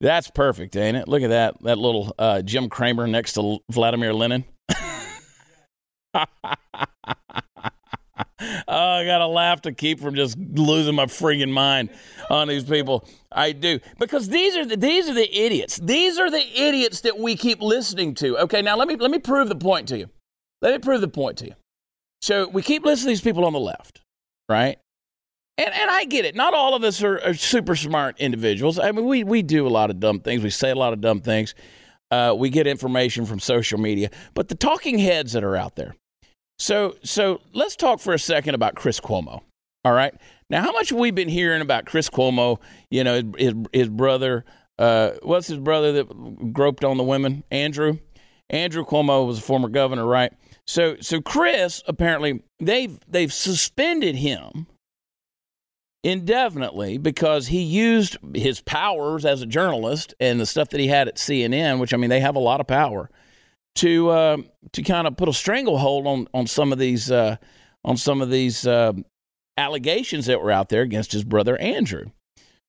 That's 0.00 0.30
perfect, 0.30 0.76
ain't 0.76 0.96
it? 0.96 1.08
Look 1.08 1.22
at 1.22 1.30
that, 1.30 1.62
that 1.62 1.78
little 1.78 2.14
uh, 2.18 2.42
Jim 2.42 2.68
Cramer 2.68 3.06
next 3.06 3.34
to 3.34 3.58
Vladimir 3.70 4.12
Lenin. 4.12 4.44
I 8.96 9.04
gotta 9.04 9.26
laugh 9.26 9.62
to 9.62 9.72
keep 9.72 10.00
from 10.00 10.14
just 10.14 10.38
losing 10.38 10.94
my 10.94 11.06
friggin' 11.06 11.50
mind 11.50 11.90
on 12.30 12.48
these 12.48 12.64
people. 12.64 13.08
I 13.30 13.52
do 13.52 13.80
because 13.98 14.28
these 14.28 14.56
are 14.56 14.64
the, 14.64 14.76
these 14.76 15.08
are 15.08 15.14
the 15.14 15.32
idiots. 15.36 15.76
These 15.76 16.18
are 16.18 16.30
the 16.30 16.44
idiots 16.60 17.02
that 17.02 17.18
we 17.18 17.36
keep 17.36 17.60
listening 17.60 18.14
to. 18.16 18.38
Okay, 18.38 18.62
now 18.62 18.76
let 18.76 18.88
me 18.88 18.96
let 18.96 19.10
me 19.10 19.18
prove 19.18 19.48
the 19.48 19.56
point 19.56 19.88
to 19.88 19.98
you. 19.98 20.08
Let 20.62 20.72
me 20.72 20.78
prove 20.78 21.00
the 21.00 21.08
point 21.08 21.38
to 21.38 21.46
you. 21.46 21.54
So 22.22 22.48
we 22.48 22.62
keep 22.62 22.84
listening 22.84 23.06
to 23.06 23.18
these 23.18 23.20
people 23.20 23.44
on 23.44 23.52
the 23.52 23.60
left, 23.60 24.02
right? 24.48 24.78
And 25.58 25.72
and 25.72 25.90
I 25.90 26.04
get 26.04 26.24
it. 26.24 26.34
Not 26.34 26.54
all 26.54 26.74
of 26.74 26.82
us 26.84 27.02
are, 27.02 27.20
are 27.20 27.34
super 27.34 27.76
smart 27.76 28.18
individuals. 28.18 28.78
I 28.78 28.92
mean, 28.92 29.06
we 29.06 29.24
we 29.24 29.42
do 29.42 29.66
a 29.66 29.70
lot 29.70 29.90
of 29.90 30.00
dumb 30.00 30.20
things. 30.20 30.42
We 30.42 30.50
say 30.50 30.70
a 30.70 30.74
lot 30.74 30.92
of 30.92 31.00
dumb 31.00 31.20
things. 31.20 31.54
Uh, 32.10 32.34
we 32.36 32.50
get 32.50 32.66
information 32.66 33.26
from 33.26 33.40
social 33.40 33.78
media, 33.78 34.10
but 34.34 34.48
the 34.48 34.54
talking 34.54 34.98
heads 34.98 35.32
that 35.32 35.42
are 35.42 35.56
out 35.56 35.74
there. 35.74 35.94
So, 36.58 36.96
so 37.02 37.40
let's 37.52 37.76
talk 37.76 38.00
for 38.00 38.14
a 38.14 38.18
second 38.18 38.54
about 38.54 38.74
Chris 38.74 39.00
Cuomo. 39.00 39.42
All 39.84 39.92
right. 39.92 40.14
Now, 40.48 40.62
how 40.62 40.72
much 40.72 40.90
have 40.90 40.98
we 40.98 41.10
been 41.10 41.28
hearing 41.28 41.62
about 41.62 41.86
Chris 41.86 42.08
Cuomo? 42.08 42.58
You 42.90 43.04
know, 43.04 43.22
his 43.36 43.54
his, 43.72 43.88
brother. 43.88 44.44
Uh, 44.78 45.12
what's 45.22 45.46
his 45.46 45.58
brother 45.58 45.92
that 45.92 46.52
groped 46.52 46.84
on 46.84 46.96
the 46.96 47.04
women? 47.04 47.44
Andrew. 47.50 47.98
Andrew 48.48 48.84
Cuomo 48.84 49.26
was 49.26 49.38
a 49.38 49.42
former 49.42 49.68
governor, 49.68 50.06
right? 50.06 50.32
So, 50.66 50.96
so 51.00 51.20
Chris 51.20 51.82
apparently 51.86 52.42
they've 52.60 52.98
they've 53.08 53.32
suspended 53.32 54.16
him 54.16 54.66
indefinitely 56.04 56.98
because 56.98 57.48
he 57.48 57.62
used 57.62 58.16
his 58.34 58.60
powers 58.60 59.24
as 59.24 59.42
a 59.42 59.46
journalist 59.46 60.14
and 60.20 60.40
the 60.40 60.46
stuff 60.46 60.68
that 60.70 60.80
he 60.80 60.86
had 60.86 61.08
at 61.08 61.16
CNN, 61.16 61.80
which 61.80 61.92
I 61.92 61.96
mean 61.96 62.10
they 62.10 62.20
have 62.20 62.36
a 62.36 62.40
lot 62.40 62.60
of 62.60 62.66
power 62.66 63.10
to 63.76 64.10
uh, 64.10 64.36
to 64.72 64.82
kind 64.82 65.06
of 65.06 65.16
put 65.16 65.28
a 65.28 65.32
stranglehold 65.32 66.06
on 66.06 66.28
on 66.34 66.46
some 66.46 66.72
of 66.72 66.78
these 66.78 67.10
uh, 67.10 67.36
on 67.84 67.96
some 67.96 68.20
of 68.20 68.30
these 68.30 68.66
uh, 68.66 68.92
allegations 69.56 70.26
that 70.26 70.42
were 70.42 70.50
out 70.50 70.68
there 70.68 70.82
against 70.82 71.12
his 71.12 71.24
brother 71.24 71.56
Andrew. 71.58 72.10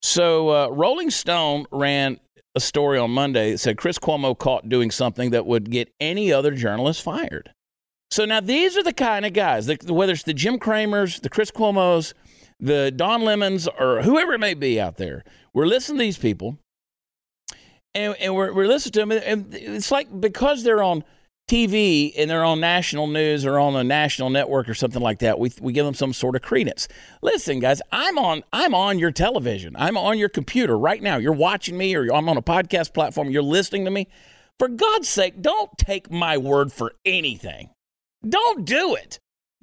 So 0.01 0.49
uh, 0.49 0.67
Rolling 0.69 1.09
Stone 1.09 1.65
ran 1.71 2.19
a 2.55 2.59
story 2.59 2.97
on 2.97 3.11
Monday 3.11 3.51
that 3.51 3.57
said 3.59 3.77
Chris 3.77 3.99
Cuomo 3.99 4.37
caught 4.37 4.69
doing 4.69 4.91
something 4.91 5.31
that 5.31 5.45
would 5.45 5.69
get 5.69 5.93
any 5.99 6.31
other 6.31 6.51
journalist 6.51 7.01
fired. 7.01 7.51
So 8.09 8.25
now 8.25 8.39
these 8.39 8.77
are 8.77 8.83
the 8.83 8.93
kind 8.93 9.25
of 9.25 9.33
guys, 9.33 9.65
that, 9.65 9.89
whether 9.89 10.13
it's 10.13 10.23
the 10.23 10.33
Jim 10.33 10.59
Cramers, 10.59 11.19
the 11.19 11.29
Chris 11.29 11.51
Cuomos, 11.51 12.13
the 12.59 12.89
Don 12.89 13.21
Lemons, 13.21 13.67
or 13.67 14.01
whoever 14.01 14.33
it 14.33 14.39
may 14.39 14.53
be 14.53 14.79
out 14.79 14.97
there, 14.97 15.23
we're 15.53 15.65
listening 15.65 15.97
to 15.99 16.03
these 16.05 16.17
people 16.17 16.57
and, 17.97 18.15
and 18.17 18.35
we're, 18.35 18.53
we're 18.53 18.67
listening 18.67 18.91
to 18.93 18.99
them, 18.99 19.11
and 19.11 19.53
it's 19.53 19.91
like 19.91 20.21
because 20.21 20.63
they're 20.63 20.83
on 20.83 21.03
TV 21.49 22.13
and 22.17 22.29
they're 22.29 22.43
on 22.43 22.59
national 22.59 23.07
news 23.07 23.45
or 23.45 23.57
on 23.57 23.75
a 23.75 23.83
national 23.83 24.29
network 24.29 24.67
or 24.69 24.73
something 24.73 25.01
like 25.01 25.19
that, 25.19 25.39
we, 25.39 25.51
we 25.61 25.73
give 25.73 25.85
them 25.85 25.93
some 25.93 26.13
sort 26.13 26.35
of 26.35 26.41
credence. 26.41 26.87
Listen, 27.21 27.59
guys, 27.59 27.81
I'm 27.91 28.17
on 28.17 28.43
I'm 28.53 28.75
on 28.75 28.99
your 28.99 29.11
television. 29.11 29.75
I'm 29.77 29.97
on 29.97 30.17
your 30.17 30.29
computer 30.29 30.77
right 30.77 31.01
now. 31.01 31.17
You're 31.17 31.33
watching 31.33 31.77
me, 31.77 31.95
or 31.95 32.13
I'm 32.13 32.29
on 32.29 32.37
a 32.37 32.41
podcast 32.41 32.93
platform. 32.93 33.31
You're 33.31 33.41
listening 33.41 33.85
to 33.85 33.91
me. 33.91 34.07
For 34.59 34.67
God's 34.67 35.09
sake, 35.09 35.41
don't 35.41 35.75
take 35.77 36.11
my 36.11 36.37
word 36.37 36.71
for 36.71 36.93
anything. 37.05 37.69
Don't 38.27 38.65
do 38.65 38.95
it. 38.95 39.19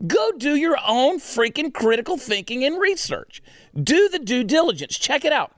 Go 0.06 0.32
do 0.32 0.56
your 0.56 0.78
own 0.86 1.18
freaking 1.18 1.72
critical 1.72 2.16
thinking 2.16 2.64
and 2.64 2.80
research. 2.80 3.42
Do 3.80 4.08
the 4.08 4.18
due 4.18 4.44
diligence. 4.44 4.98
Check 4.98 5.24
it 5.24 5.32
out. 5.32 5.52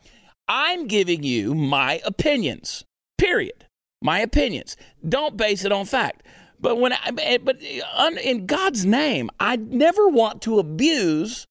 I'm 0.48 0.86
giving 0.86 1.22
you 1.22 1.54
my 1.54 2.00
opinions. 2.04 2.84
Period. 3.18 3.66
My 4.02 4.20
opinions. 4.20 4.76
Don't 5.06 5.36
base 5.36 5.64
it 5.64 5.72
on 5.72 5.86
fact. 5.86 6.22
But 6.60 6.76
when 6.76 6.92
I, 6.92 7.38
but 7.42 7.60
in 7.62 8.46
God's 8.46 8.84
name, 8.84 9.30
I 9.38 9.56
never 9.56 10.08
want 10.08 10.42
to 10.42 10.58
abuse 10.58 11.46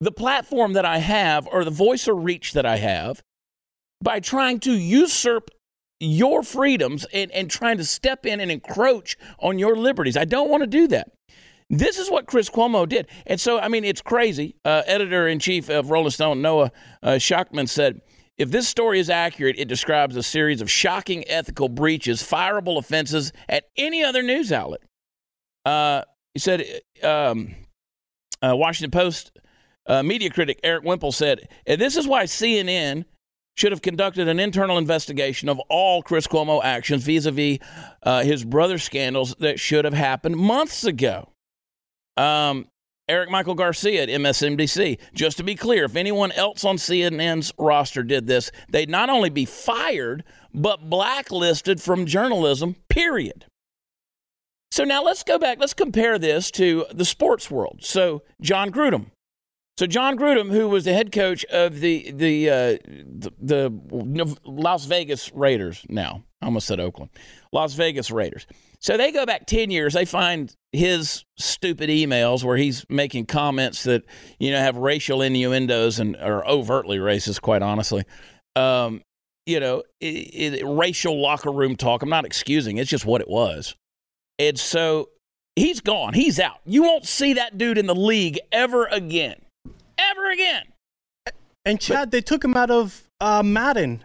the 0.00 0.12
platform 0.12 0.74
that 0.74 0.84
I 0.84 0.98
have 0.98 1.48
or 1.50 1.64
the 1.64 1.70
voice 1.70 2.06
or 2.06 2.14
reach 2.14 2.52
that 2.52 2.66
I 2.66 2.76
have 2.76 3.22
by 4.02 4.20
trying 4.20 4.60
to 4.60 4.72
usurp 4.72 5.50
your 6.00 6.42
freedoms 6.42 7.04
and, 7.12 7.30
and 7.32 7.50
trying 7.50 7.78
to 7.78 7.84
step 7.84 8.24
in 8.24 8.38
and 8.38 8.50
encroach 8.50 9.16
on 9.40 9.58
your 9.58 9.76
liberties. 9.76 10.16
I 10.16 10.24
don't 10.24 10.50
want 10.50 10.62
to 10.62 10.68
do 10.68 10.86
that. 10.88 11.10
This 11.70 11.98
is 11.98 12.10
what 12.10 12.26
Chris 12.26 12.48
Cuomo 12.48 12.88
did. 12.88 13.08
And 13.26 13.40
so, 13.40 13.58
I 13.58 13.68
mean, 13.68 13.84
it's 13.84 14.00
crazy. 14.00 14.56
Uh, 14.64 14.82
Editor 14.86 15.28
in 15.28 15.38
chief 15.38 15.68
of 15.68 15.90
Rolling 15.90 16.10
Stone, 16.10 16.40
Noah 16.40 16.70
uh, 17.02 17.12
Shachtman, 17.12 17.68
said 17.68 18.00
if 18.38 18.50
this 18.52 18.68
story 18.68 19.00
is 19.00 19.10
accurate, 19.10 19.56
it 19.58 19.66
describes 19.66 20.16
a 20.16 20.22
series 20.22 20.60
of 20.60 20.70
shocking 20.70 21.28
ethical 21.28 21.68
breaches, 21.68 22.22
fireable 22.22 22.78
offenses 22.78 23.32
at 23.48 23.64
any 23.76 24.02
other 24.02 24.22
news 24.22 24.52
outlet. 24.52 24.80
Uh, 25.64 26.02
he 26.34 26.40
said, 26.40 26.64
um, 27.02 27.54
uh, 28.40 28.54
Washington 28.56 28.92
Post 28.92 29.32
uh, 29.86 30.02
media 30.02 30.30
critic 30.30 30.60
Erik 30.62 30.84
Wemple 30.84 31.10
said, 31.10 31.48
and 31.66 31.80
this 31.80 31.96
is 31.96 32.06
why 32.06 32.24
CNN 32.24 33.04
should 33.56 33.72
have 33.72 33.82
conducted 33.82 34.28
an 34.28 34.38
internal 34.38 34.78
investigation 34.78 35.48
of 35.48 35.58
all 35.68 36.00
Chris 36.00 36.28
Cuomo 36.28 36.62
actions 36.62 37.02
vis 37.02 37.26
a 37.26 37.32
vis 37.32 37.58
his 38.22 38.44
brother 38.44 38.78
scandals 38.78 39.34
that 39.40 39.58
should 39.58 39.84
have 39.84 39.94
happened 39.94 40.36
months 40.36 40.84
ago. 40.84 41.32
Um, 42.16 42.68
Eric 43.08 43.30
Michael 43.30 43.54
Garcia 43.54 44.02
at 44.02 44.08
MSNBC. 44.08 44.98
Just 45.14 45.36
to 45.38 45.42
be 45.42 45.54
clear, 45.54 45.84
if 45.84 45.96
anyone 45.96 46.32
else 46.32 46.64
on 46.64 46.76
CNN's 46.76 47.52
roster 47.58 48.02
did 48.02 48.26
this, 48.26 48.50
they'd 48.70 48.90
not 48.90 49.08
only 49.08 49.30
be 49.30 49.44
fired, 49.44 50.24
but 50.52 50.90
blacklisted 50.90 51.80
from 51.80 52.06
journalism, 52.06 52.76
period. 52.88 53.46
So 54.70 54.84
now 54.84 55.02
let's 55.02 55.22
go 55.22 55.38
back. 55.38 55.58
Let's 55.58 55.74
compare 55.74 56.18
this 56.18 56.50
to 56.52 56.86
the 56.92 57.04
sports 57.04 57.50
world. 57.50 57.80
So, 57.82 58.22
Jon 58.40 58.70
Gruden. 58.70 59.06
So 59.78 59.86
Jon 59.86 60.18
Gruden, 60.18 60.50
who 60.50 60.68
was 60.68 60.84
the 60.84 60.92
head 60.92 61.12
coach 61.12 61.44
of 61.46 61.78
the 61.78 62.10
the, 62.10 62.50
uh, 62.50 62.78
the 63.40 63.70
the 63.70 64.36
Las 64.44 64.86
Vegas 64.86 65.32
Raiders, 65.32 65.86
now 65.88 66.24
I 66.42 66.46
almost 66.46 66.66
said 66.66 66.80
Oakland, 66.80 67.10
Las 67.52 67.74
Vegas 67.74 68.10
Raiders. 68.10 68.48
So 68.80 68.96
they 68.96 69.10
go 69.10 69.26
back 69.26 69.46
10 69.46 69.70
years. 69.70 69.94
They 69.94 70.04
find 70.04 70.54
his 70.72 71.24
stupid 71.36 71.90
emails 71.90 72.44
where 72.44 72.56
he's 72.56 72.84
making 72.88 73.26
comments 73.26 73.82
that, 73.84 74.04
you 74.38 74.50
know, 74.50 74.58
have 74.58 74.76
racial 74.76 75.20
innuendos 75.20 75.98
and 75.98 76.16
are 76.16 76.46
overtly 76.46 76.98
racist, 76.98 77.40
quite 77.40 77.62
honestly. 77.62 78.04
Um, 78.54 79.02
you 79.46 79.60
know, 79.60 79.82
it, 80.00 80.06
it, 80.06 80.66
racial 80.66 81.20
locker 81.20 81.50
room 81.50 81.74
talk. 81.74 82.02
I'm 82.02 82.08
not 82.08 82.24
excusing. 82.24 82.76
It's 82.76 82.90
just 82.90 83.06
what 83.06 83.20
it 83.20 83.28
was. 83.28 83.74
And 84.38 84.58
so 84.58 85.08
he's 85.56 85.80
gone. 85.80 86.14
He's 86.14 86.38
out. 86.38 86.60
You 86.64 86.82
won't 86.82 87.06
see 87.06 87.32
that 87.34 87.58
dude 87.58 87.78
in 87.78 87.86
the 87.86 87.94
league 87.94 88.38
ever 88.52 88.86
again. 88.86 89.40
Ever 89.98 90.30
again. 90.30 90.62
And 91.64 91.80
Chad, 91.80 91.96
but, 91.96 92.10
they 92.12 92.20
took 92.20 92.44
him 92.44 92.54
out 92.54 92.70
of 92.70 93.08
uh, 93.20 93.42
Madden. 93.42 94.04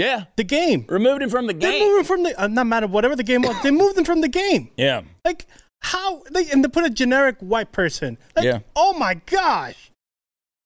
Yeah, 0.00 0.24
the 0.36 0.44
game 0.44 0.86
removed 0.88 1.22
him 1.22 1.30
from 1.30 1.46
the 1.46 1.52
game. 1.52 1.70
They 1.70 1.80
moved 1.80 2.00
him 2.00 2.04
from 2.06 2.22
the 2.22 2.42
uh, 2.42 2.46
not 2.48 2.66
matter 2.66 2.86
whatever 2.86 3.14
the 3.16 3.22
game 3.22 3.42
was. 3.42 3.54
they 3.62 3.70
moved 3.70 3.98
him 3.98 4.04
from 4.04 4.22
the 4.22 4.28
game. 4.28 4.70
Yeah, 4.76 5.02
like 5.24 5.46
how 5.82 6.22
they 6.30 6.50
and 6.50 6.64
they 6.64 6.68
put 6.68 6.84
a 6.84 6.90
generic 6.90 7.36
white 7.40 7.70
person. 7.72 8.16
Like, 8.34 8.46
yeah. 8.46 8.60
Oh 8.74 8.94
my 8.94 9.14
gosh. 9.26 9.90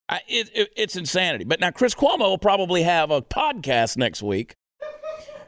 I, 0.09 0.21
it, 0.29 0.51
it, 0.55 0.73
it's 0.77 0.97
insanity. 0.97 1.45
But 1.45 1.61
now 1.61 1.71
Chris 1.71 1.95
Cuomo 1.95 2.21
will 2.21 2.39
probably 2.39 2.83
have 2.83 3.11
a 3.11 3.23
podcast 3.23 3.97
next 3.97 4.23
week 4.23 4.55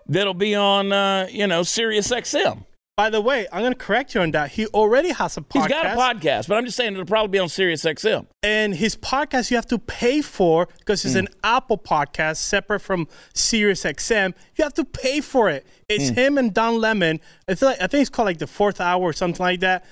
that'll 0.09 0.35
be 0.35 0.55
on, 0.55 0.92
uh, 0.92 1.29
you 1.31 1.46
know, 1.46 1.62
Sirius 1.62 2.09
XM. 2.09 2.64
By 2.96 3.11
the 3.11 3.20
way, 3.20 3.46
I'm 3.52 3.61
going 3.61 3.74
to 3.74 3.78
correct 3.78 4.14
you 4.14 4.22
on 4.22 4.30
that. 4.30 4.52
He 4.52 4.66
already 4.68 5.11
has 5.11 5.37
a 5.37 5.42
podcast. 5.42 5.62
He's 5.64 5.68
got 5.68 5.85
a 5.85 5.88
podcast, 5.90 6.48
but 6.48 6.56
I'm 6.56 6.64
just 6.64 6.78
saying 6.78 6.94
it'll 6.94 7.04
probably 7.04 7.28
be 7.28 7.38
on 7.38 7.50
Sirius 7.50 7.85
XM. 7.85 8.26
And 8.42 8.74
his 8.74 8.96
podcast 8.96 9.50
you 9.50 9.59
have 9.59 9.66
to 9.66 9.78
pay 9.78 10.22
for 10.22 10.66
because 10.78 11.04
it's 11.04 11.14
mm. 11.14 11.18
an 11.18 11.28
Apple 11.44 11.76
podcast 11.76 12.38
separate 12.38 12.80
from 12.80 13.06
Sirius 13.35 13.85
XM. 13.85 14.32
You 14.56 14.64
have 14.64 14.72
to 14.74 14.85
pay 14.85 15.20
for 15.20 15.50
it. 15.50 15.66
It's 15.90 16.11
mm. 16.11 16.14
him 16.14 16.38
and 16.38 16.54
Don 16.54 16.80
Lemon. 16.80 17.20
It's 17.46 17.61
like, 17.61 17.82
I 17.82 17.87
think 17.87 18.00
it's 18.00 18.09
called 18.09 18.26
like 18.26 18.38
the 18.38 18.46
fourth 18.46 18.80
hour 18.80 19.02
or 19.02 19.12
something 19.12 19.44
like 19.44 19.61
that. 19.61 19.85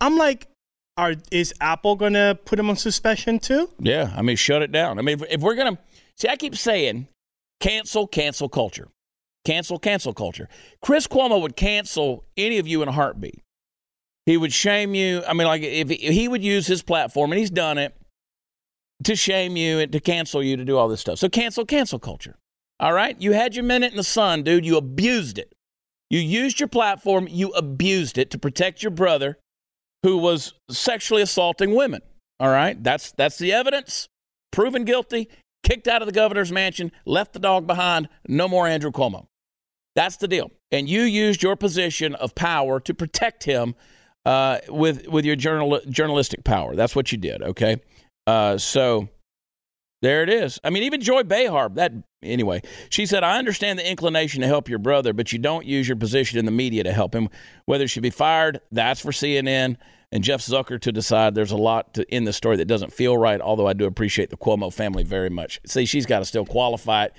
I'm 0.00 0.16
like, 0.16 0.48
are 0.96 1.14
is 1.30 1.54
Apple 1.60 1.94
going 1.94 2.14
to 2.14 2.36
put 2.44 2.58
him 2.58 2.68
on 2.70 2.76
suspension 2.76 3.38
too? 3.38 3.70
Yeah, 3.78 4.12
I 4.16 4.22
mean, 4.22 4.34
shut 4.34 4.62
it 4.62 4.72
down. 4.72 4.98
I 4.98 5.02
mean, 5.02 5.20
if, 5.22 5.30
if 5.30 5.40
we're 5.42 5.54
going 5.54 5.76
to 5.76 5.82
see, 6.16 6.28
I 6.28 6.34
keep 6.34 6.56
saying 6.56 7.06
cancel, 7.60 8.08
cancel 8.08 8.48
culture. 8.48 8.88
Cancel, 9.46 9.78
cancel 9.78 10.12
culture. 10.12 10.48
Chris 10.82 11.06
Cuomo 11.06 11.40
would 11.40 11.54
cancel 11.54 12.24
any 12.36 12.58
of 12.58 12.66
you 12.66 12.82
in 12.82 12.88
a 12.88 12.92
heartbeat. 12.92 13.44
He 14.26 14.36
would 14.36 14.52
shame 14.52 14.92
you. 14.92 15.22
I 15.24 15.34
mean, 15.34 15.46
like 15.46 15.62
if 15.62 15.88
he 15.88 16.26
would 16.26 16.42
use 16.42 16.66
his 16.66 16.82
platform, 16.82 17.30
and 17.30 17.38
he's 17.38 17.50
done 17.50 17.78
it, 17.78 17.94
to 19.04 19.14
shame 19.14 19.56
you 19.56 19.78
and 19.78 19.92
to 19.92 20.00
cancel 20.00 20.42
you 20.42 20.56
to 20.56 20.64
do 20.64 20.76
all 20.76 20.88
this 20.88 21.00
stuff. 21.00 21.20
So 21.20 21.28
cancel, 21.28 21.64
cancel 21.64 22.00
culture. 22.00 22.34
All 22.80 22.92
right? 22.92 23.16
You 23.20 23.34
had 23.34 23.54
your 23.54 23.62
minute 23.62 23.92
in 23.92 23.96
the 23.96 24.02
sun, 24.02 24.42
dude. 24.42 24.66
You 24.66 24.76
abused 24.76 25.38
it. 25.38 25.52
You 26.10 26.18
used 26.18 26.58
your 26.58 26.68
platform, 26.68 27.28
you 27.30 27.50
abused 27.50 28.18
it 28.18 28.32
to 28.32 28.38
protect 28.38 28.82
your 28.82 28.90
brother 28.90 29.38
who 30.02 30.16
was 30.16 30.54
sexually 30.68 31.22
assaulting 31.22 31.72
women. 31.72 32.00
All 32.40 32.50
right? 32.50 32.82
That's 32.82 33.12
that's 33.12 33.38
the 33.38 33.52
evidence. 33.52 34.08
Proven 34.50 34.84
guilty, 34.84 35.28
kicked 35.62 35.86
out 35.86 36.02
of 36.02 36.06
the 36.06 36.12
governor's 36.12 36.50
mansion, 36.50 36.90
left 37.04 37.32
the 37.32 37.38
dog 37.38 37.68
behind. 37.68 38.08
No 38.26 38.48
more 38.48 38.66
Andrew 38.66 38.90
Cuomo. 38.90 39.26
That's 39.96 40.18
the 40.18 40.28
deal. 40.28 40.52
And 40.70 40.88
you 40.88 41.02
used 41.02 41.42
your 41.42 41.56
position 41.56 42.14
of 42.14 42.34
power 42.34 42.78
to 42.80 42.94
protect 42.94 43.44
him 43.44 43.74
uh, 44.24 44.58
with 44.68 45.08
with 45.08 45.24
your 45.24 45.36
journal, 45.36 45.80
journalistic 45.88 46.44
power. 46.44 46.76
That's 46.76 46.94
what 46.94 47.10
you 47.10 47.18
did. 47.18 47.42
Okay. 47.42 47.80
Uh, 48.26 48.58
so 48.58 49.08
there 50.02 50.22
it 50.22 50.28
is. 50.28 50.60
I 50.62 50.70
mean, 50.70 50.82
even 50.82 51.00
Joy 51.00 51.22
Behar, 51.22 51.70
that 51.70 51.92
anyway, 52.22 52.60
she 52.90 53.06
said, 53.06 53.24
I 53.24 53.38
understand 53.38 53.78
the 53.78 53.90
inclination 53.90 54.42
to 54.42 54.46
help 54.46 54.68
your 54.68 54.78
brother, 54.78 55.12
but 55.12 55.32
you 55.32 55.38
don't 55.38 55.64
use 55.64 55.88
your 55.88 55.96
position 55.96 56.38
in 56.38 56.44
the 56.44 56.50
media 56.50 56.84
to 56.84 56.92
help 56.92 57.14
him. 57.14 57.30
Whether 57.64 57.84
he 57.84 57.88
should 57.88 58.02
be 58.02 58.10
fired, 58.10 58.60
that's 58.70 59.00
for 59.00 59.12
CNN 59.12 59.76
and 60.12 60.22
Jeff 60.22 60.40
Zucker 60.40 60.78
to 60.80 60.92
decide. 60.92 61.34
There's 61.34 61.52
a 61.52 61.56
lot 61.56 61.94
to, 61.94 62.14
in 62.14 62.24
the 62.24 62.32
story 62.32 62.56
that 62.56 62.66
doesn't 62.66 62.92
feel 62.92 63.16
right, 63.16 63.40
although 63.40 63.66
I 63.66 63.72
do 63.72 63.86
appreciate 63.86 64.30
the 64.30 64.36
Cuomo 64.36 64.72
family 64.72 65.02
very 65.02 65.30
much. 65.30 65.60
See, 65.66 65.86
she's 65.86 66.04
got 66.06 66.18
to 66.18 66.24
still 66.26 66.44
qualify 66.44 67.06
it 67.06 67.14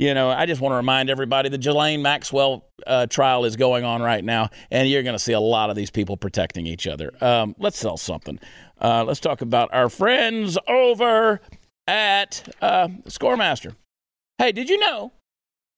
you 0.00 0.14
know, 0.14 0.30
I 0.30 0.46
just 0.46 0.62
want 0.62 0.72
to 0.72 0.76
remind 0.76 1.10
everybody 1.10 1.50
the 1.50 1.58
Ghislaine 1.58 2.00
Maxwell 2.00 2.64
uh, 2.86 3.04
trial 3.04 3.44
is 3.44 3.56
going 3.56 3.84
on 3.84 4.00
right 4.00 4.24
now, 4.24 4.48
and 4.70 4.88
you're 4.88 5.02
going 5.02 5.14
to 5.14 5.18
see 5.18 5.34
a 5.34 5.40
lot 5.40 5.68
of 5.68 5.76
these 5.76 5.90
people 5.90 6.16
protecting 6.16 6.66
each 6.66 6.86
other. 6.86 7.12
Um, 7.20 7.54
let's 7.58 7.78
sell 7.78 7.98
something. 7.98 8.40
Uh, 8.80 9.04
let's 9.04 9.20
talk 9.20 9.42
about 9.42 9.68
our 9.74 9.90
friends 9.90 10.56
over 10.66 11.42
at 11.86 12.48
uh, 12.62 12.88
Scoremaster. 13.08 13.76
Hey, 14.38 14.52
did 14.52 14.70
you 14.70 14.78
know? 14.78 15.12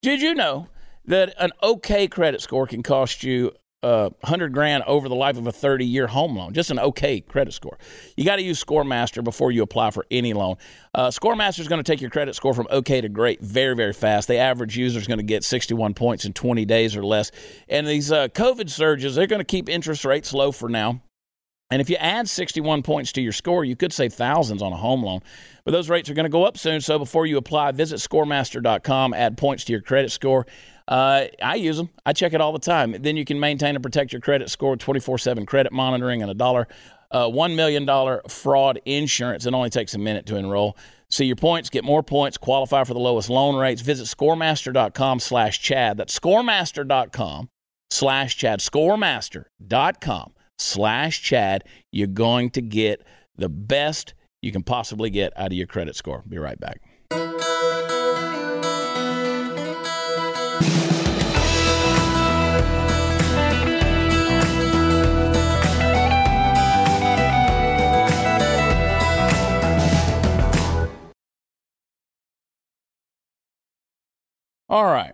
Did 0.03 0.23
you 0.23 0.35
know 0.35 0.69
that 1.05 1.35
an 1.37 1.51
okay 1.61 2.07
credit 2.07 2.41
score 2.41 2.69
can 2.69 2.85
cost 2.85 3.25
you 3.25 3.51
uh, 3.83 4.11
100 4.21 4.53
grand 4.53 4.85
over 4.87 5.09
the 5.09 5.15
life 5.15 5.37
of 5.37 5.47
a 5.47 5.53
30 5.53 5.85
year 5.85 6.07
home 6.07 6.37
loan. 6.37 6.53
Just 6.53 6.71
an 6.71 6.79
okay 6.79 7.21
credit 7.21 7.53
score. 7.53 7.79
You 8.17 8.25
got 8.25 8.37
to 8.37 8.43
use 8.43 8.63
ScoreMaster 8.63 9.23
before 9.25 9.51
you 9.51 9.63
apply 9.63 9.91
for 9.91 10.07
any 10.11 10.33
loan. 10.33 10.57
Uh, 10.95 11.09
ScoreMaster 11.09 11.61
is 11.61 11.69
going 11.69 11.83
to 11.83 11.91
take 11.91 12.01
your 12.01 12.11
credit 12.11 12.35
score 12.35 12.55
from 12.55 12.67
okay 12.71 13.01
to 13.01 13.09
great 13.09 13.41
very, 13.41 13.75
very 13.75 13.93
fast. 13.93 14.29
The 14.29 14.37
average 14.37 14.77
user 14.77 14.99
is 14.99 15.07
going 15.07 15.19
to 15.19 15.25
get 15.25 15.45
61 15.45 15.95
points 15.95 16.25
in 16.25 16.33
20 16.33 16.65
days 16.65 16.97
or 16.97 17.05
less. 17.05 17.31
And 17.69 17.87
these 17.87 18.13
uh, 18.13 18.29
COVID 18.29 18.71
surges, 18.71 19.15
they're 19.15 19.27
going 19.27 19.41
to 19.41 19.45
keep 19.45 19.69
interest 19.69 20.05
rates 20.05 20.33
low 20.33 20.53
for 20.53 20.69
now. 20.69 21.03
And 21.73 21.81
if 21.81 21.89
you 21.89 21.97
add 21.97 22.29
61 22.29 22.83
points 22.83 23.13
to 23.13 23.23
your 23.23 23.33
score, 23.33 23.65
you 23.65 23.77
could 23.77 23.95
save 23.95 24.13
thousands 24.13 24.61
on 24.61 24.75
a 24.75 24.77
home 24.77 25.03
loan. 25.03 25.21
But 25.65 25.71
those 25.71 25.89
rates 25.89 26.11
are 26.11 26.15
going 26.15 26.25
to 26.25 26.31
go 26.31 26.45
up 26.45 26.59
soon. 26.59 26.83
So 26.83 26.99
before 26.99 27.25
you 27.25 27.39
apply, 27.39 27.73
visit 27.73 27.99
scoremaster.com, 27.99 29.15
add 29.15 29.39
points 29.39 29.65
to 29.65 29.73
your 29.73 29.81
credit 29.81 30.13
score. 30.13 30.47
Uh, 30.87 31.29
I 31.43 31.55
use 31.55 31.79
them. 31.79 31.89
I 32.05 32.13
check 32.13 32.35
it 32.35 32.43
all 32.43 32.53
the 32.53 32.59
time. 32.59 32.95
Then 33.01 33.17
you 33.17 33.25
can 33.25 33.41
maintain 33.41 33.75
and 33.75 33.83
protect 33.83 34.13
your 34.13 34.21
credit 34.21 34.51
score 34.51 34.77
24 34.77 35.17
7 35.17 35.47
credit 35.47 35.73
monitoring 35.73 36.21
and 36.21 36.31
a 36.31 36.35
dollar, 36.35 36.69
uh, 37.11 37.25
$1 37.29 37.57
million 37.57 38.21
fraud 38.29 38.79
insurance. 38.85 39.47
It 39.47 39.55
only 39.55 39.71
takes 39.71 39.95
a 39.95 39.99
minute 39.99 40.27
to 40.27 40.37
enroll. 40.37 40.77
See 41.09 41.25
your 41.25 41.37
points, 41.37 41.71
get 41.71 41.85
more 41.85 42.03
points, 42.03 42.37
qualify 42.37 42.85
for 42.85 42.93
the 42.93 43.01
lowest 43.01 43.31
loan 43.31 43.57
rates. 43.57 43.81
Visit 43.81 44.09
scoremaster.com 44.09 45.21
slash 45.21 45.59
Chad. 45.59 45.97
That's 45.97 46.19
scoremaster.com 46.19 47.49
slash 47.91 48.37
Chad. 48.37 48.61
Scoremaster.com 48.61 50.33
slash 50.59 51.23
Chad. 51.23 51.65
You're 51.91 52.07
going 52.07 52.51
to 52.51 52.61
get 52.61 53.05
the 53.37 53.49
best 53.49 54.15
you 54.41 54.53
can 54.53 54.63
possibly 54.63 55.11
get 55.11 55.33
out 55.37 55.47
of 55.47 55.53
your 55.53 55.67
credit 55.67 55.97
score. 55.97 56.23
Be 56.29 56.39
right 56.39 56.59
back. 56.59 56.81
All 74.69 74.87
right. 74.87 75.13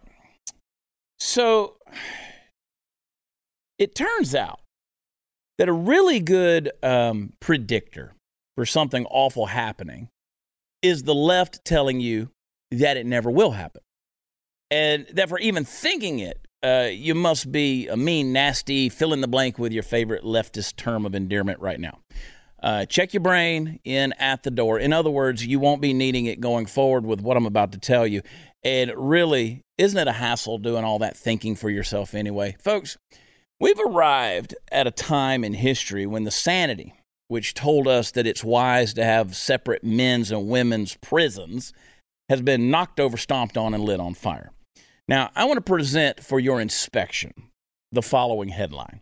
So 1.19 1.79
it 3.77 3.97
turns 3.97 4.33
out 4.33 4.61
that 5.59 5.69
a 5.69 5.73
really 5.73 6.21
good 6.21 6.71
um, 6.83 7.33
predictor 7.41 8.15
for 8.57 8.65
something 8.65 9.07
awful 9.07 9.47
happening 9.47 10.09
is 10.83 11.03
the 11.03 11.15
left 11.15 11.65
telling 11.65 12.01
you 12.01 12.31
that 12.71 12.97
it 12.97 13.07
never 13.07 13.31
will 13.31 13.53
happen. 13.53 13.83
And 14.71 15.07
that 15.13 15.29
for 15.29 15.39
even 15.39 15.65
thinking 15.65 16.19
it, 16.21 16.47
uh, 16.63 16.89
you 16.91 17.15
must 17.15 17.51
be 17.51 17.89
a 17.89 17.97
mean, 17.97 18.33
nasty, 18.33 18.89
fill 18.89 19.13
in 19.13 19.21
the 19.21 19.29
blank 19.29 19.59
with 19.59 19.73
your 19.73 19.83
favorite 19.83 20.25
leftist 20.25 20.77
term 20.77 21.07
of 21.07 21.15
endearment 21.15 21.61
right 21.61 21.79
now. 21.79 22.01
Uh, 22.61 22.85
check 22.85 23.15
your 23.15 23.23
brain 23.23 23.79
in 23.85 24.13
at 24.15 24.43
the 24.43 24.51
door. 24.51 24.79
In 24.79 24.93
other 24.93 25.11
words, 25.11 25.47
you 25.47 25.61
won't 25.61 25.81
be 25.81 25.95
needing 25.95 26.27
it 26.27 26.41
going 26.41 26.67
forward 26.67 27.07
with 27.07 27.21
what 27.21 27.37
I'm 27.37 27.47
about 27.47 27.73
to 27.73 27.79
tell 27.79 28.07
you. 28.07 28.23
And 28.65 28.93
really, 28.97 29.63
isn't 29.79 29.99
it 29.99 30.09
a 30.09 30.13
hassle 30.13 30.59
doing 30.59 30.83
all 30.83 30.99
that 30.99 31.17
thinking 31.17 31.55
for 31.55 31.71
yourself 31.71 32.15
anyway? 32.15 32.57
Folks, 32.61 32.99
we've 33.61 33.81
arrived 33.81 34.55
at 34.71 34.87
a 34.87 34.93
time 34.93 35.45
in 35.45 35.55
history 35.55 36.07
when 36.07 36.25
the 36.25 36.31
sanity, 36.31 36.95
which 37.29 37.55
told 37.55 37.87
us 37.87 38.11
that 38.13 38.27
it's 38.27 38.45
wise 38.45 38.95
to 38.95 39.05
have 39.05 39.37
separate 39.37 39.85
men's 39.85 40.31
and 40.31 40.49
women's 40.49 40.97
prisons, 40.97 41.73
has 42.29 42.43
been 42.43 42.71
knocked 42.71 43.01
over, 43.01 43.17
stomped 43.17 43.57
on, 43.57 43.75
and 43.75 43.85
lit 43.85 44.01
on 44.01 44.15
fire. 44.15 44.51
Now, 45.07 45.31
I 45.35 45.45
want 45.45 45.57
to 45.57 45.63
present 45.63 46.23
for 46.23 46.39
your 46.39 46.61
inspection 46.61 47.33
the 47.91 48.03
following 48.03 48.51
headline 48.51 49.01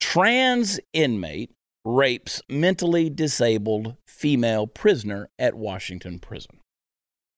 Trans 0.00 0.78
inmate 0.92 1.50
rapes 1.84 2.40
mentally 2.48 3.10
disabled 3.10 3.96
female 4.06 4.66
prisoner 4.66 5.28
at 5.38 5.54
Washington 5.54 6.18
prison. 6.18 6.58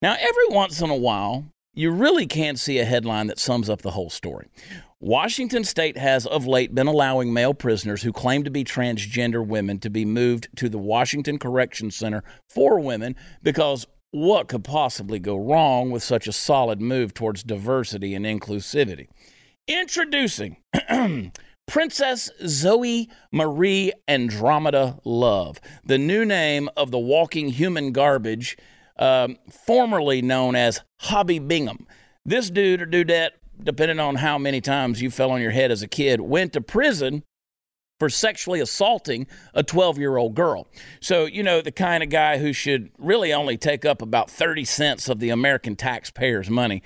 Now, 0.01 0.15
every 0.19 0.47
once 0.49 0.81
in 0.81 0.89
a 0.89 0.95
while, 0.95 1.45
you 1.73 1.91
really 1.91 2.27
can't 2.27 2.59
see 2.59 2.79
a 2.79 2.85
headline 2.85 3.27
that 3.27 3.39
sums 3.39 3.69
up 3.69 3.81
the 3.81 3.91
whole 3.91 4.09
story. 4.09 4.47
Washington 4.99 5.63
state 5.63 5.97
has 5.97 6.27
of 6.27 6.45
late 6.45 6.75
been 6.75 6.87
allowing 6.87 7.33
male 7.33 7.53
prisoners 7.53 8.03
who 8.03 8.11
claim 8.11 8.43
to 8.43 8.51
be 8.51 8.63
transgender 8.63 9.45
women 9.45 9.79
to 9.79 9.89
be 9.89 10.05
moved 10.05 10.47
to 10.57 10.69
the 10.69 10.77
Washington 10.77 11.39
Correction 11.39 11.89
Center 11.89 12.23
for 12.49 12.79
women 12.79 13.15
because 13.41 13.87
what 14.11 14.49
could 14.49 14.63
possibly 14.63 15.17
go 15.17 15.37
wrong 15.37 15.89
with 15.89 16.03
such 16.03 16.27
a 16.27 16.33
solid 16.33 16.81
move 16.81 17.13
towards 17.13 17.43
diversity 17.43 18.13
and 18.13 18.25
inclusivity? 18.25 19.07
Introducing 19.67 20.57
Princess 21.67 22.29
Zoe 22.45 23.09
Marie 23.31 23.93
Andromeda 24.07 24.99
Love, 25.05 25.61
the 25.85 25.97
new 25.97 26.25
name 26.25 26.69
of 26.75 26.91
the 26.91 26.99
walking 26.99 27.49
human 27.49 27.93
garbage, 27.93 28.57
um, 29.01 29.37
formerly 29.65 30.21
known 30.21 30.55
as 30.55 30.81
Hobby 30.99 31.39
Bingham. 31.39 31.87
This 32.23 32.49
dude 32.49 32.81
or 32.81 32.85
dudette, 32.85 33.31
depending 33.61 33.99
on 33.99 34.15
how 34.15 34.37
many 34.37 34.61
times 34.61 35.01
you 35.01 35.09
fell 35.09 35.31
on 35.31 35.41
your 35.41 35.51
head 35.51 35.71
as 35.71 35.81
a 35.81 35.87
kid, 35.87 36.21
went 36.21 36.53
to 36.53 36.61
prison 36.61 37.23
for 37.99 38.09
sexually 38.09 38.59
assaulting 38.59 39.27
a 39.53 39.63
12 39.63 39.97
year 39.97 40.17
old 40.17 40.35
girl. 40.35 40.67
So, 41.01 41.25
you 41.25 41.43
know, 41.43 41.61
the 41.61 41.71
kind 41.71 42.03
of 42.03 42.09
guy 42.09 42.37
who 42.37 42.53
should 42.53 42.91
really 42.97 43.33
only 43.33 43.57
take 43.57 43.85
up 43.85 44.01
about 44.01 44.29
30 44.29 44.65
cents 44.65 45.09
of 45.09 45.19
the 45.19 45.29
American 45.29 45.75
taxpayers' 45.75 46.49
money. 46.49 46.83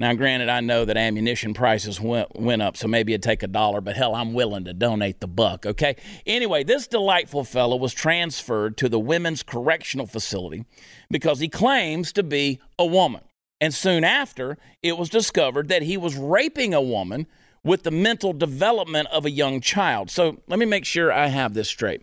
Now, 0.00 0.12
granted, 0.14 0.48
I 0.48 0.60
know 0.60 0.84
that 0.84 0.96
ammunition 0.96 1.54
prices 1.54 2.00
went, 2.00 2.38
went 2.38 2.62
up, 2.62 2.76
so 2.76 2.86
maybe 2.86 3.14
it'd 3.14 3.22
take 3.24 3.42
a 3.42 3.48
dollar, 3.48 3.80
but 3.80 3.96
hell, 3.96 4.14
I'm 4.14 4.32
willing 4.32 4.64
to 4.66 4.72
donate 4.72 5.18
the 5.18 5.26
buck, 5.26 5.66
okay? 5.66 5.96
Anyway, 6.24 6.62
this 6.62 6.86
delightful 6.86 7.42
fellow 7.42 7.74
was 7.76 7.92
transferred 7.92 8.76
to 8.76 8.88
the 8.88 9.00
Women's 9.00 9.42
Correctional 9.42 10.06
Facility 10.06 10.64
because 11.10 11.40
he 11.40 11.48
claims 11.48 12.12
to 12.12 12.22
be 12.22 12.60
a 12.78 12.86
woman. 12.86 13.22
And 13.60 13.74
soon 13.74 14.04
after, 14.04 14.56
it 14.84 14.96
was 14.96 15.08
discovered 15.08 15.66
that 15.68 15.82
he 15.82 15.96
was 15.96 16.14
raping 16.14 16.74
a 16.74 16.82
woman 16.82 17.26
with 17.64 17.82
the 17.82 17.90
mental 17.90 18.32
development 18.32 19.08
of 19.10 19.26
a 19.26 19.30
young 19.30 19.60
child. 19.60 20.10
So 20.10 20.40
let 20.46 20.60
me 20.60 20.66
make 20.66 20.84
sure 20.84 21.12
I 21.12 21.26
have 21.26 21.54
this 21.54 21.68
straight. 21.68 22.02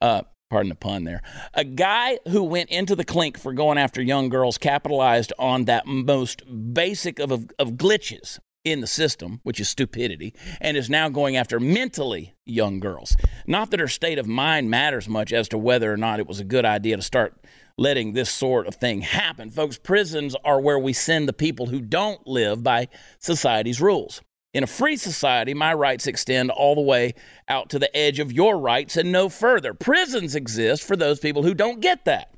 Uh, 0.00 0.22
pardon 0.52 0.68
the 0.68 0.74
pun 0.74 1.04
there. 1.04 1.22
A 1.54 1.64
guy 1.64 2.18
who 2.28 2.44
went 2.44 2.68
into 2.68 2.94
the 2.94 3.06
clink 3.06 3.38
for 3.38 3.54
going 3.54 3.78
after 3.78 4.02
young 4.02 4.28
girls 4.28 4.58
capitalized 4.58 5.32
on 5.38 5.64
that 5.64 5.86
most 5.86 6.42
basic 6.74 7.18
of, 7.18 7.30
of, 7.30 7.50
of 7.58 7.70
glitches 7.70 8.38
in 8.62 8.82
the 8.82 8.86
system, 8.86 9.40
which 9.44 9.58
is 9.58 9.70
stupidity, 9.70 10.34
and 10.60 10.76
is 10.76 10.90
now 10.90 11.08
going 11.08 11.38
after 11.38 11.58
mentally 11.58 12.34
young 12.44 12.80
girls. 12.80 13.16
Not 13.46 13.70
that 13.70 13.80
her 13.80 13.88
state 13.88 14.18
of 14.18 14.26
mind 14.26 14.68
matters 14.68 15.08
much 15.08 15.32
as 15.32 15.48
to 15.48 15.58
whether 15.58 15.90
or 15.90 15.96
not 15.96 16.20
it 16.20 16.26
was 16.26 16.38
a 16.38 16.44
good 16.44 16.66
idea 16.66 16.96
to 16.96 17.02
start 17.02 17.42
letting 17.78 18.12
this 18.12 18.30
sort 18.30 18.66
of 18.66 18.74
thing 18.74 19.00
happen. 19.00 19.48
Folks, 19.48 19.78
prisons 19.78 20.36
are 20.44 20.60
where 20.60 20.78
we 20.78 20.92
send 20.92 21.26
the 21.26 21.32
people 21.32 21.66
who 21.66 21.80
don't 21.80 22.26
live 22.26 22.62
by 22.62 22.88
society's 23.18 23.80
rules. 23.80 24.20
In 24.54 24.62
a 24.62 24.66
free 24.66 24.96
society, 24.96 25.54
my 25.54 25.72
rights 25.72 26.06
extend 26.06 26.50
all 26.50 26.74
the 26.74 26.82
way 26.82 27.14
out 27.48 27.70
to 27.70 27.78
the 27.78 27.94
edge 27.96 28.18
of 28.18 28.32
your 28.32 28.58
rights 28.58 28.98
and 28.98 29.10
no 29.10 29.30
further. 29.30 29.72
Prisons 29.72 30.34
exist 30.34 30.82
for 30.82 30.94
those 30.94 31.18
people 31.18 31.42
who 31.42 31.54
don't 31.54 31.80
get 31.80 32.04
that. 32.04 32.34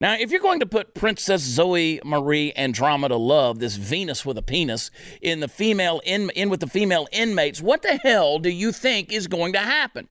Now, 0.00 0.16
if 0.18 0.32
you're 0.32 0.40
going 0.40 0.58
to 0.60 0.66
put 0.66 0.94
Princess 0.94 1.42
Zoe 1.42 2.00
Marie 2.04 2.52
Andromeda 2.56 3.16
Love, 3.16 3.60
this 3.60 3.76
Venus 3.76 4.26
with 4.26 4.36
a 4.36 4.42
penis, 4.42 4.90
in 5.22 5.38
the 5.38 5.46
female 5.46 6.00
in, 6.04 6.30
in 6.30 6.50
with 6.50 6.58
the 6.58 6.66
female 6.66 7.06
inmates, 7.12 7.62
what 7.62 7.82
the 7.82 8.00
hell 8.02 8.40
do 8.40 8.50
you 8.50 8.72
think 8.72 9.12
is 9.12 9.28
going 9.28 9.52
to 9.52 9.60
happen? 9.60 10.08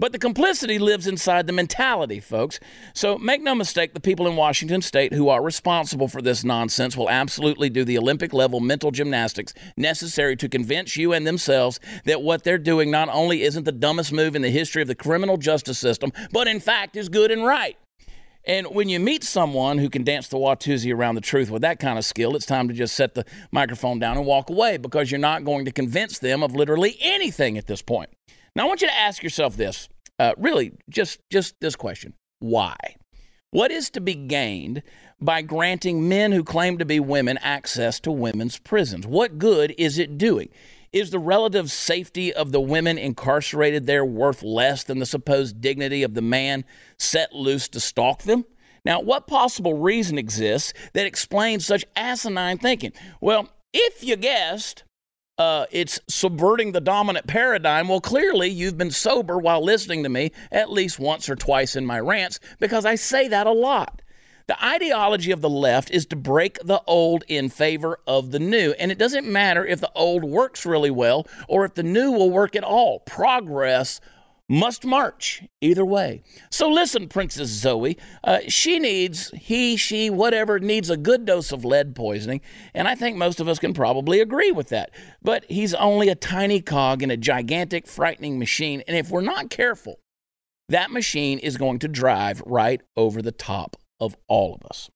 But 0.00 0.12
the 0.12 0.18
complicity 0.18 0.78
lives 0.78 1.06
inside 1.06 1.46
the 1.46 1.52
mentality, 1.52 2.20
folks. 2.20 2.58
So 2.94 3.18
make 3.18 3.42
no 3.42 3.54
mistake, 3.54 3.92
the 3.92 4.00
people 4.00 4.26
in 4.26 4.34
Washington 4.34 4.80
state 4.80 5.12
who 5.12 5.28
are 5.28 5.42
responsible 5.42 6.08
for 6.08 6.22
this 6.22 6.42
nonsense 6.42 6.96
will 6.96 7.10
absolutely 7.10 7.68
do 7.68 7.84
the 7.84 7.98
Olympic 7.98 8.32
level 8.32 8.60
mental 8.60 8.92
gymnastics 8.92 9.52
necessary 9.76 10.36
to 10.36 10.48
convince 10.48 10.96
you 10.96 11.12
and 11.12 11.26
themselves 11.26 11.80
that 12.06 12.22
what 12.22 12.44
they're 12.44 12.56
doing 12.56 12.90
not 12.90 13.10
only 13.10 13.42
isn't 13.42 13.64
the 13.64 13.72
dumbest 13.72 14.10
move 14.10 14.34
in 14.34 14.40
the 14.40 14.48
history 14.48 14.80
of 14.80 14.88
the 14.88 14.94
criminal 14.94 15.36
justice 15.36 15.78
system, 15.78 16.10
but 16.32 16.48
in 16.48 16.60
fact 16.60 16.96
is 16.96 17.10
good 17.10 17.30
and 17.30 17.44
right. 17.44 17.76
And 18.46 18.68
when 18.68 18.88
you 18.88 18.98
meet 18.98 19.22
someone 19.22 19.76
who 19.76 19.90
can 19.90 20.02
dance 20.02 20.28
the 20.28 20.38
Watusi 20.38 20.94
around 20.94 21.16
the 21.16 21.20
truth 21.20 21.50
with 21.50 21.60
that 21.60 21.78
kind 21.78 21.98
of 21.98 22.06
skill, 22.06 22.34
it's 22.34 22.46
time 22.46 22.68
to 22.68 22.74
just 22.74 22.96
set 22.96 23.12
the 23.12 23.26
microphone 23.52 23.98
down 23.98 24.16
and 24.16 24.24
walk 24.24 24.48
away 24.48 24.78
because 24.78 25.10
you're 25.10 25.20
not 25.20 25.44
going 25.44 25.66
to 25.66 25.72
convince 25.72 26.18
them 26.18 26.42
of 26.42 26.56
literally 26.56 26.96
anything 27.02 27.58
at 27.58 27.66
this 27.66 27.82
point. 27.82 28.08
Now, 28.54 28.64
I 28.64 28.68
want 28.68 28.82
you 28.82 28.88
to 28.88 28.96
ask 28.96 29.22
yourself 29.22 29.56
this 29.56 29.88
uh, 30.18 30.34
really, 30.36 30.72
just, 30.88 31.20
just 31.30 31.54
this 31.60 31.76
question 31.76 32.14
why? 32.40 32.76
What 33.52 33.70
is 33.70 33.90
to 33.90 34.00
be 34.00 34.14
gained 34.14 34.82
by 35.20 35.42
granting 35.42 36.08
men 36.08 36.32
who 36.32 36.44
claim 36.44 36.78
to 36.78 36.84
be 36.84 37.00
women 37.00 37.36
access 37.38 37.98
to 38.00 38.12
women's 38.12 38.58
prisons? 38.58 39.06
What 39.06 39.38
good 39.38 39.74
is 39.76 39.98
it 39.98 40.18
doing? 40.18 40.50
Is 40.92 41.10
the 41.10 41.18
relative 41.18 41.70
safety 41.70 42.32
of 42.32 42.52
the 42.52 42.60
women 42.60 42.98
incarcerated 42.98 43.86
there 43.86 44.04
worth 44.04 44.42
less 44.42 44.84
than 44.84 44.98
the 44.98 45.06
supposed 45.06 45.60
dignity 45.60 46.02
of 46.02 46.14
the 46.14 46.22
man 46.22 46.64
set 46.98 47.32
loose 47.32 47.68
to 47.68 47.80
stalk 47.80 48.22
them? 48.22 48.44
Now, 48.84 49.00
what 49.00 49.26
possible 49.26 49.74
reason 49.74 50.18
exists 50.18 50.72
that 50.94 51.06
explains 51.06 51.66
such 51.66 51.84
asinine 51.96 52.58
thinking? 52.58 52.92
Well, 53.20 53.48
if 53.72 54.02
you 54.02 54.16
guessed, 54.16 54.84
uh, 55.40 55.64
it's 55.70 55.98
subverting 56.06 56.72
the 56.72 56.82
dominant 56.82 57.26
paradigm. 57.26 57.88
Well, 57.88 58.02
clearly 58.02 58.50
you've 58.50 58.76
been 58.76 58.90
sober 58.90 59.38
while 59.38 59.64
listening 59.64 60.02
to 60.02 60.10
me 60.10 60.32
at 60.52 60.70
least 60.70 60.98
once 60.98 61.30
or 61.30 61.34
twice 61.34 61.76
in 61.76 61.86
my 61.86 61.98
rants 61.98 62.40
because 62.58 62.84
I 62.84 62.96
say 62.96 63.26
that 63.28 63.46
a 63.46 63.52
lot. 63.52 64.02
The 64.48 64.62
ideology 64.62 65.30
of 65.30 65.40
the 65.40 65.48
left 65.48 65.90
is 65.90 66.04
to 66.06 66.16
break 66.16 66.58
the 66.62 66.82
old 66.86 67.24
in 67.26 67.48
favor 67.48 68.00
of 68.06 68.32
the 68.32 68.38
new. 68.38 68.72
And 68.72 68.92
it 68.92 68.98
doesn't 68.98 69.26
matter 69.26 69.64
if 69.64 69.80
the 69.80 69.90
old 69.94 70.24
works 70.24 70.66
really 70.66 70.90
well 70.90 71.26
or 71.48 71.64
if 71.64 71.72
the 71.72 71.84
new 71.84 72.10
will 72.10 72.30
work 72.30 72.54
at 72.54 72.64
all. 72.64 72.98
Progress 73.00 73.98
must 74.50 74.84
march 74.84 75.44
either 75.60 75.84
way. 75.84 76.22
So 76.50 76.68
listen, 76.68 77.06
Princess 77.06 77.48
Zoe, 77.48 77.96
uh, 78.24 78.40
she 78.48 78.80
needs, 78.80 79.30
he, 79.30 79.76
she, 79.76 80.10
whatever, 80.10 80.58
needs 80.58 80.90
a 80.90 80.96
good 80.96 81.24
dose 81.24 81.52
of 81.52 81.64
lead 81.64 81.94
poisoning. 81.94 82.40
And 82.74 82.88
I 82.88 82.96
think 82.96 83.16
most 83.16 83.38
of 83.38 83.46
us 83.46 83.60
can 83.60 83.72
probably 83.72 84.20
agree 84.20 84.50
with 84.50 84.68
that. 84.70 84.90
But 85.22 85.44
he's 85.48 85.72
only 85.74 86.08
a 86.08 86.16
tiny 86.16 86.60
cog 86.60 87.00
in 87.00 87.12
a 87.12 87.16
gigantic, 87.16 87.86
frightening 87.86 88.40
machine. 88.40 88.82
And 88.88 88.96
if 88.96 89.08
we're 89.08 89.20
not 89.20 89.50
careful, 89.50 90.00
that 90.68 90.90
machine 90.90 91.38
is 91.38 91.56
going 91.56 91.78
to 91.78 91.88
drive 91.88 92.42
right 92.44 92.80
over 92.96 93.22
the 93.22 93.32
top 93.32 93.76
of 94.00 94.16
all 94.26 94.54
of 94.54 94.68
us. 94.68 94.90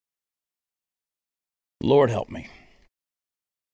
Lord 1.81 2.09
help 2.09 2.29
me. 2.29 2.49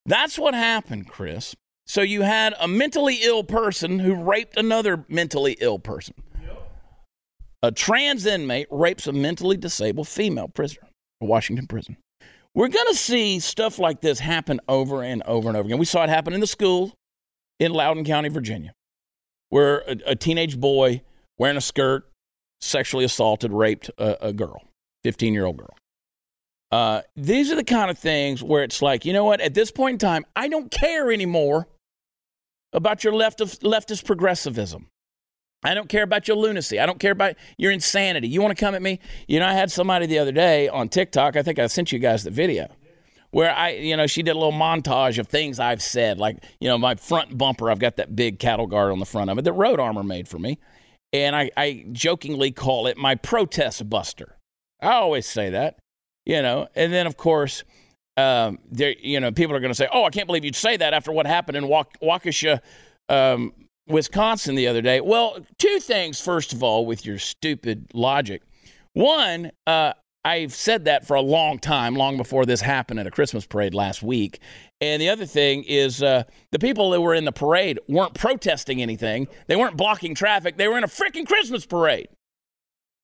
That's 0.06 0.38
what 0.38 0.54
happened, 0.54 1.08
Chris. 1.08 1.56
So 1.86 2.02
you 2.02 2.22
had 2.22 2.54
a 2.60 2.68
mentally 2.68 3.20
ill 3.22 3.44
person 3.44 4.00
who 4.00 4.16
raped 4.16 4.58
another 4.58 5.06
mentally 5.10 5.58
ill 5.60 5.80
person. 5.80 6.14
A 7.64 7.72
trans 7.72 8.26
inmate 8.26 8.68
rapes 8.72 9.08
a 9.08 9.14
mentally 9.14 9.58
disabled 9.58 10.08
female 10.08 10.48
prisoner, 10.48 10.88
a 11.22 11.26
Washington 11.26 11.68
prison. 11.68 11.98
We're 12.56 12.70
going 12.70 12.88
to 12.88 12.96
see 12.96 13.40
stuff 13.40 13.78
like 13.78 14.02
this 14.02 14.20
happen 14.20 14.60
over 14.68 15.04
and 15.04 15.22
over 15.24 15.48
and 15.48 15.58
over 15.58 15.68
again. 15.68 15.78
We 15.78 15.86
saw 15.86 16.04
it 16.04 16.10
happen 16.10 16.34
in 16.34 16.40
the 16.40 16.48
school 16.48 16.94
in 17.60 17.72
Loudoun 17.72 18.04
County, 18.04 18.30
Virginia, 18.30 18.74
where 19.50 19.80
a, 19.88 19.98
a 20.08 20.16
teenage 20.16 20.60
boy 20.60 21.02
wearing 21.38 21.58
a 21.58 21.62
skirt 21.62 22.10
sexually 22.60 23.06
assaulted, 23.06 23.54
raped 23.54 23.90
a, 23.98 24.28
a 24.28 24.34
girl, 24.34 24.64
15 25.04 25.34
year 25.34 25.46
old 25.46 25.58
girl. 25.58 25.76
Uh, 26.72 27.02
these 27.16 27.52
are 27.52 27.56
the 27.56 27.64
kind 27.64 27.92
of 27.92 27.98
things 27.98 28.42
where 28.42 28.64
it's 28.64 28.82
like, 28.82 29.06
you 29.06 29.12
know 29.14 29.26
what? 29.26 29.42
At 29.42 29.54
this 29.54 29.72
point 29.72 29.96
in 29.96 30.08
time, 30.08 30.26
I 30.36 30.48
don't 30.48 30.72
care 30.72 31.12
anymore 31.12 31.68
about 32.74 33.04
your 33.04 33.14
left 33.14 33.42
of, 33.42 33.52
leftist 33.60 34.06
progressivism. 34.06 34.88
I 35.64 35.74
don't 35.74 35.90
care 35.90 36.04
about 36.04 36.28
your 36.28 36.38
lunacy. 36.38 36.80
I 36.80 36.86
don't 36.86 37.00
care 37.00 37.12
about 37.12 37.36
your 37.58 37.72
insanity. 37.72 38.28
You 38.28 38.42
want 38.42 38.58
to 38.58 38.60
come 38.60 38.74
at 38.74 38.82
me? 38.82 39.00
You 39.28 39.40
know, 39.40 39.46
I 39.46 39.54
had 39.54 39.72
somebody 39.72 40.08
the 40.08 40.18
other 40.18 40.32
day 40.32 40.68
on 40.70 40.90
TikTok. 40.90 41.36
I 41.36 41.44
think 41.44 41.60
I 41.60 41.68
sent 41.68 41.92
you 41.92 42.00
guys 42.00 42.24
the 42.24 42.32
video 42.32 42.68
where 43.32 43.54
I, 43.54 43.72
you 43.72 43.96
know, 43.96 44.08
she 44.08 44.24
did 44.24 44.32
a 44.32 44.40
little 44.40 44.52
montage 44.52 45.18
of 45.18 45.28
things 45.28 45.60
I've 45.60 45.82
said. 45.82 46.18
Like, 46.20 46.44
you 46.60 46.68
know, 46.68 46.78
my 46.78 46.96
front 46.96 47.38
bumper, 47.38 47.70
I've 47.70 47.80
got 47.80 47.98
that 47.98 48.16
big 48.16 48.40
cattle 48.40 48.68
guard 48.68 48.92
on 48.92 49.00
the 49.00 49.06
front 49.06 49.30
of 49.30 49.38
it 49.38 49.44
that 49.44 49.54
Road 49.54 49.80
Armor 49.80 50.04
made 50.04 50.28
for 50.28 50.40
me. 50.40 50.60
And 51.14 51.36
I, 51.36 51.52
I 51.58 51.86
jokingly 51.92 52.52
call 52.52 52.88
it 52.88 52.98
my 52.98 53.16
protest 53.16 53.90
buster. 53.90 54.38
I 54.82 54.94
always 54.94 55.28
say 55.28 55.50
that, 55.52 55.78
you 56.26 56.42
know. 56.42 56.68
And 56.76 56.92
then, 56.92 57.08
of 57.08 57.18
course, 57.18 57.64
um, 58.18 58.60
there, 58.70 58.94
you 59.00 59.20
know, 59.20 59.32
people 59.32 59.56
are 59.56 59.60
going 59.60 59.72
to 59.72 59.76
say, 59.76 59.88
"Oh, 59.92 60.06
I 60.06 60.10
can't 60.10 60.28
believe 60.28 60.46
you'd 60.46 60.56
say 60.56 60.78
that 60.78 60.94
after 60.94 61.12
what 61.12 61.26
happened 61.26 61.58
in 61.58 61.66
Waukesha, 61.66 62.60
um, 63.10 63.54
Wisconsin 63.88 64.56
the 64.56 64.68
other 64.68 64.82
day." 64.82 65.02
Well, 65.02 65.40
two 65.58 65.80
things. 65.80 66.20
First 66.22 66.54
of 66.54 66.64
all, 66.64 66.86
with 66.86 67.06
your 67.06 67.20
stupid 67.20 67.88
logic, 67.94 68.42
one, 68.94 69.52
uh, 69.66 69.94
I've 70.24 70.54
said 70.54 70.86
that 70.86 71.08
for 71.08 71.16
a 71.16 71.22
long 71.22 71.58
time, 71.58 71.96
long 71.96 72.18
before 72.18 72.46
this 72.46 72.62
happened 72.62 73.00
at 73.00 73.08
a 73.08 73.12
Christmas 73.12 73.46
parade 73.46 73.74
last 73.74 74.04
week. 74.04 74.40
And 74.80 75.02
the 75.02 75.10
other 75.10 75.26
thing 75.26 75.64
is, 75.64 76.04
uh, 76.04 76.24
the 76.52 76.60
people 76.60 76.92
that 76.92 77.02
were 77.02 77.16
in 77.16 77.26
the 77.26 77.32
parade 77.32 77.80
weren't 77.88 78.14
protesting 78.14 78.82
anything. 78.82 79.28
They 79.48 79.56
weren't 79.56 79.78
blocking 79.78 80.14
traffic. 80.14 80.58
They 80.58 80.68
were 80.68 80.78
in 80.78 80.84
a 80.84 80.88
freaking 80.88 81.26
Christmas 81.26 81.66
parade. 81.66 82.10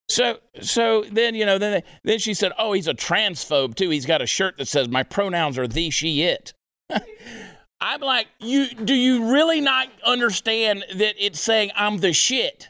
So, 0.09 0.39
so 0.61 1.03
then 1.11 1.35
you 1.35 1.45
know, 1.45 1.57
then 1.57 1.83
then 2.03 2.19
she 2.19 2.33
said, 2.33 2.53
"Oh, 2.57 2.73
he's 2.73 2.87
a 2.87 2.93
transphobe 2.93 3.75
too. 3.75 3.89
He's 3.89 4.05
got 4.05 4.21
a 4.21 4.25
shirt 4.25 4.57
that 4.57 4.67
says 4.67 4.87
my 4.87 5.03
pronouns 5.03 5.57
are 5.57 5.67
thee, 5.67 5.89
she, 5.89 6.21
it." 6.21 6.53
I'm 7.81 8.01
like, 8.01 8.27
you 8.39 8.67
do 8.69 8.93
you 8.93 9.31
really 9.31 9.61
not 9.61 9.89
understand 10.03 10.85
that 10.95 11.15
it's 11.23 11.39
saying 11.39 11.71
I'm 11.75 11.97
the 11.97 12.13
shit? 12.13 12.69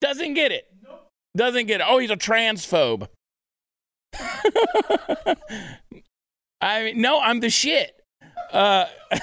Doesn't 0.00 0.34
get 0.34 0.52
it. 0.52 0.72
Doesn't 1.36 1.66
get 1.66 1.80
it. 1.80 1.86
Oh, 1.86 1.98
he's 1.98 2.10
a 2.10 2.16
transphobe. 2.16 3.08
I 6.60 6.82
mean, 6.82 7.00
no, 7.00 7.20
I'm 7.20 7.40
the 7.40 7.50
shit. 7.50 7.94
Uh, 8.52 8.86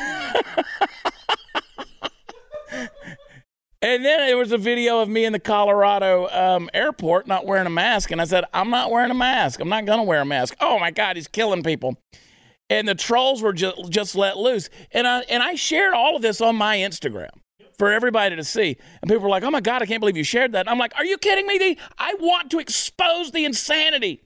and 3.82 4.04
then 4.04 4.20
there 4.20 4.38
was 4.38 4.52
a 4.52 4.58
video 4.58 5.00
of 5.00 5.10
me 5.10 5.26
in 5.26 5.34
the 5.34 5.40
Colorado 5.40 6.28
um, 6.30 6.70
airport 6.74 7.28
not 7.28 7.46
wearing 7.46 7.68
a 7.68 7.72
mask, 7.72 8.12
and 8.12 8.22
I 8.22 8.26
said, 8.26 8.46
"I'm 8.54 8.70
not 8.70 8.92
wearing 8.92 9.12
a 9.12 9.16
mask. 9.16 9.60
I'm 9.60 9.70
not 9.70 9.86
gonna 9.86 10.04
wear 10.04 10.22
a 10.22 10.26
mask." 10.26 10.56
Oh 10.60 10.80
my 10.80 10.92
God, 10.92 11.16
he's 11.16 11.28
killing 11.28 11.63
people. 11.63 11.98
And 12.70 12.88
the 12.88 12.96
trolls 12.96 13.42
were 13.42 13.54
just 13.54 13.90
just 13.90 14.16
let 14.16 14.38
loose, 14.38 14.70
and 14.92 15.08
I 15.08 15.22
and 15.30 15.44
I 15.44 15.56
shared 15.56 15.94
all 15.94 16.16
of 16.16 16.22
this 16.22 16.42
on 16.42 16.56
my 16.56 16.78
Instagram 16.78 17.30
for 17.78 17.92
everybody 17.92 18.36
to 18.36 18.44
see. 18.44 18.78
And 19.02 19.10
people 19.10 19.24
were 19.24 19.30
like, 19.30 19.44
"Oh 19.44 19.52
my 19.52 19.62
God, 19.62 19.82
I 19.82 19.86
can't 19.86 20.00
believe 20.00 20.18
you 20.18 20.24
shared 20.24 20.52
that." 20.54 20.62
And 20.62 20.70
I'm 20.70 20.80
like, 20.80 20.94
"Are 20.98 21.06
you 21.06 21.18
kidding 21.18 21.46
me? 21.48 21.78
I 21.98 22.16
want 22.16 22.52
to 22.52 22.60
expose 22.60 23.32
the 23.32 23.46
insanity 23.46 24.22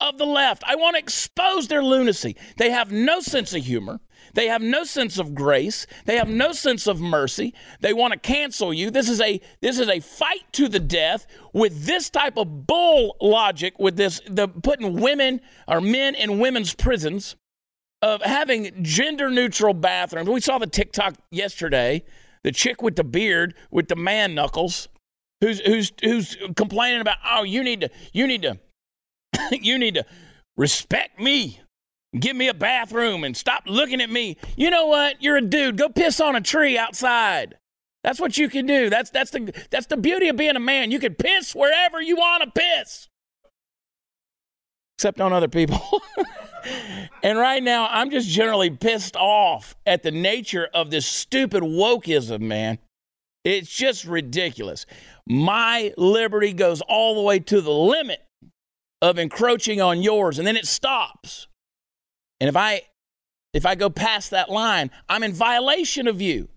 of 0.00 0.18
the 0.18 0.26
left. 0.26 0.62
I 0.66 0.76
want 0.76 0.94
to 0.94 1.00
expose 1.00 1.68
their 1.68 1.82
lunacy. 1.82 2.36
They 2.56 2.70
have 2.70 2.92
no 2.92 3.20
sense 3.20 3.54
of 3.54 3.64
humor. 3.64 4.00
They 4.38 4.46
have 4.46 4.62
no 4.62 4.84
sense 4.84 5.18
of 5.18 5.34
grace. 5.34 5.84
They 6.04 6.16
have 6.16 6.28
no 6.28 6.52
sense 6.52 6.86
of 6.86 7.00
mercy. 7.00 7.54
They 7.80 7.92
want 7.92 8.12
to 8.12 8.18
cancel 8.20 8.72
you. 8.72 8.88
This 8.88 9.08
is 9.08 9.20
a 9.20 9.40
this 9.60 9.80
is 9.80 9.88
a 9.88 9.98
fight 9.98 10.44
to 10.52 10.68
the 10.68 10.78
death 10.78 11.26
with 11.52 11.86
this 11.86 12.08
type 12.08 12.36
of 12.36 12.64
bull 12.64 13.16
logic 13.20 13.80
with 13.80 13.96
this 13.96 14.20
the 14.28 14.46
putting 14.46 15.00
women 15.00 15.40
or 15.66 15.80
men 15.80 16.14
in 16.14 16.38
women's 16.38 16.72
prisons 16.72 17.34
of 18.00 18.22
having 18.22 18.80
gender 18.80 19.28
neutral 19.28 19.74
bathrooms. 19.74 20.28
We 20.28 20.40
saw 20.40 20.58
the 20.58 20.68
TikTok 20.68 21.14
yesterday, 21.32 22.04
the 22.44 22.52
chick 22.52 22.80
with 22.80 22.94
the 22.94 23.02
beard 23.02 23.56
with 23.72 23.88
the 23.88 23.96
man 23.96 24.36
knuckles 24.36 24.86
who's 25.40 25.58
who's 25.62 25.92
who's 26.00 26.36
complaining 26.54 27.00
about, 27.00 27.16
"Oh, 27.28 27.42
you 27.42 27.64
need 27.64 27.80
to 27.80 27.90
you 28.12 28.28
need 28.28 28.42
to 28.42 28.60
you 29.50 29.78
need 29.78 29.94
to 29.94 30.06
respect 30.56 31.18
me. 31.18 31.60
Give 32.18 32.36
me 32.36 32.48
a 32.48 32.54
bathroom 32.54 33.22
and 33.24 33.36
stop 33.36 33.64
looking 33.66 34.00
at 34.00 34.08
me. 34.08 34.38
You 34.56 34.70
know 34.70 34.86
what? 34.86 35.22
You're 35.22 35.36
a 35.36 35.42
dude. 35.42 35.76
Go 35.76 35.88
piss 35.88 36.20
on 36.20 36.36
a 36.36 36.40
tree 36.40 36.78
outside. 36.78 37.56
That's 38.02 38.20
what 38.20 38.38
you 38.38 38.48
can 38.48 38.64
do. 38.64 38.88
That's 38.88 39.10
that's 39.10 39.30
the 39.30 39.52
that's 39.70 39.86
the 39.86 39.96
beauty 39.96 40.28
of 40.28 40.36
being 40.36 40.56
a 40.56 40.60
man. 40.60 40.90
You 40.90 40.98
can 40.98 41.14
piss 41.14 41.54
wherever 41.54 42.00
you 42.00 42.16
want 42.16 42.44
to 42.44 42.50
piss. 42.50 43.08
Except 44.96 45.20
on 45.20 45.32
other 45.32 45.48
people. 45.48 45.80
and 47.22 47.38
right 47.38 47.62
now 47.62 47.88
I'm 47.90 48.10
just 48.10 48.28
generally 48.28 48.70
pissed 48.70 49.16
off 49.16 49.76
at 49.84 50.02
the 50.02 50.10
nature 50.10 50.68
of 50.72 50.90
this 50.90 51.06
stupid 51.06 51.62
wokeism, 51.62 52.40
man. 52.40 52.78
It's 53.44 53.70
just 53.70 54.04
ridiculous. 54.04 54.86
My 55.26 55.92
liberty 55.98 56.52
goes 56.52 56.80
all 56.80 57.14
the 57.14 57.22
way 57.22 57.38
to 57.40 57.60
the 57.60 57.70
limit 57.70 58.24
of 59.02 59.18
encroaching 59.18 59.80
on 59.80 60.02
yours 60.02 60.38
and 60.38 60.46
then 60.46 60.56
it 60.56 60.66
stops. 60.66 61.47
And 62.40 62.48
if 62.48 62.56
I 62.56 62.82
if 63.54 63.66
I 63.66 63.74
go 63.74 63.90
past 63.90 64.30
that 64.30 64.50
line, 64.50 64.90
I'm 65.08 65.22
in 65.22 65.32
violation 65.32 66.06
of 66.06 66.20
you. 66.20 66.48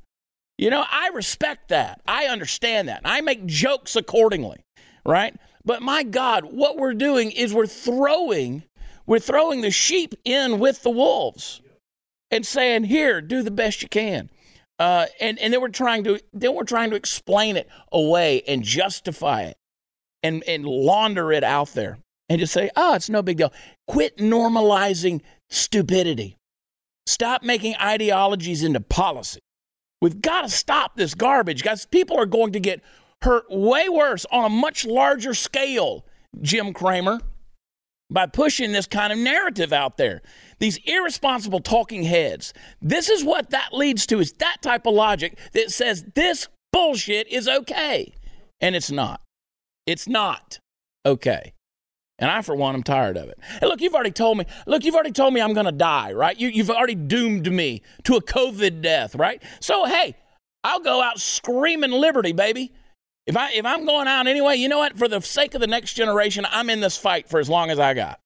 You 0.57 0.69
know, 0.69 0.83
I 0.89 1.09
respect 1.13 1.69
that. 1.69 2.01
I 2.05 2.25
understand 2.25 2.89
that. 2.89 3.01
I 3.03 3.21
make 3.21 3.45
jokes 3.45 3.95
accordingly, 3.95 4.63
right? 5.05 5.35
But 5.65 5.81
my 5.81 6.03
God, 6.03 6.45
what 6.45 6.77
we're 6.77 6.93
doing 6.93 7.31
is 7.31 7.53
we're 7.53 7.67
throwing 7.67 8.63
we're 9.07 9.19
throwing 9.19 9.61
the 9.61 9.71
sheep 9.71 10.13
in 10.23 10.59
with 10.59 10.83
the 10.83 10.89
wolves 10.89 11.61
and 12.29 12.45
saying, 12.45 12.85
"Here, 12.85 13.21
do 13.21 13.41
the 13.41 13.51
best 13.51 13.81
you 13.81 13.89
can." 13.89 14.29
Uh, 14.79 15.07
and 15.19 15.37
and 15.39 15.53
then 15.53 15.61
we're 15.61 15.69
trying 15.69 16.03
to 16.03 16.19
then 16.33 16.55
we're 16.55 16.63
trying 16.63 16.89
to 16.91 16.95
explain 16.95 17.57
it 17.57 17.67
away 17.91 18.41
and 18.47 18.63
justify 18.63 19.43
it 19.43 19.57
and 20.23 20.43
and 20.47 20.65
launder 20.65 21.31
it 21.31 21.43
out 21.43 21.73
there 21.73 21.97
and 22.29 22.39
just 22.39 22.53
say, 22.53 22.69
oh, 22.77 22.95
it's 22.95 23.09
no 23.09 23.21
big 23.21 23.37
deal. 23.37 23.51
Quit 23.87 24.17
normalizing 24.17 25.21
stupidity. 25.51 26.37
Stop 27.05 27.43
making 27.43 27.75
ideologies 27.75 28.63
into 28.63 28.79
policy. 28.79 29.39
We've 30.01 30.21
got 30.21 30.41
to 30.41 30.49
stop 30.49 30.95
this 30.95 31.13
garbage, 31.13 31.63
guys. 31.63 31.85
People 31.85 32.17
are 32.17 32.25
going 32.25 32.53
to 32.53 32.59
get 32.59 32.81
hurt 33.21 33.45
way 33.51 33.87
worse 33.87 34.25
on 34.31 34.45
a 34.45 34.49
much 34.49 34.85
larger 34.85 35.33
scale, 35.33 36.05
Jim 36.41 36.73
Cramer, 36.73 37.21
by 38.09 38.25
pushing 38.25 38.71
this 38.71 38.87
kind 38.87 39.13
of 39.13 39.19
narrative 39.19 39.71
out 39.71 39.97
there. 39.97 40.21
These 40.59 40.79
irresponsible 40.85 41.59
talking 41.59 42.03
heads. 42.03 42.53
This 42.81 43.09
is 43.09 43.23
what 43.23 43.51
that 43.51 43.73
leads 43.73 44.05
to 44.07 44.19
is 44.19 44.33
that 44.33 44.57
type 44.61 44.87
of 44.87 44.93
logic 44.93 45.37
that 45.53 45.71
says 45.71 46.03
this 46.15 46.47
bullshit 46.73 47.27
is 47.27 47.47
okay. 47.47 48.13
And 48.59 48.75
it's 48.75 48.91
not. 48.91 49.21
It's 49.85 50.07
not 50.07 50.59
okay. 51.05 51.53
And 52.21 52.29
I, 52.29 52.43
for 52.43 52.55
one, 52.55 52.75
am 52.75 52.83
tired 52.83 53.17
of 53.17 53.29
it. 53.29 53.39
Hey, 53.59 53.65
look, 53.65 53.81
you've 53.81 53.95
already 53.95 54.11
told 54.11 54.37
me, 54.37 54.45
look, 54.67 54.85
you've 54.85 54.93
already 54.93 55.11
told 55.11 55.33
me 55.33 55.41
I'm 55.41 55.53
going 55.53 55.65
to 55.65 55.71
die, 55.71 56.13
right? 56.13 56.39
You, 56.39 56.49
you've 56.49 56.69
already 56.69 56.93
doomed 56.93 57.51
me 57.51 57.81
to 58.03 58.15
a 58.15 58.21
COVID 58.21 58.81
death, 58.81 59.15
right? 59.15 59.41
So, 59.59 59.85
hey, 59.85 60.15
I'll 60.63 60.81
go 60.81 61.01
out 61.01 61.19
screaming 61.19 61.89
liberty, 61.89 62.31
baby. 62.31 62.71
If, 63.25 63.35
I, 63.35 63.51
if 63.53 63.65
I'm 63.65 63.85
going 63.87 64.07
out 64.07 64.27
anyway, 64.27 64.57
you 64.57 64.69
know 64.69 64.77
what? 64.77 64.97
For 64.97 65.07
the 65.07 65.19
sake 65.19 65.55
of 65.55 65.61
the 65.61 65.67
next 65.67 65.95
generation, 65.95 66.45
I'm 66.51 66.69
in 66.69 66.79
this 66.79 66.95
fight 66.95 67.27
for 67.27 67.39
as 67.39 67.49
long 67.49 67.71
as 67.71 67.79
I 67.79 67.95
got. 67.95 68.19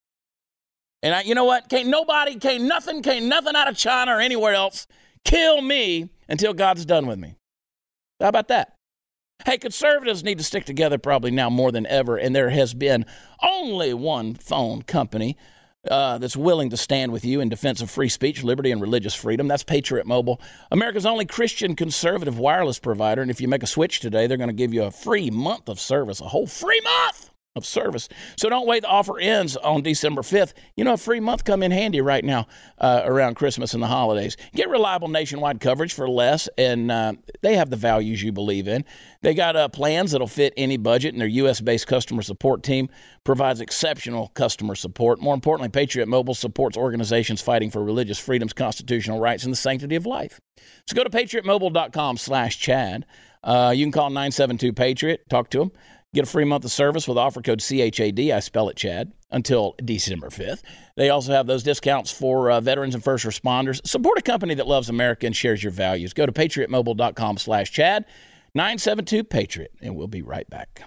And 1.02 1.16
I, 1.16 1.22
you 1.22 1.34
know 1.34 1.46
what? 1.46 1.70
Can't 1.70 1.88
nobody, 1.88 2.36
can't 2.36 2.64
nothing, 2.64 3.02
can't 3.02 3.26
nothing 3.28 3.56
out 3.56 3.70
of 3.70 3.78
China 3.78 4.18
or 4.18 4.20
anywhere 4.20 4.54
else 4.54 4.88
kill 5.24 5.62
me 5.62 6.10
until 6.28 6.54
God's 6.54 6.86
done 6.86 7.08
with 7.08 7.20
me. 7.20 7.36
How 8.20 8.28
about 8.28 8.50
that? 8.50 8.75
Hey, 9.44 9.60
conservatives 9.60 10.24
need 10.24 10.40
to 10.40 10.44
stick 10.44 10.66
together 10.66 10.98
probably 10.98 11.30
now 11.30 11.52
more 11.52 11.72
than 11.72 11.86
ever, 11.86 12.18
and 12.18 12.36
there 12.36 12.50
has 12.50 12.74
been 12.74 13.06
only 13.44 13.94
one 13.94 14.34
phone 14.34 14.82
company 14.82 15.38
uh, 15.90 16.18
that's 16.18 16.36
willing 16.36 16.72
to 16.72 16.78
stand 16.78 17.12
with 17.12 17.24
you 17.24 17.42
in 17.42 17.50
defense 17.50 17.80
of 17.80 17.92
free 17.92 18.10
speech, 18.10 18.44
liberty, 18.44 18.72
and 18.72 18.82
religious 18.82 19.14
freedom. 19.14 19.48
That's 19.48 19.62
Patriot 19.62 20.08
Mobile, 20.08 20.42
America's 20.72 21.06
only 21.06 21.28
Christian 21.28 21.76
conservative 21.76 22.40
wireless 22.40 22.80
provider. 22.80 23.22
And 23.22 23.30
if 23.30 23.40
you 23.40 23.48
make 23.48 23.62
a 23.62 23.68
switch 23.68 24.00
today, 24.00 24.26
they're 24.26 24.38
going 24.38 24.50
to 24.50 24.54
give 24.54 24.74
you 24.74 24.84
a 24.84 24.92
free 24.92 25.30
month 25.30 25.70
of 25.70 25.80
service, 25.80 26.22
a 26.22 26.28
whole 26.28 26.48
free 26.48 26.82
month 26.82 27.30
of 27.56 27.66
service. 27.66 28.10
So 28.38 28.50
don't 28.50 28.68
wait. 28.68 28.82
The 28.82 28.90
offer 28.90 29.18
ends 29.18 29.56
on 29.56 29.82
December 29.82 30.22
5th. 30.22 30.54
You 30.76 30.84
know, 30.84 30.94
a 30.94 30.98
free 30.98 31.22
month 31.22 31.46
come 31.46 31.64
in 31.64 31.72
handy 31.72 32.02
right 32.02 32.24
now 32.24 32.48
uh, 32.80 33.04
around 33.06 33.36
Christmas 33.36 33.74
and 33.74 33.82
the 33.82 33.88
holidays. 33.88 34.36
Get 34.54 34.70
reliable 34.70 35.08
nationwide 35.08 35.62
coverage 35.62 35.94
for 35.94 36.10
less, 36.10 36.50
and 36.58 36.92
uh, 36.92 37.14
they 37.42 37.56
have 37.56 37.70
the 37.70 37.78
values 37.78 38.22
you 38.22 38.34
believe 38.34 38.68
in. 38.68 38.84
They 39.22 39.34
got 39.34 39.56
uh, 39.56 39.70
plans 39.70 40.12
that'll 40.12 40.28
fit 40.28 40.54
any 40.58 40.76
budget, 40.76 41.14
and 41.14 41.22
their 41.22 41.30
U.S.-based 41.30 41.88
customer 41.88 42.22
support 42.24 42.62
team 42.62 42.90
provides 43.24 43.62
exceptional 43.62 44.28
customer 44.30 44.76
support. 44.76 45.22
More 45.22 45.34
importantly, 45.34 45.70
Patriot 45.70 46.08
Mobile 46.08 46.36
supports 46.36 46.76
organizations 46.76 47.42
fighting 47.42 47.72
for 47.72 47.82
religious 47.82 48.20
freedoms, 48.20 48.52
constitutional 48.52 49.22
rights, 49.22 49.46
and 49.46 49.54
the 49.54 49.58
sanctity 49.58 49.96
of 49.96 50.06
life. 50.06 50.42
So 50.88 50.96
go 50.96 51.06
to 51.06 51.10
patriotmobile.com 51.10 52.18
slash 52.18 52.60
Chad. 52.60 53.06
Uh, 53.46 53.72
you 53.76 53.86
can 53.86 53.92
call 53.92 54.10
972-PATRIOT, 54.10 55.20
talk 55.30 55.52
to 55.52 55.60
them. 55.60 55.72
Get 56.16 56.24
a 56.24 56.28
free 56.28 56.46
month 56.46 56.64
of 56.64 56.72
service 56.72 57.10
with 57.10 57.18
offer 57.18 57.42
code 57.42 57.60
CHAD. 57.60 58.32
I 58.32 58.40
spell 58.40 58.70
it 58.70 58.78
Chad 58.78 59.12
until 59.32 59.76
December 59.84 60.30
5th. 60.30 60.62
They 60.96 61.10
also 61.10 61.34
have 61.34 61.46
those 61.46 61.62
discounts 61.62 62.10
for 62.10 62.50
uh, 62.50 62.62
veterans 62.62 62.96
and 62.96 63.04
first 63.04 63.26
responders. 63.26 63.86
Support 63.86 64.20
a 64.20 64.22
company 64.22 64.54
that 64.54 64.66
loves 64.66 64.88
America 64.88 65.26
and 65.26 65.36
shares 65.36 65.62
your 65.62 65.74
values. 65.74 66.14
Go 66.14 66.26
to 66.26 66.32
patriotmobile.com 66.32 67.38
slash 67.38 67.70
Chad, 67.70 68.06
972 68.54 69.26
Patriot, 69.26 69.74
and 69.82 69.98
we'll 69.98 70.08
be 70.08 70.22
right 70.22 70.50
back. 70.50 70.84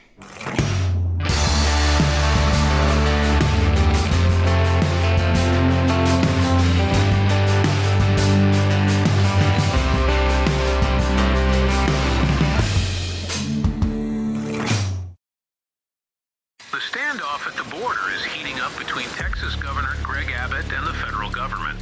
The 16.79 16.97
standoff 16.97 17.45
at 17.45 17.57
the 17.57 17.68
border 17.76 17.99
is 18.14 18.22
heating 18.22 18.61
up 18.61 18.79
between 18.79 19.09
Texas 19.09 19.57
Governor 19.57 19.97
Greg 20.01 20.31
Abbott 20.31 20.72
and 20.72 20.87
the 20.87 20.93
federal 20.93 21.29
government. 21.29 21.76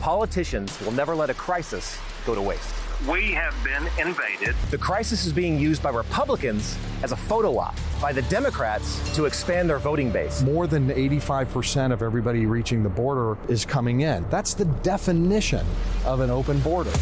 Politicians 0.00 0.80
will 0.80 0.92
never 0.92 1.14
let 1.14 1.28
a 1.28 1.34
crisis 1.34 1.98
go 2.24 2.34
to 2.34 2.40
waste. 2.40 2.74
we 3.06 3.32
have 3.32 3.54
been 3.62 3.86
invaded. 3.98 4.56
The 4.70 4.78
crisis 4.78 5.26
is 5.26 5.34
being 5.34 5.58
used 5.58 5.82
by 5.82 5.90
Republicans 5.90 6.78
as 7.02 7.12
a 7.12 7.16
photo 7.16 7.58
op, 7.58 7.76
by 8.00 8.10
the 8.10 8.22
Democrats 8.22 9.14
to 9.14 9.26
expand 9.26 9.68
their 9.68 9.78
voting 9.78 10.10
base. 10.10 10.42
More 10.42 10.66
than 10.66 10.88
85% 10.88 11.92
of 11.92 12.00
everybody 12.00 12.46
reaching 12.46 12.82
the 12.82 12.88
border 12.88 13.36
is 13.50 13.66
coming 13.66 14.00
in. 14.00 14.24
That's 14.30 14.54
the 14.54 14.64
definition 14.64 15.66
of 16.06 16.20
an 16.20 16.30
open 16.30 16.58
border. 16.60 16.92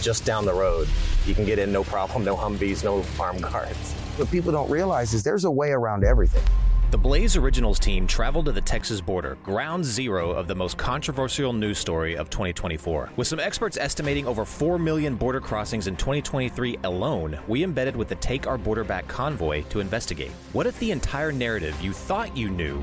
Just 0.00 0.24
down 0.24 0.46
the 0.46 0.54
road, 0.54 0.88
you 1.26 1.34
can 1.34 1.44
get 1.44 1.58
in 1.58 1.70
no 1.70 1.84
problem, 1.84 2.24
no 2.24 2.34
Humvees, 2.34 2.82
no 2.82 3.04
armed 3.20 3.42
guards. 3.42 3.97
What 4.18 4.32
people 4.32 4.50
don't 4.50 4.68
realize 4.68 5.14
is 5.14 5.22
there's 5.22 5.44
a 5.44 5.50
way 5.50 5.70
around 5.70 6.02
everything. 6.02 6.42
The 6.90 6.98
Blaze 6.98 7.36
Originals 7.36 7.78
team 7.78 8.04
traveled 8.04 8.46
to 8.46 8.52
the 8.52 8.60
Texas 8.60 9.00
border, 9.00 9.38
ground 9.44 9.84
zero 9.84 10.32
of 10.32 10.48
the 10.48 10.56
most 10.56 10.76
controversial 10.76 11.52
news 11.52 11.78
story 11.78 12.16
of 12.16 12.28
2024. 12.28 13.10
With 13.14 13.28
some 13.28 13.38
experts 13.38 13.76
estimating 13.76 14.26
over 14.26 14.44
4 14.44 14.76
million 14.76 15.14
border 15.14 15.40
crossings 15.40 15.86
in 15.86 15.94
2023 15.94 16.80
alone, 16.82 17.38
we 17.46 17.62
embedded 17.62 17.94
with 17.94 18.08
the 18.08 18.16
Take 18.16 18.48
Our 18.48 18.58
Border 18.58 18.82
Back 18.82 19.06
convoy 19.06 19.62
to 19.68 19.78
investigate. 19.78 20.32
What 20.52 20.66
if 20.66 20.76
the 20.80 20.90
entire 20.90 21.30
narrative 21.30 21.80
you 21.80 21.92
thought 21.92 22.36
you 22.36 22.50
knew 22.50 22.82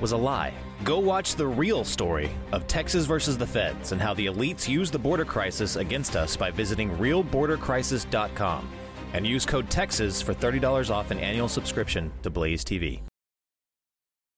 was 0.00 0.12
a 0.12 0.16
lie? 0.16 0.54
Go 0.84 1.00
watch 1.00 1.34
the 1.34 1.48
real 1.48 1.82
story 1.82 2.30
of 2.52 2.68
Texas 2.68 3.06
versus 3.06 3.36
the 3.36 3.46
feds 3.46 3.90
and 3.90 4.00
how 4.00 4.14
the 4.14 4.26
elites 4.26 4.68
use 4.68 4.92
the 4.92 5.00
border 5.00 5.24
crisis 5.24 5.74
against 5.74 6.14
us 6.14 6.36
by 6.36 6.52
visiting 6.52 6.90
realbordercrisis.com 6.98 8.68
and 9.12 9.26
use 9.26 9.46
code 9.46 9.68
TEXAS 9.70 10.22
for 10.22 10.34
$30 10.34 10.90
off 10.90 11.10
an 11.10 11.18
annual 11.18 11.48
subscription 11.48 12.12
to 12.22 12.30
Blaze 12.30 12.64
TV. 12.64 13.00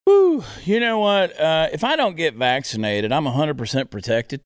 Whew, 0.05 0.45
you 0.65 0.81
know 0.81 0.99
what? 0.99 1.39
Uh, 1.39 1.69
if 1.73 1.85
I 1.85 1.97
don't 1.97 2.17
get 2.17 2.35
vaccinated, 2.35 3.13
I'm 3.13 3.25
100% 3.25 3.91
protected 3.91 4.41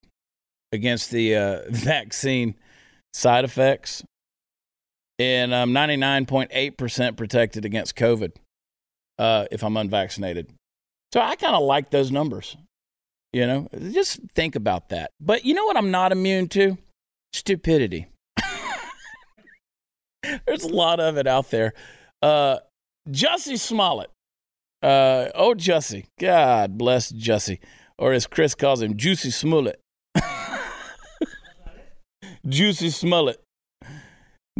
against 0.73 1.11
the 1.11 1.37
uh, 1.37 1.61
vaccine 1.71 2.55
side 3.13 3.45
effects. 3.45 4.03
And 5.19 5.55
I'm 5.55 5.71
99.8% 5.71 7.17
protected 7.17 7.65
against 7.65 7.95
COVID 7.95 8.33
uh, 9.19 9.47
if 9.53 9.63
I'm 9.63 9.77
unvaccinated. 9.77 10.49
So 11.13 11.21
I 11.21 11.37
kind 11.37 11.55
of 11.55 11.63
like 11.63 11.91
those 11.91 12.11
numbers. 12.11 12.57
You 13.33 13.47
know, 13.47 13.69
just 13.93 14.21
think 14.35 14.57
about 14.57 14.89
that. 14.91 15.11
But 15.21 15.45
you 15.45 15.55
know 15.55 15.65
what 15.65 15.77
I'm 15.77 15.91
not 15.91 16.13
immune 16.13 16.49
to? 16.49 16.77
Stupidity. 17.33 18.09
There's 20.47 20.65
a 20.65 20.69
lot 20.69 21.01
of 21.01 21.17
it 21.17 21.27
out 21.27 21.51
there. 21.51 21.73
Uh, 22.23 22.59
Jussie 23.09 23.59
Smollett 23.59 24.11
uh, 24.83 25.29
oh, 25.35 25.55
Jussie. 25.55 26.07
God 26.19 26.77
bless 26.77 27.13
Jussie. 27.13 27.61
Or 27.99 28.13
as 28.13 28.27
Chris 28.27 28.55
calls 28.55 28.83
him, 28.83 28.97
Juicy 28.97 29.31
Smollett. 29.31 29.81
Juicy 32.49 32.91
Smollett. 32.91 33.41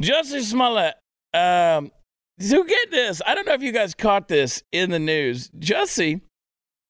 Jussie 0.01 0.43
Smollett. 0.43 0.95
Um, 1.35 1.91
so 2.39 2.63
get 2.63 2.91
this. 2.91 3.21
I 3.27 3.35
don't 3.35 3.47
know 3.47 3.55
if 3.55 3.63
you 3.63 3.73
guys 3.73 3.95
caught 3.95 4.29
this 4.29 4.63
in 4.71 4.91
the 4.91 4.99
news. 4.99 5.51
Jussie, 5.59 6.21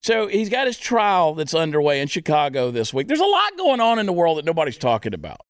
so 0.03 0.27
he's 0.27 0.51
got 0.51 0.67
his 0.67 0.77
trial 0.77 1.35
that's 1.35 1.55
underway 1.55 2.01
in 2.01 2.09
Chicago 2.09 2.71
this 2.71 2.93
week. 2.93 3.09
There's 3.09 3.21
a 3.21 3.25
lot 3.25 3.57
going 3.57 3.81
on 3.81 3.99
in 3.99 4.07
the 4.07 4.13
world 4.13 4.39
that 4.39 4.45
nobody's 4.45 4.79
talking 4.79 5.15
about. 5.15 5.41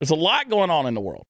There's 0.00 0.10
a 0.10 0.16
lot 0.16 0.50
going 0.50 0.70
on 0.70 0.86
in 0.86 0.94
the 0.94 1.00
world. 1.00 1.24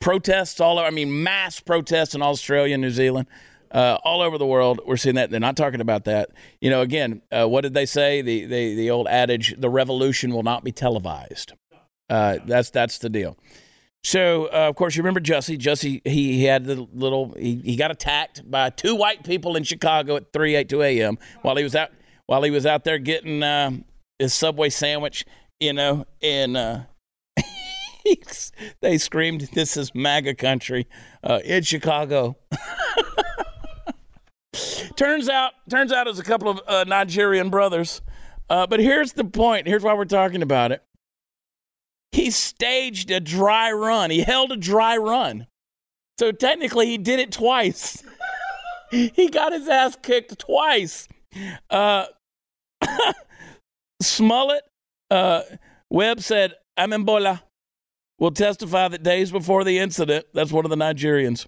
Protests 0.00 0.60
all 0.60 0.78
over, 0.78 0.86
I 0.86 0.90
mean, 0.90 1.22
mass 1.22 1.58
protests 1.60 2.14
in 2.14 2.22
Australia 2.22 2.78
New 2.78 2.90
Zealand 2.90 3.26
uh, 3.70 3.98
all 4.04 4.22
over 4.22 4.38
the 4.38 4.46
world. 4.46 4.80
We're 4.86 4.96
seeing 4.96 5.16
that. 5.16 5.30
They're 5.30 5.40
not 5.40 5.56
talking 5.56 5.80
about 5.80 6.04
that. 6.04 6.30
You 6.60 6.70
know, 6.70 6.80
again, 6.82 7.22
uh, 7.32 7.48
what 7.48 7.62
did 7.62 7.74
they 7.74 7.86
say? 7.86 8.22
The, 8.22 8.44
the 8.46 8.74
the 8.74 8.90
old 8.90 9.08
adage: 9.08 9.54
"The 9.58 9.68
revolution 9.68 10.32
will 10.32 10.42
not 10.42 10.64
be 10.64 10.72
televised." 10.72 11.52
Uh, 12.08 12.38
that's 12.46 12.70
that's 12.70 12.98
the 12.98 13.10
deal. 13.10 13.36
So, 14.04 14.46
uh, 14.46 14.68
of 14.68 14.76
course, 14.76 14.94
you 14.94 15.02
remember 15.02 15.20
Jussie. 15.20 15.58
Jussie, 15.58 16.00
he, 16.06 16.34
he 16.34 16.44
had 16.44 16.64
the 16.64 16.86
little. 16.92 17.34
He, 17.36 17.56
he 17.56 17.76
got 17.76 17.90
attacked 17.90 18.48
by 18.48 18.70
two 18.70 18.94
white 18.94 19.24
people 19.24 19.56
in 19.56 19.64
Chicago 19.64 20.16
at 20.16 20.32
three 20.32 20.54
eight 20.54 20.68
two 20.68 20.82
a.m. 20.82 21.18
while 21.42 21.56
he 21.56 21.64
was 21.64 21.74
out 21.74 21.90
while 22.26 22.42
he 22.42 22.50
was 22.50 22.66
out 22.66 22.84
there 22.84 22.98
getting 22.98 23.42
uh, 23.42 23.72
his 24.18 24.32
Subway 24.32 24.68
sandwich. 24.68 25.24
You 25.58 25.72
know, 25.72 26.06
and 26.22 26.56
uh, 26.56 26.80
they 28.80 28.98
screamed, 28.98 29.48
"This 29.52 29.76
is 29.76 29.94
MAGA 29.94 30.34
country 30.34 30.86
in 31.44 31.62
Chicago." 31.62 32.36
turns 34.96 35.28
out, 35.28 35.52
turns 35.68 35.92
out, 35.92 36.06
it's 36.06 36.18
a 36.18 36.24
couple 36.24 36.48
of 36.48 36.60
uh, 36.66 36.84
Nigerian 36.86 37.50
brothers. 37.50 38.00
Uh, 38.48 38.66
but 38.66 38.80
here's 38.80 39.12
the 39.12 39.24
point. 39.24 39.66
Here's 39.66 39.82
why 39.82 39.94
we're 39.94 40.04
talking 40.04 40.42
about 40.42 40.72
it. 40.72 40.82
He 42.12 42.30
staged 42.30 43.10
a 43.10 43.20
dry 43.20 43.72
run. 43.72 44.10
He 44.10 44.22
held 44.22 44.52
a 44.52 44.56
dry 44.56 44.96
run. 44.96 45.46
So 46.18 46.32
technically, 46.32 46.86
he 46.86 46.98
did 46.98 47.18
it 47.18 47.32
twice. 47.32 48.02
he 48.90 49.28
got 49.28 49.52
his 49.52 49.68
ass 49.68 49.96
kicked 50.00 50.38
twice. 50.38 51.08
Uh, 51.68 52.06
Smollett, 54.00 54.62
uh, 55.10 55.42
Webb 55.90 56.20
said, 56.20 56.54
Abimbola 56.78 57.42
will 58.18 58.30
testify 58.30 58.88
that 58.88 59.02
days 59.02 59.30
before 59.30 59.64
the 59.64 59.78
incident, 59.78 60.26
that's 60.32 60.52
one 60.52 60.64
of 60.64 60.70
the 60.70 60.76
Nigerians, 60.76 61.46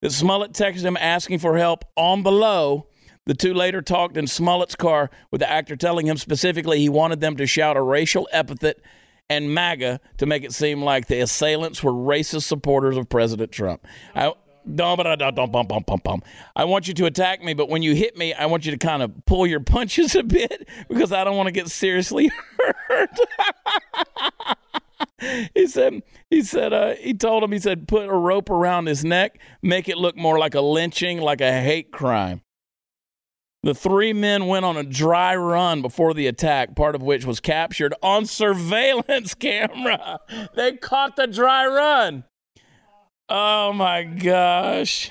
that 0.00 0.12
Smollett 0.12 0.52
texted 0.52 0.82
him 0.82 0.96
asking 0.96 1.38
for 1.38 1.56
help 1.56 1.84
on 1.96 2.22
below. 2.22 2.88
The 3.26 3.34
two 3.34 3.54
later 3.54 3.80
talked 3.80 4.16
in 4.16 4.26
Smollett's 4.26 4.76
car 4.76 5.10
with 5.30 5.40
the 5.40 5.50
actor 5.50 5.76
telling 5.76 6.06
him 6.06 6.18
specifically 6.18 6.78
he 6.78 6.90
wanted 6.90 7.20
them 7.20 7.36
to 7.36 7.46
shout 7.46 7.76
a 7.76 7.82
racial 7.82 8.28
epithet 8.32 8.80
and 9.30 9.54
MAGA 9.54 10.00
to 10.18 10.26
make 10.26 10.44
it 10.44 10.52
seem 10.52 10.82
like 10.82 11.06
the 11.06 11.20
assailants 11.20 11.82
were 11.82 11.92
racist 11.92 12.42
supporters 12.42 12.98
of 12.98 13.08
President 13.08 13.50
Trump. 13.50 13.86
I, 14.14 14.34
I 16.56 16.64
want 16.64 16.88
you 16.88 16.94
to 16.94 17.06
attack 17.06 17.42
me, 17.42 17.54
but 17.54 17.68
when 17.68 17.82
you 17.82 17.94
hit 17.94 18.16
me, 18.16 18.34
I 18.34 18.46
want 18.46 18.64
you 18.66 18.72
to 18.72 18.78
kind 18.78 19.02
of 19.02 19.12
pull 19.26 19.46
your 19.46 19.60
punches 19.64 20.14
a 20.14 20.22
bit 20.22 20.68
because 20.88 21.12
I 21.12 21.24
don't 21.24 21.36
want 21.36 21.46
to 21.46 21.52
get 21.52 21.68
seriously 21.68 22.30
hurt. 22.88 23.18
he 25.54 25.66
said 25.66 26.02
he 26.30 26.42
said 26.42 26.72
uh, 26.72 26.94
he 26.96 27.14
told 27.14 27.42
him 27.42 27.52
he 27.52 27.58
said 27.58 27.88
put 27.88 28.08
a 28.08 28.12
rope 28.12 28.50
around 28.50 28.86
his 28.86 29.04
neck, 29.04 29.38
make 29.62 29.88
it 29.88 29.98
look 29.98 30.16
more 30.16 30.38
like 30.38 30.54
a 30.54 30.60
lynching, 30.60 31.20
like 31.20 31.40
a 31.40 31.52
hate 31.60 31.90
crime. 31.92 32.42
The 33.62 33.74
three 33.74 34.12
men 34.12 34.46
went 34.46 34.66
on 34.66 34.76
a 34.76 34.82
dry 34.82 35.34
run 35.34 35.80
before 35.80 36.12
the 36.12 36.26
attack, 36.26 36.76
part 36.76 36.94
of 36.94 37.02
which 37.02 37.24
was 37.24 37.40
captured 37.40 37.94
on 38.02 38.26
surveillance 38.26 39.34
camera. 39.34 40.20
They 40.54 40.76
caught 40.76 41.16
the 41.16 41.26
dry 41.26 41.66
run. 41.66 42.24
Oh 43.28 43.72
my 43.72 44.04
gosh. 44.04 45.10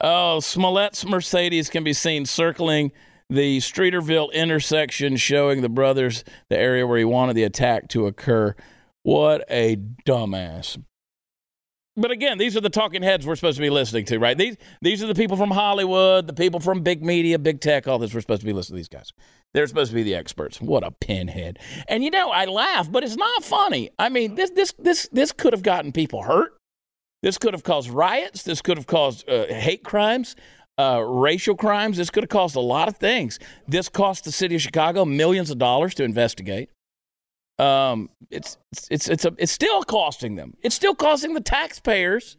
Oh, 0.00 0.38
Smollett's 0.40 1.04
Mercedes 1.04 1.68
can 1.68 1.82
be 1.82 1.92
seen 1.92 2.26
circling 2.26 2.92
the 3.28 3.58
Streeterville 3.58 4.32
intersection, 4.32 5.16
showing 5.16 5.62
the 5.62 5.68
brothers 5.68 6.22
the 6.48 6.56
area 6.56 6.86
where 6.86 6.98
he 6.98 7.04
wanted 7.04 7.34
the 7.34 7.42
attack 7.42 7.88
to 7.88 8.06
occur. 8.06 8.54
What 9.06 9.44
a 9.48 9.76
dumbass. 10.04 10.82
But 11.96 12.10
again, 12.10 12.38
these 12.38 12.56
are 12.56 12.60
the 12.60 12.68
talking 12.68 13.04
heads 13.04 13.24
we're 13.24 13.36
supposed 13.36 13.56
to 13.56 13.62
be 13.62 13.70
listening 13.70 14.04
to, 14.06 14.18
right? 14.18 14.36
These 14.36 14.56
these 14.82 15.00
are 15.00 15.06
the 15.06 15.14
people 15.14 15.36
from 15.36 15.52
Hollywood, 15.52 16.26
the 16.26 16.32
people 16.32 16.58
from 16.58 16.82
big 16.82 17.04
media, 17.04 17.38
big 17.38 17.60
tech, 17.60 17.86
all 17.86 18.00
this. 18.00 18.12
We're 18.12 18.20
supposed 18.20 18.40
to 18.40 18.46
be 18.46 18.52
listening 18.52 18.74
to 18.74 18.80
these 18.80 18.88
guys. 18.88 19.12
They're 19.54 19.68
supposed 19.68 19.92
to 19.92 19.94
be 19.94 20.02
the 20.02 20.16
experts. 20.16 20.60
What 20.60 20.82
a 20.82 20.90
pinhead. 20.90 21.60
And 21.86 22.02
you 22.02 22.10
know, 22.10 22.30
I 22.30 22.46
laugh, 22.46 22.90
but 22.90 23.04
it's 23.04 23.14
not 23.14 23.44
funny. 23.44 23.90
I 23.96 24.08
mean, 24.08 24.34
this 24.34 24.50
this 24.50 24.74
this 24.76 25.08
this 25.12 25.30
could 25.30 25.52
have 25.52 25.62
gotten 25.62 25.92
people 25.92 26.24
hurt. 26.24 26.58
This 27.22 27.38
could 27.38 27.54
have 27.54 27.62
caused 27.62 27.88
riots. 27.90 28.42
This 28.42 28.60
could 28.60 28.76
have 28.76 28.88
caused 28.88 29.28
uh, 29.28 29.46
hate 29.46 29.84
crimes, 29.84 30.34
uh, 30.78 31.00
racial 31.00 31.54
crimes. 31.54 31.98
This 31.98 32.10
could 32.10 32.24
have 32.24 32.30
caused 32.30 32.56
a 32.56 32.60
lot 32.60 32.88
of 32.88 32.96
things. 32.96 33.38
This 33.68 33.88
cost 33.88 34.24
the 34.24 34.32
city 34.32 34.56
of 34.56 34.62
Chicago 34.62 35.04
millions 35.04 35.52
of 35.52 35.58
dollars 35.58 35.94
to 35.94 36.02
investigate. 36.02 36.70
Um, 37.58 38.10
it's 38.30 38.58
it's 38.90 39.08
it's 39.08 39.24
a, 39.24 39.34
it's 39.38 39.52
still 39.52 39.82
costing 39.82 40.34
them. 40.36 40.56
It's 40.62 40.74
still 40.74 40.94
costing 40.94 41.34
the 41.34 41.40
taxpayers 41.40 42.36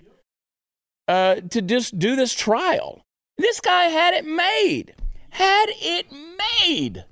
uh, 1.08 1.36
to 1.50 1.62
just 1.62 1.98
do 1.98 2.16
this 2.16 2.34
trial. 2.34 3.02
This 3.38 3.60
guy 3.60 3.86
had 3.86 4.14
it 4.14 4.26
made. 4.26 4.94
Had 5.30 5.68
it 5.70 6.08
made. 6.12 7.06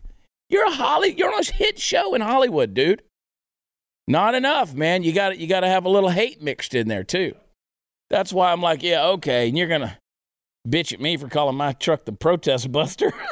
You're 0.49 0.68
a 0.68 0.72
Holly. 0.72 1.16
You're 1.18 1.34
on 1.34 1.41
a 1.41 1.53
hit 1.53 1.80
show 1.80 2.14
in 2.14 2.22
Hollywood, 2.22 2.74
dude. 2.74 3.01
Not 4.08 4.36
enough, 4.36 4.74
man. 4.76 5.03
You 5.03 5.12
got 5.14 5.38
you 5.38 5.47
got 5.47 5.62
to 5.62 5.68
have 5.68 5.86
a 5.86 5.89
little 5.89 6.10
hate 6.10 6.41
mixed 6.41 6.76
in 6.76 6.88
there 6.88 7.03
too. 7.03 7.36
That's 8.10 8.32
why 8.32 8.51
I'm 8.51 8.62
like, 8.62 8.84
yeah, 8.84 9.06
okay. 9.08 9.47
And 9.47 9.58
you're 9.58 9.68
gonna 9.68 9.97
bitch 10.68 10.93
at 10.93 10.99
me 11.01 11.18
for 11.18 11.28
calling 11.28 11.58
my 11.58 11.74
truck 11.74 12.06
the 12.06 12.12
protest 12.12 12.72
buster. 12.72 13.14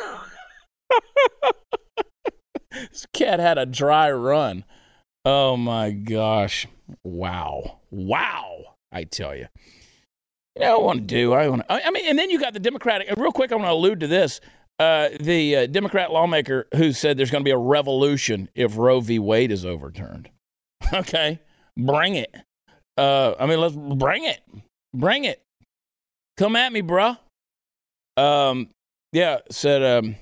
this 2.91 3.05
cat 3.13 3.39
had 3.39 3.57
a 3.57 3.65
dry 3.65 4.11
run. 4.11 4.65
Oh 5.25 5.55
my 5.57 5.91
gosh. 5.91 6.67
Wow. 7.03 7.79
Wow. 7.91 8.75
I 8.91 9.05
tell 9.05 9.35
you. 9.35 9.47
You 10.55 10.61
know, 10.61 10.81
I 10.81 10.83
want 10.83 10.99
to 10.99 11.05
do. 11.05 11.33
I 11.33 11.47
want 11.47 11.67
to. 11.67 11.87
I 11.87 11.89
mean, 11.89 12.05
and 12.07 12.17
then 12.19 12.29
you 12.29 12.39
got 12.39 12.53
the 12.53 12.59
Democratic. 12.59 13.09
Real 13.17 13.31
quick, 13.31 13.51
I 13.51 13.55
want 13.55 13.67
to 13.67 13.71
allude 13.71 14.01
to 14.01 14.07
this. 14.07 14.39
Uh, 14.79 15.09
the 15.19 15.55
uh, 15.55 15.65
Democrat 15.67 16.11
lawmaker 16.11 16.67
who 16.75 16.91
said 16.91 17.17
there's 17.17 17.31
going 17.31 17.43
to 17.43 17.45
be 17.45 17.51
a 17.51 17.57
revolution 17.57 18.49
if 18.53 18.77
Roe 18.77 18.99
v. 18.99 19.19
Wade 19.19 19.51
is 19.51 19.65
overturned. 19.65 20.29
Okay. 20.93 21.39
bring 21.77 22.15
it. 22.15 22.35
Uh, 22.97 23.33
I 23.39 23.47
mean, 23.47 23.59
let's 23.59 23.73
bring 23.73 24.25
it, 24.25 24.41
bring 24.93 25.23
it. 25.23 25.41
Come 26.37 26.55
at 26.55 26.71
me, 26.71 26.83
bruh. 26.83 27.17
Um, 28.15 28.69
yeah, 29.11 29.39
said 29.49 29.81
um, 29.81 30.15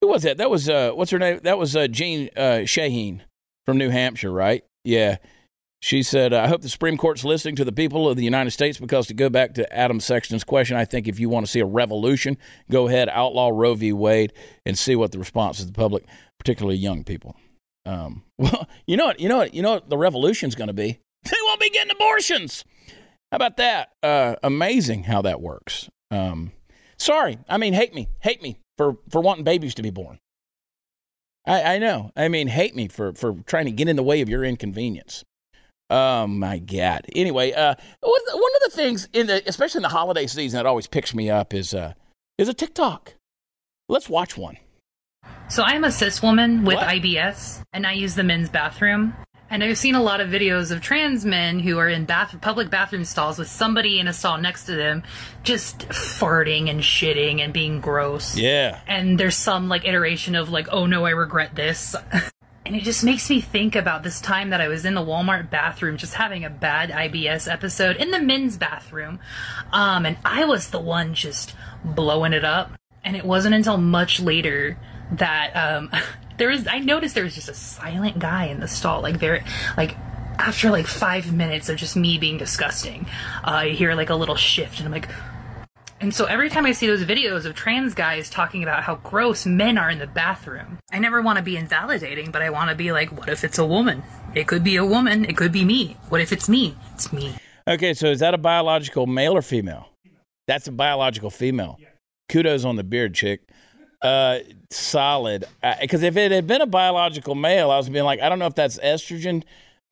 who 0.00 0.08
was 0.08 0.22
that? 0.22 0.38
That 0.38 0.50
was 0.50 0.68
uh, 0.68 0.92
what's 0.92 1.10
her 1.10 1.18
name? 1.18 1.40
That 1.42 1.58
was 1.58 1.76
uh, 1.76 1.86
Jeanne 1.86 2.30
uh, 2.36 2.64
Shaheen 2.64 3.20
from 3.66 3.78
New 3.78 3.90
Hampshire, 3.90 4.32
right? 4.32 4.64
Yeah. 4.84 5.18
She 5.82 6.02
said, 6.02 6.34
I 6.34 6.46
hope 6.46 6.60
the 6.60 6.68
Supreme 6.68 6.98
Court's 6.98 7.24
listening 7.24 7.56
to 7.56 7.64
the 7.64 7.72
people 7.72 8.06
of 8.06 8.18
the 8.18 8.24
United 8.24 8.50
States 8.50 8.78
because 8.78 9.06
to 9.06 9.14
go 9.14 9.30
back 9.30 9.54
to 9.54 9.72
Adam 9.74 9.98
Sexton's 9.98 10.44
question, 10.44 10.76
I 10.76 10.84
think 10.84 11.08
if 11.08 11.18
you 11.18 11.30
want 11.30 11.46
to 11.46 11.50
see 11.50 11.60
a 11.60 11.64
revolution, 11.64 12.36
go 12.70 12.86
ahead, 12.86 13.08
outlaw 13.08 13.48
Roe 13.48 13.72
v. 13.74 13.94
Wade, 13.94 14.34
and 14.66 14.78
see 14.78 14.94
what 14.94 15.10
the 15.10 15.18
response 15.18 15.58
of 15.58 15.66
the 15.66 15.72
public, 15.72 16.04
particularly 16.38 16.76
young 16.76 17.02
people. 17.02 17.34
Um, 17.86 18.24
well, 18.38 18.68
you 18.86 18.98
know 18.98 19.06
what? 19.06 19.20
You 19.20 19.30
know 19.30 19.38
what? 19.38 19.54
You 19.54 19.62
know 19.62 19.72
what 19.72 19.88
the 19.88 19.96
revolution's 19.96 20.54
going 20.54 20.68
to 20.68 20.74
be? 20.74 20.98
They 21.22 21.36
won't 21.44 21.60
be 21.60 21.68
getting 21.68 21.90
abortions. 21.90 22.64
How 23.30 23.36
about 23.36 23.58
that? 23.58 23.90
Uh, 24.02 24.36
amazing 24.42 25.04
how 25.04 25.20
that 25.22 25.42
works. 25.42 25.90
Um, 26.10 26.52
sorry, 26.98 27.38
I 27.46 27.58
mean, 27.58 27.74
hate 27.74 27.94
me, 27.94 28.08
hate 28.20 28.42
me 28.42 28.58
for 28.80 28.96
for 29.10 29.20
wanting 29.20 29.44
babies 29.44 29.74
to 29.74 29.82
be 29.82 29.90
born. 29.90 30.18
I, 31.46 31.74
I 31.74 31.78
know. 31.78 32.12
I 32.16 32.28
mean, 32.28 32.48
hate 32.48 32.74
me 32.74 32.88
for 32.88 33.12
for 33.12 33.34
trying 33.44 33.66
to 33.66 33.70
get 33.70 33.88
in 33.88 33.96
the 33.96 34.02
way 34.02 34.22
of 34.22 34.28
your 34.30 34.42
inconvenience. 34.42 35.22
Oh 35.90 36.26
my 36.26 36.58
God. 36.58 37.04
Anyway, 37.14 37.52
uh, 37.52 37.74
one 38.00 38.52
of 38.56 38.62
the 38.64 38.70
things 38.72 39.06
in 39.12 39.26
the, 39.26 39.42
especially 39.46 39.80
in 39.80 39.82
the 39.82 39.90
holiday 39.90 40.26
season, 40.26 40.56
that 40.56 40.64
always 40.64 40.86
picks 40.86 41.12
me 41.12 41.28
up 41.28 41.52
is 41.52 41.74
uh, 41.74 41.92
is 42.38 42.48
a 42.48 42.54
TikTok. 42.54 43.12
Let's 43.90 44.08
watch 44.08 44.38
one. 44.38 44.56
So 45.50 45.62
I 45.62 45.72
am 45.72 45.84
a 45.84 45.92
cis 45.92 46.22
woman 46.22 46.64
with 46.64 46.76
What? 46.76 46.88
IBS, 46.88 47.62
and 47.74 47.86
I 47.86 47.92
use 47.92 48.14
the 48.14 48.22
men's 48.22 48.48
bathroom. 48.48 49.12
And 49.50 49.64
I've 49.64 49.76
seen 49.76 49.96
a 49.96 50.02
lot 50.02 50.20
of 50.20 50.30
videos 50.30 50.70
of 50.70 50.80
trans 50.80 51.24
men 51.24 51.58
who 51.58 51.78
are 51.78 51.88
in 51.88 52.04
bath- 52.04 52.40
public 52.40 52.70
bathroom 52.70 53.04
stalls 53.04 53.36
with 53.36 53.48
somebody 53.48 53.98
in 53.98 54.06
a 54.06 54.12
stall 54.12 54.38
next 54.38 54.66
to 54.66 54.76
them, 54.76 55.02
just 55.42 55.88
farting 55.88 56.70
and 56.70 56.80
shitting 56.80 57.40
and 57.40 57.52
being 57.52 57.80
gross. 57.80 58.36
Yeah. 58.36 58.78
And 58.86 59.18
there's 59.18 59.36
some 59.36 59.68
like 59.68 59.84
iteration 59.84 60.36
of 60.36 60.50
like, 60.50 60.68
oh 60.70 60.86
no, 60.86 61.04
I 61.04 61.10
regret 61.10 61.56
this. 61.56 61.96
And 62.66 62.76
it 62.76 62.84
just 62.84 63.02
makes 63.02 63.28
me 63.28 63.40
think 63.40 63.74
about 63.74 64.04
this 64.04 64.20
time 64.20 64.50
that 64.50 64.60
I 64.60 64.68
was 64.68 64.84
in 64.84 64.94
the 64.94 65.00
Walmart 65.00 65.50
bathroom 65.50 65.96
just 65.96 66.14
having 66.14 66.44
a 66.44 66.50
bad 66.50 66.90
IBS 66.90 67.50
episode 67.50 67.96
in 67.96 68.12
the 68.12 68.20
men's 68.20 68.56
bathroom. 68.56 69.18
Um, 69.72 70.06
and 70.06 70.16
I 70.24 70.44
was 70.44 70.70
the 70.70 70.78
one 70.78 71.14
just 71.14 71.56
blowing 71.84 72.32
it 72.32 72.44
up. 72.44 72.70
And 73.02 73.16
it 73.16 73.24
wasn't 73.24 73.56
until 73.56 73.76
much 73.76 74.20
later 74.20 74.78
that 75.10 75.50
um, 75.56 75.90
there 76.40 76.48
was, 76.48 76.66
I 76.66 76.78
noticed 76.78 77.14
there 77.14 77.24
was 77.24 77.34
just 77.34 77.50
a 77.50 77.54
silent 77.54 78.18
guy 78.18 78.46
in 78.46 78.60
the 78.60 78.66
stall. 78.66 79.02
Like, 79.02 79.20
there, 79.20 79.44
like, 79.76 79.96
after 80.38 80.70
like 80.70 80.86
five 80.86 81.32
minutes 81.34 81.68
of 81.68 81.76
just 81.76 81.96
me 81.96 82.16
being 82.16 82.38
disgusting, 82.38 83.06
uh, 83.44 83.50
I 83.50 83.68
hear 83.70 83.94
like 83.94 84.08
a 84.08 84.14
little 84.14 84.36
shift, 84.36 84.78
and 84.78 84.86
I'm 84.86 84.92
like, 84.92 85.08
and 86.00 86.14
so 86.14 86.24
every 86.24 86.48
time 86.48 86.64
I 86.64 86.72
see 86.72 86.86
those 86.86 87.04
videos 87.04 87.44
of 87.44 87.54
trans 87.54 87.92
guys 87.92 88.30
talking 88.30 88.62
about 88.62 88.82
how 88.84 88.94
gross 88.96 89.44
men 89.44 89.76
are 89.76 89.90
in 89.90 89.98
the 89.98 90.06
bathroom, 90.06 90.78
I 90.90 90.98
never 90.98 91.20
want 91.20 91.36
to 91.36 91.44
be 91.44 91.58
invalidating, 91.58 92.30
but 92.30 92.40
I 92.40 92.48
want 92.48 92.70
to 92.70 92.74
be 92.74 92.90
like, 92.90 93.12
what 93.12 93.28
if 93.28 93.44
it's 93.44 93.58
a 93.58 93.66
woman? 93.66 94.02
It 94.34 94.46
could 94.48 94.64
be 94.64 94.76
a 94.76 94.84
woman. 94.84 95.26
It 95.26 95.36
could 95.36 95.52
be 95.52 95.62
me. 95.62 95.98
What 96.08 96.22
if 96.22 96.32
it's 96.32 96.48
me? 96.48 96.74
It's 96.94 97.12
me. 97.12 97.34
Okay, 97.68 97.92
so 97.92 98.06
is 98.06 98.20
that 98.20 98.32
a 98.32 98.38
biological 98.38 99.06
male 99.06 99.36
or 99.36 99.42
female? 99.42 99.90
That's 100.46 100.66
a 100.66 100.72
biological 100.72 101.28
female. 101.28 101.76
Kudos 102.30 102.64
on 102.64 102.76
the 102.76 102.84
beard, 102.84 103.14
chick. 103.14 103.42
Uh, 104.02 104.38
solid. 104.70 105.44
Because 105.80 106.02
if 106.02 106.16
it 106.16 106.32
had 106.32 106.46
been 106.46 106.62
a 106.62 106.66
biological 106.66 107.34
male, 107.34 107.70
I 107.70 107.76
was 107.76 107.88
being 107.88 108.04
like, 108.04 108.20
I 108.20 108.28
don't 108.28 108.38
know 108.38 108.46
if 108.46 108.54
that's 108.54 108.78
estrogen, 108.78 109.42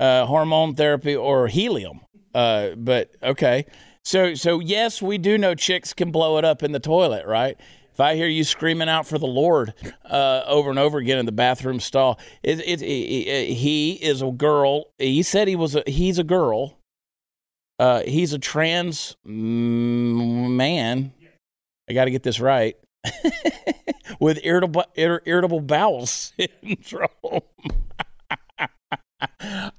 uh, 0.00 0.26
hormone 0.26 0.74
therapy, 0.74 1.14
or 1.14 1.48
helium. 1.48 2.00
Uh, 2.34 2.70
but 2.76 3.10
okay. 3.22 3.66
So, 4.04 4.34
so 4.34 4.60
yes, 4.60 5.02
we 5.02 5.18
do 5.18 5.36
know 5.36 5.54
chicks 5.54 5.92
can 5.92 6.10
blow 6.10 6.38
it 6.38 6.44
up 6.44 6.62
in 6.62 6.72
the 6.72 6.80
toilet, 6.80 7.26
right? 7.26 7.58
If 7.92 8.00
I 8.00 8.14
hear 8.14 8.28
you 8.28 8.44
screaming 8.44 8.88
out 8.88 9.06
for 9.06 9.18
the 9.18 9.26
Lord 9.26 9.74
uh, 10.08 10.42
over 10.46 10.70
and 10.70 10.78
over 10.78 10.98
again 10.98 11.18
in 11.18 11.26
the 11.26 11.32
bathroom 11.32 11.80
stall, 11.80 12.18
it, 12.44 12.60
it, 12.60 12.80
it, 12.80 13.54
he 13.54 13.94
is 13.94 14.22
a 14.22 14.30
girl. 14.30 14.84
He 14.98 15.24
said 15.24 15.48
he 15.48 15.56
was 15.56 15.74
a, 15.74 15.82
he's 15.84 16.18
a 16.18 16.24
girl. 16.24 16.78
Uh, 17.80 18.02
he's 18.02 18.32
a 18.32 18.38
trans 18.38 19.16
mm, 19.26 20.50
man. 20.50 21.12
I 21.90 21.92
got 21.92 22.04
to 22.04 22.12
get 22.12 22.22
this 22.22 22.38
right. 22.38 22.76
With 24.20 24.40
irritable 24.42 24.84
ir- 24.96 25.22
irritable 25.24 25.60
bowel 25.60 26.06
syndrome. 26.06 27.08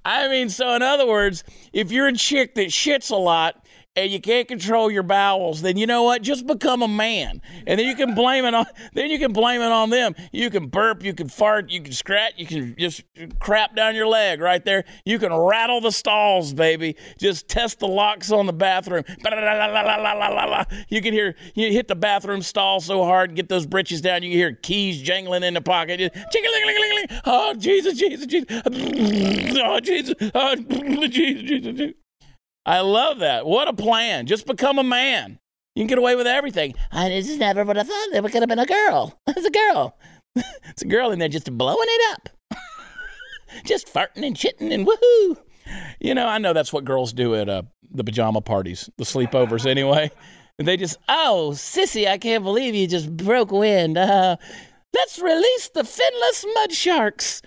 I 0.05 0.27
mean, 0.27 0.49
so 0.49 0.73
in 0.75 0.81
other 0.81 1.07
words, 1.07 1.43
if 1.71 1.91
you're 1.91 2.07
a 2.07 2.13
chick 2.13 2.55
that 2.55 2.67
shits 2.67 3.09
a 3.09 3.15
lot 3.15 3.65
and 3.99 4.11
you 4.11 4.21
can't 4.21 4.47
control 4.47 4.89
your 4.89 5.03
bowels, 5.03 5.61
then 5.61 5.77
you 5.77 5.85
know 5.85 6.03
what? 6.03 6.21
Just 6.21 6.47
become 6.47 6.81
a 6.81 6.87
man, 6.87 7.41
and 7.67 7.79
then 7.79 7.85
you 7.85 7.95
can 7.95 8.15
blame 8.15 8.45
it 8.45 8.53
on. 8.53 8.65
Then 8.93 9.11
you 9.11 9.19
can 9.19 9.33
blame 9.33 9.61
it 9.61 9.71
on 9.71 9.89
them. 9.89 10.15
You 10.31 10.49
can 10.49 10.67
burp, 10.67 11.03
you 11.03 11.13
can 11.13 11.29
fart, 11.29 11.69
you 11.69 11.81
can 11.81 11.91
scratch, 11.91 12.33
you 12.37 12.45
can 12.45 12.75
just 12.77 13.03
crap 13.39 13.75
down 13.75 13.93
your 13.95 14.07
leg 14.07 14.41
right 14.41 14.63
there. 14.63 14.83
You 15.05 15.19
can 15.19 15.33
rattle 15.33 15.79
the 15.79 15.91
stalls, 15.91 16.53
baby. 16.53 16.95
Just 17.19 17.47
test 17.47 17.79
the 17.79 17.87
locks 17.87 18.31
on 18.31 18.45
the 18.45 18.53
bathroom. 18.53 19.03
You 20.89 21.01
can 21.01 21.13
hear 21.13 21.35
you 21.53 21.71
hit 21.71 21.87
the 21.87 21.95
bathroom 21.95 22.41
stall 22.41 22.79
so 22.79 23.03
hard, 23.03 23.35
get 23.35 23.47
those 23.49 23.65
britches 23.65 24.01
down. 24.01 24.23
You 24.23 24.29
can 24.29 24.37
hear 24.37 24.53
keys 24.53 25.01
jangling 25.01 25.43
in 25.43 25.53
the 25.53 25.61
pocket. 25.61 26.13
Oh 27.25 27.53
Jesus, 27.53 27.97
Jesus, 27.97 28.25
Jesus. 28.25 28.47
Oh 29.61 29.79
Jesus, 29.79 30.15
oh 30.33 30.55
Jesus, 30.55 31.43
Jesus. 31.43 31.93
I 32.65 32.81
love 32.81 33.19
that. 33.19 33.45
What 33.45 33.67
a 33.67 33.73
plan. 33.73 34.25
Just 34.25 34.45
become 34.45 34.79
a 34.79 34.83
man. 34.83 35.39
You 35.75 35.81
can 35.81 35.87
get 35.87 35.97
away 35.97 36.15
with 36.15 36.27
everything. 36.27 36.75
I 36.91 37.09
is 37.09 37.37
never 37.37 37.63
would 37.63 37.77
have 37.77 37.87
thought. 37.87 38.07
that 38.11 38.23
It 38.25 38.31
could 38.31 38.41
have 38.41 38.49
been 38.49 38.59
a 38.59 38.65
girl. 38.65 39.17
It's 39.27 39.45
a 39.45 39.51
girl. 39.51 39.97
it's 40.35 40.81
a 40.81 40.87
girl 40.87 41.11
in 41.11 41.19
there 41.19 41.29
just 41.29 41.55
blowing 41.57 41.87
it 41.87 42.11
up. 42.13 42.29
just 43.65 43.87
farting 43.93 44.25
and 44.25 44.35
chitting 44.35 44.73
and 44.73 44.85
woohoo. 44.87 45.37
You 45.99 46.13
know, 46.15 46.27
I 46.27 46.37
know 46.37 46.53
that's 46.53 46.73
what 46.73 46.83
girls 46.85 47.13
do 47.13 47.35
at 47.35 47.47
uh, 47.47 47.61
the 47.91 48.03
pajama 48.03 48.41
parties, 48.41 48.89
the 48.97 49.03
sleepovers 49.03 49.65
anyway. 49.65 50.11
And 50.57 50.67
they 50.67 50.75
just, 50.75 50.97
oh, 51.07 51.51
sissy, 51.53 52.07
I 52.07 52.17
can't 52.17 52.43
believe 52.43 52.75
you 52.75 52.87
just 52.87 53.15
broke 53.15 53.51
wind. 53.51 53.97
Uh, 53.97 54.35
let's 54.93 55.19
release 55.19 55.69
the 55.69 55.83
finless 55.83 56.45
mud 56.55 56.73
sharks. 56.73 57.41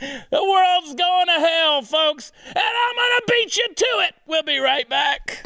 The 0.00 0.44
world's 0.44 0.94
going 0.94 1.26
to 1.26 1.32
hell, 1.32 1.82
folks, 1.82 2.30
and 2.46 2.56
I'm 2.56 2.96
going 2.96 3.18
to 3.18 3.22
beat 3.28 3.56
you 3.56 3.74
to 3.74 4.06
it. 4.06 4.14
We'll 4.26 4.44
be 4.44 4.58
right 4.58 4.88
back. 4.88 5.40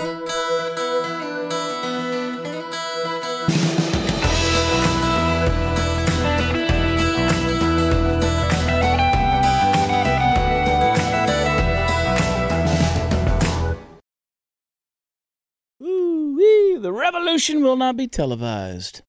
Ooh-wee, 15.82 16.76
the 16.76 16.92
revolution 16.92 17.62
will 17.62 17.76
not 17.76 17.96
be 17.96 18.06
televised. 18.06 19.00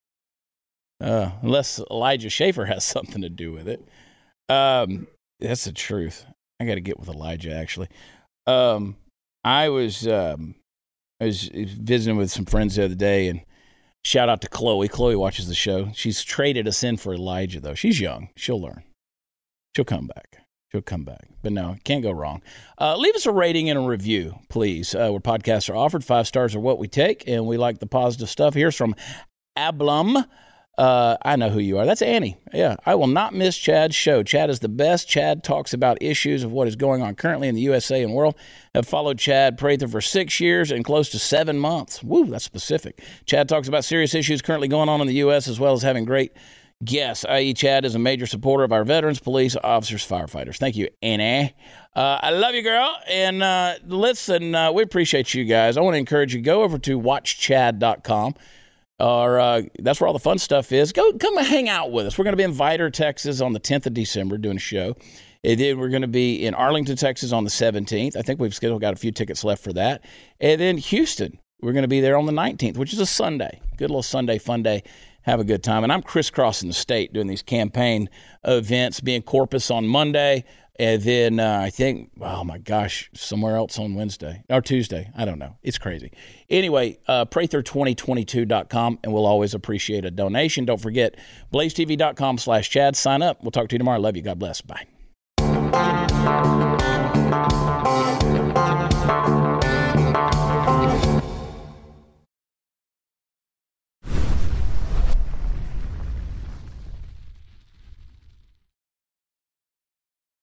Uh, 1.02 1.32
unless 1.42 1.82
Elijah 1.92 2.30
Schaffer 2.30 2.66
has 2.66 2.84
something 2.86 3.22
to 3.22 3.30
do 3.30 3.52
with 3.52 3.68
it. 3.68 3.86
Um, 4.48 5.08
that's 5.44 5.66
the 5.66 5.72
truth. 5.72 6.26
I 6.60 6.66
got 6.66 6.76
to 6.76 6.82
get 6.82 7.00
with 7.00 7.10
Elijah 7.10 7.54
actually. 7.54 7.90
Um, 8.48 8.96
I 9.44 9.70
was 9.70 10.08
um, 10.08 10.56
I 11.20 11.26
was 11.26 11.50
visiting 11.54 12.18
with 12.18 12.32
some 12.32 12.46
friends 12.46 12.76
the 12.76 12.86
other 12.86 12.96
day, 12.96 13.28
and 13.28 13.42
shout 14.04 14.30
out 14.30 14.42
to 14.42 14.50
Chloe. 14.50 14.88
Chloe 14.88 15.16
watches 15.16 15.48
the 15.48 15.56
show. 15.56 15.92
She's 15.94 16.24
traded 16.24 16.68
us 16.68 16.84
in 16.84 16.98
for 16.98 17.14
Elijah 17.14 17.60
though. 17.60 17.76
She's 17.76 18.00
young. 18.00 18.30
She'll 18.36 18.62
learn. 18.62 18.84
She'll 19.76 19.86
come 19.86 20.08
back. 20.08 20.38
She'll 20.72 20.82
come 20.82 21.04
back. 21.04 21.28
But 21.42 21.52
no, 21.52 21.76
can't 21.84 22.02
go 22.02 22.12
wrong. 22.12 22.42
Uh, 22.80 22.98
leave 22.98 23.16
us 23.16 23.26
a 23.26 23.32
rating 23.32 23.70
and 23.70 23.78
a 23.78 23.82
review, 23.82 24.40
please. 24.50 24.96
Uh, 24.96 25.10
where 25.10 25.20
podcasts 25.20 25.70
are 25.70 25.76
offered, 25.76 26.04
five 26.04 26.28
stars 26.28 26.56
are 26.56 26.60
what 26.60 26.80
we 26.80 26.88
take, 26.88 27.28
and 27.28 27.46
we 27.46 27.58
like 27.58 27.80
the 27.80 27.88
positive 27.88 28.30
stuff. 28.30 28.54
Here's 28.54 28.76
from 28.76 28.96
Ablum. 29.58 30.26
Uh, 30.76 31.18
I 31.22 31.36
know 31.36 31.50
who 31.50 31.60
you 31.60 31.78
are. 31.78 31.86
That's 31.86 32.02
Annie. 32.02 32.38
Yeah, 32.52 32.78
I 32.84 32.96
will 32.96 33.08
not 33.08 33.36
miss 33.36 33.56
Chad's 33.58 33.94
show. 33.94 34.24
Chad 34.24 34.50
is 34.50 34.60
the 34.60 34.70
best. 34.70 35.08
Chad 35.08 35.44
talks 35.44 35.72
about 35.72 36.02
issues 36.02 36.44
of 36.44 36.52
what 36.52 36.68
is 36.68 36.76
going 36.76 37.04
on 37.04 37.14
currently 37.14 37.48
in 37.48 37.54
the 37.54 37.62
USA 37.62 38.02
and 38.02 38.14
world. 38.14 38.36
Have 38.74 38.88
followed 38.88 39.20
Chad 39.20 39.60
Prather 39.60 39.88
for 39.88 40.02
six 40.02 40.40
years 40.40 40.72
and 40.72 40.84
close 40.84 41.10
to 41.10 41.20
seven 41.20 41.60
months. 41.60 42.02
Woo, 42.02 42.26
that's 42.26 42.44
specific. 42.44 43.04
Chad 43.26 43.48
talks 43.48 43.68
about 43.68 43.86
serious 43.86 44.16
issues 44.16 44.42
currently 44.42 44.68
going 44.68 44.90
on 44.90 45.00
in 45.00 45.06
the 45.06 45.14
U.S. 45.16 45.48
as 45.48 45.60
well 45.60 45.74
as 45.74 45.84
having 45.84 46.06
great 46.06 46.32
guests. 46.84 47.24
I.e., 47.24 47.54
Chad 47.54 47.86
is 47.86 47.94
a 47.94 48.00
major 48.00 48.26
supporter 48.26 48.64
of 48.64 48.72
our 48.72 48.84
veterans, 48.84 49.20
police, 49.20 49.56
officers, 49.64 50.06
firefighters. 50.06 50.58
Thank 50.58 50.76
you, 50.76 50.90
Annie. 51.04 51.54
Uh, 51.96 52.18
I 52.20 52.32
love 52.32 52.56
you, 52.56 52.64
girl. 52.64 52.98
And 53.08 53.44
uh, 53.44 53.76
listen, 53.86 54.56
uh, 54.56 54.72
we 54.72 54.82
appreciate 54.82 55.36
you 55.36 55.46
guys. 55.46 55.78
I 55.78 55.82
want 55.82 55.94
to 55.94 56.00
encourage 56.00 56.34
you 56.34 56.42
go 56.42 56.64
over 56.64 56.80
to 56.80 57.00
watchchad.com 57.00 58.34
or 59.04 59.38
uh, 59.38 59.62
that's 59.80 60.00
where 60.00 60.08
all 60.08 60.14
the 60.14 60.20
fun 60.20 60.38
stuff 60.38 60.72
is. 60.72 60.94
Go 60.94 61.12
come 61.14 61.36
hang 61.38 61.68
out 61.68 61.92
with 61.92 62.06
us. 62.06 62.18
We're 62.18 62.24
going 62.24 62.34
to 62.34 62.38
be 62.38 62.44
in 62.44 62.54
Vidor, 62.54 62.92
Texas 62.92 63.42
on 63.42 63.52
the 63.52 63.60
10th 63.60 63.86
of 63.86 63.94
December 63.94 64.38
doing 64.38 64.56
a 64.56 64.62
show. 64.62 64.96
And 65.44 65.60
then 65.60 65.78
we're 65.78 65.90
going 65.90 66.04
to 66.04 66.08
be 66.08 66.46
in 66.46 66.54
Arlington, 66.54 66.96
Texas 66.96 67.34
on 67.34 67.44
the 67.44 67.50
17th. 67.50 68.16
I 68.16 68.22
think 68.22 68.40
we've 68.40 68.56
still 68.56 68.80
got 68.80 68.94
a 68.94 68.96
few 68.96 69.12
tickets 69.12 69.44
left 69.44 69.62
for 69.62 69.74
that. 69.74 70.06
And 70.40 70.62
then 70.62 70.78
Houston, 70.78 71.38
we're 71.62 71.74
going 71.74 71.84
to 71.84 71.90
be 71.90 72.00
there 72.00 72.16
on 72.18 72.26
the 72.26 72.32
19th, 72.32 72.78
which 72.78 72.94
is 72.94 73.00
a 73.00 73.06
Sunday. 73.06 73.60
Good 73.76 73.90
little 73.90 74.04
Sunday 74.04 74.38
fun 74.38 74.64
day. 74.64 74.84
Have 75.24 75.42
a 75.42 75.44
good 75.44 75.64
time. 75.64 75.84
And 75.84 75.92
I'm 75.92 76.02
crisscrossing 76.02 76.70
the 76.70 76.74
state 76.74 77.12
doing 77.12 77.28
these 77.28 77.42
campaign 77.42 78.10
events, 78.46 79.02
being 79.02 79.22
Corpus 79.22 79.70
on 79.70 79.86
Monday. 79.86 80.46
And 80.80 81.04
then 81.04 81.40
uh, 81.40 81.60
I 81.62 81.70
think, 81.70 82.10
oh 82.20 82.44
my 82.44 82.58
gosh, 82.58 83.12
somewhere 83.14 83.58
else 83.58 83.78
on 83.78 83.94
Wednesday 83.94 84.44
or 84.50 84.62
Tuesday. 84.62 85.12
I 85.16 85.24
don't 85.24 85.38
know. 85.38 85.58
It's 85.62 85.78
crazy. 85.78 86.12
Anyway, 86.50 86.98
uh, 87.08 87.26
prather2022.com, 87.26 89.00
and 89.04 89.14
we'll 89.14 89.28
always 89.28 89.54
appreciate 89.54 90.04
a 90.04 90.12
donation. 90.12 90.66
Don't 90.66 90.82
forget, 90.82 91.16
blazetv.com 91.54 92.40
slash 92.40 92.70
Chad. 92.72 92.96
Sign 92.96 93.22
up. 93.22 93.44
We'll 93.44 93.52
talk 93.52 93.70
to 93.70 93.76
you 93.76 93.80
tomorrow. 93.80 94.00
Love 94.00 94.16
you. 94.16 94.24
God 94.24 94.40
bless. 94.40 94.62
Bye. 94.62 94.88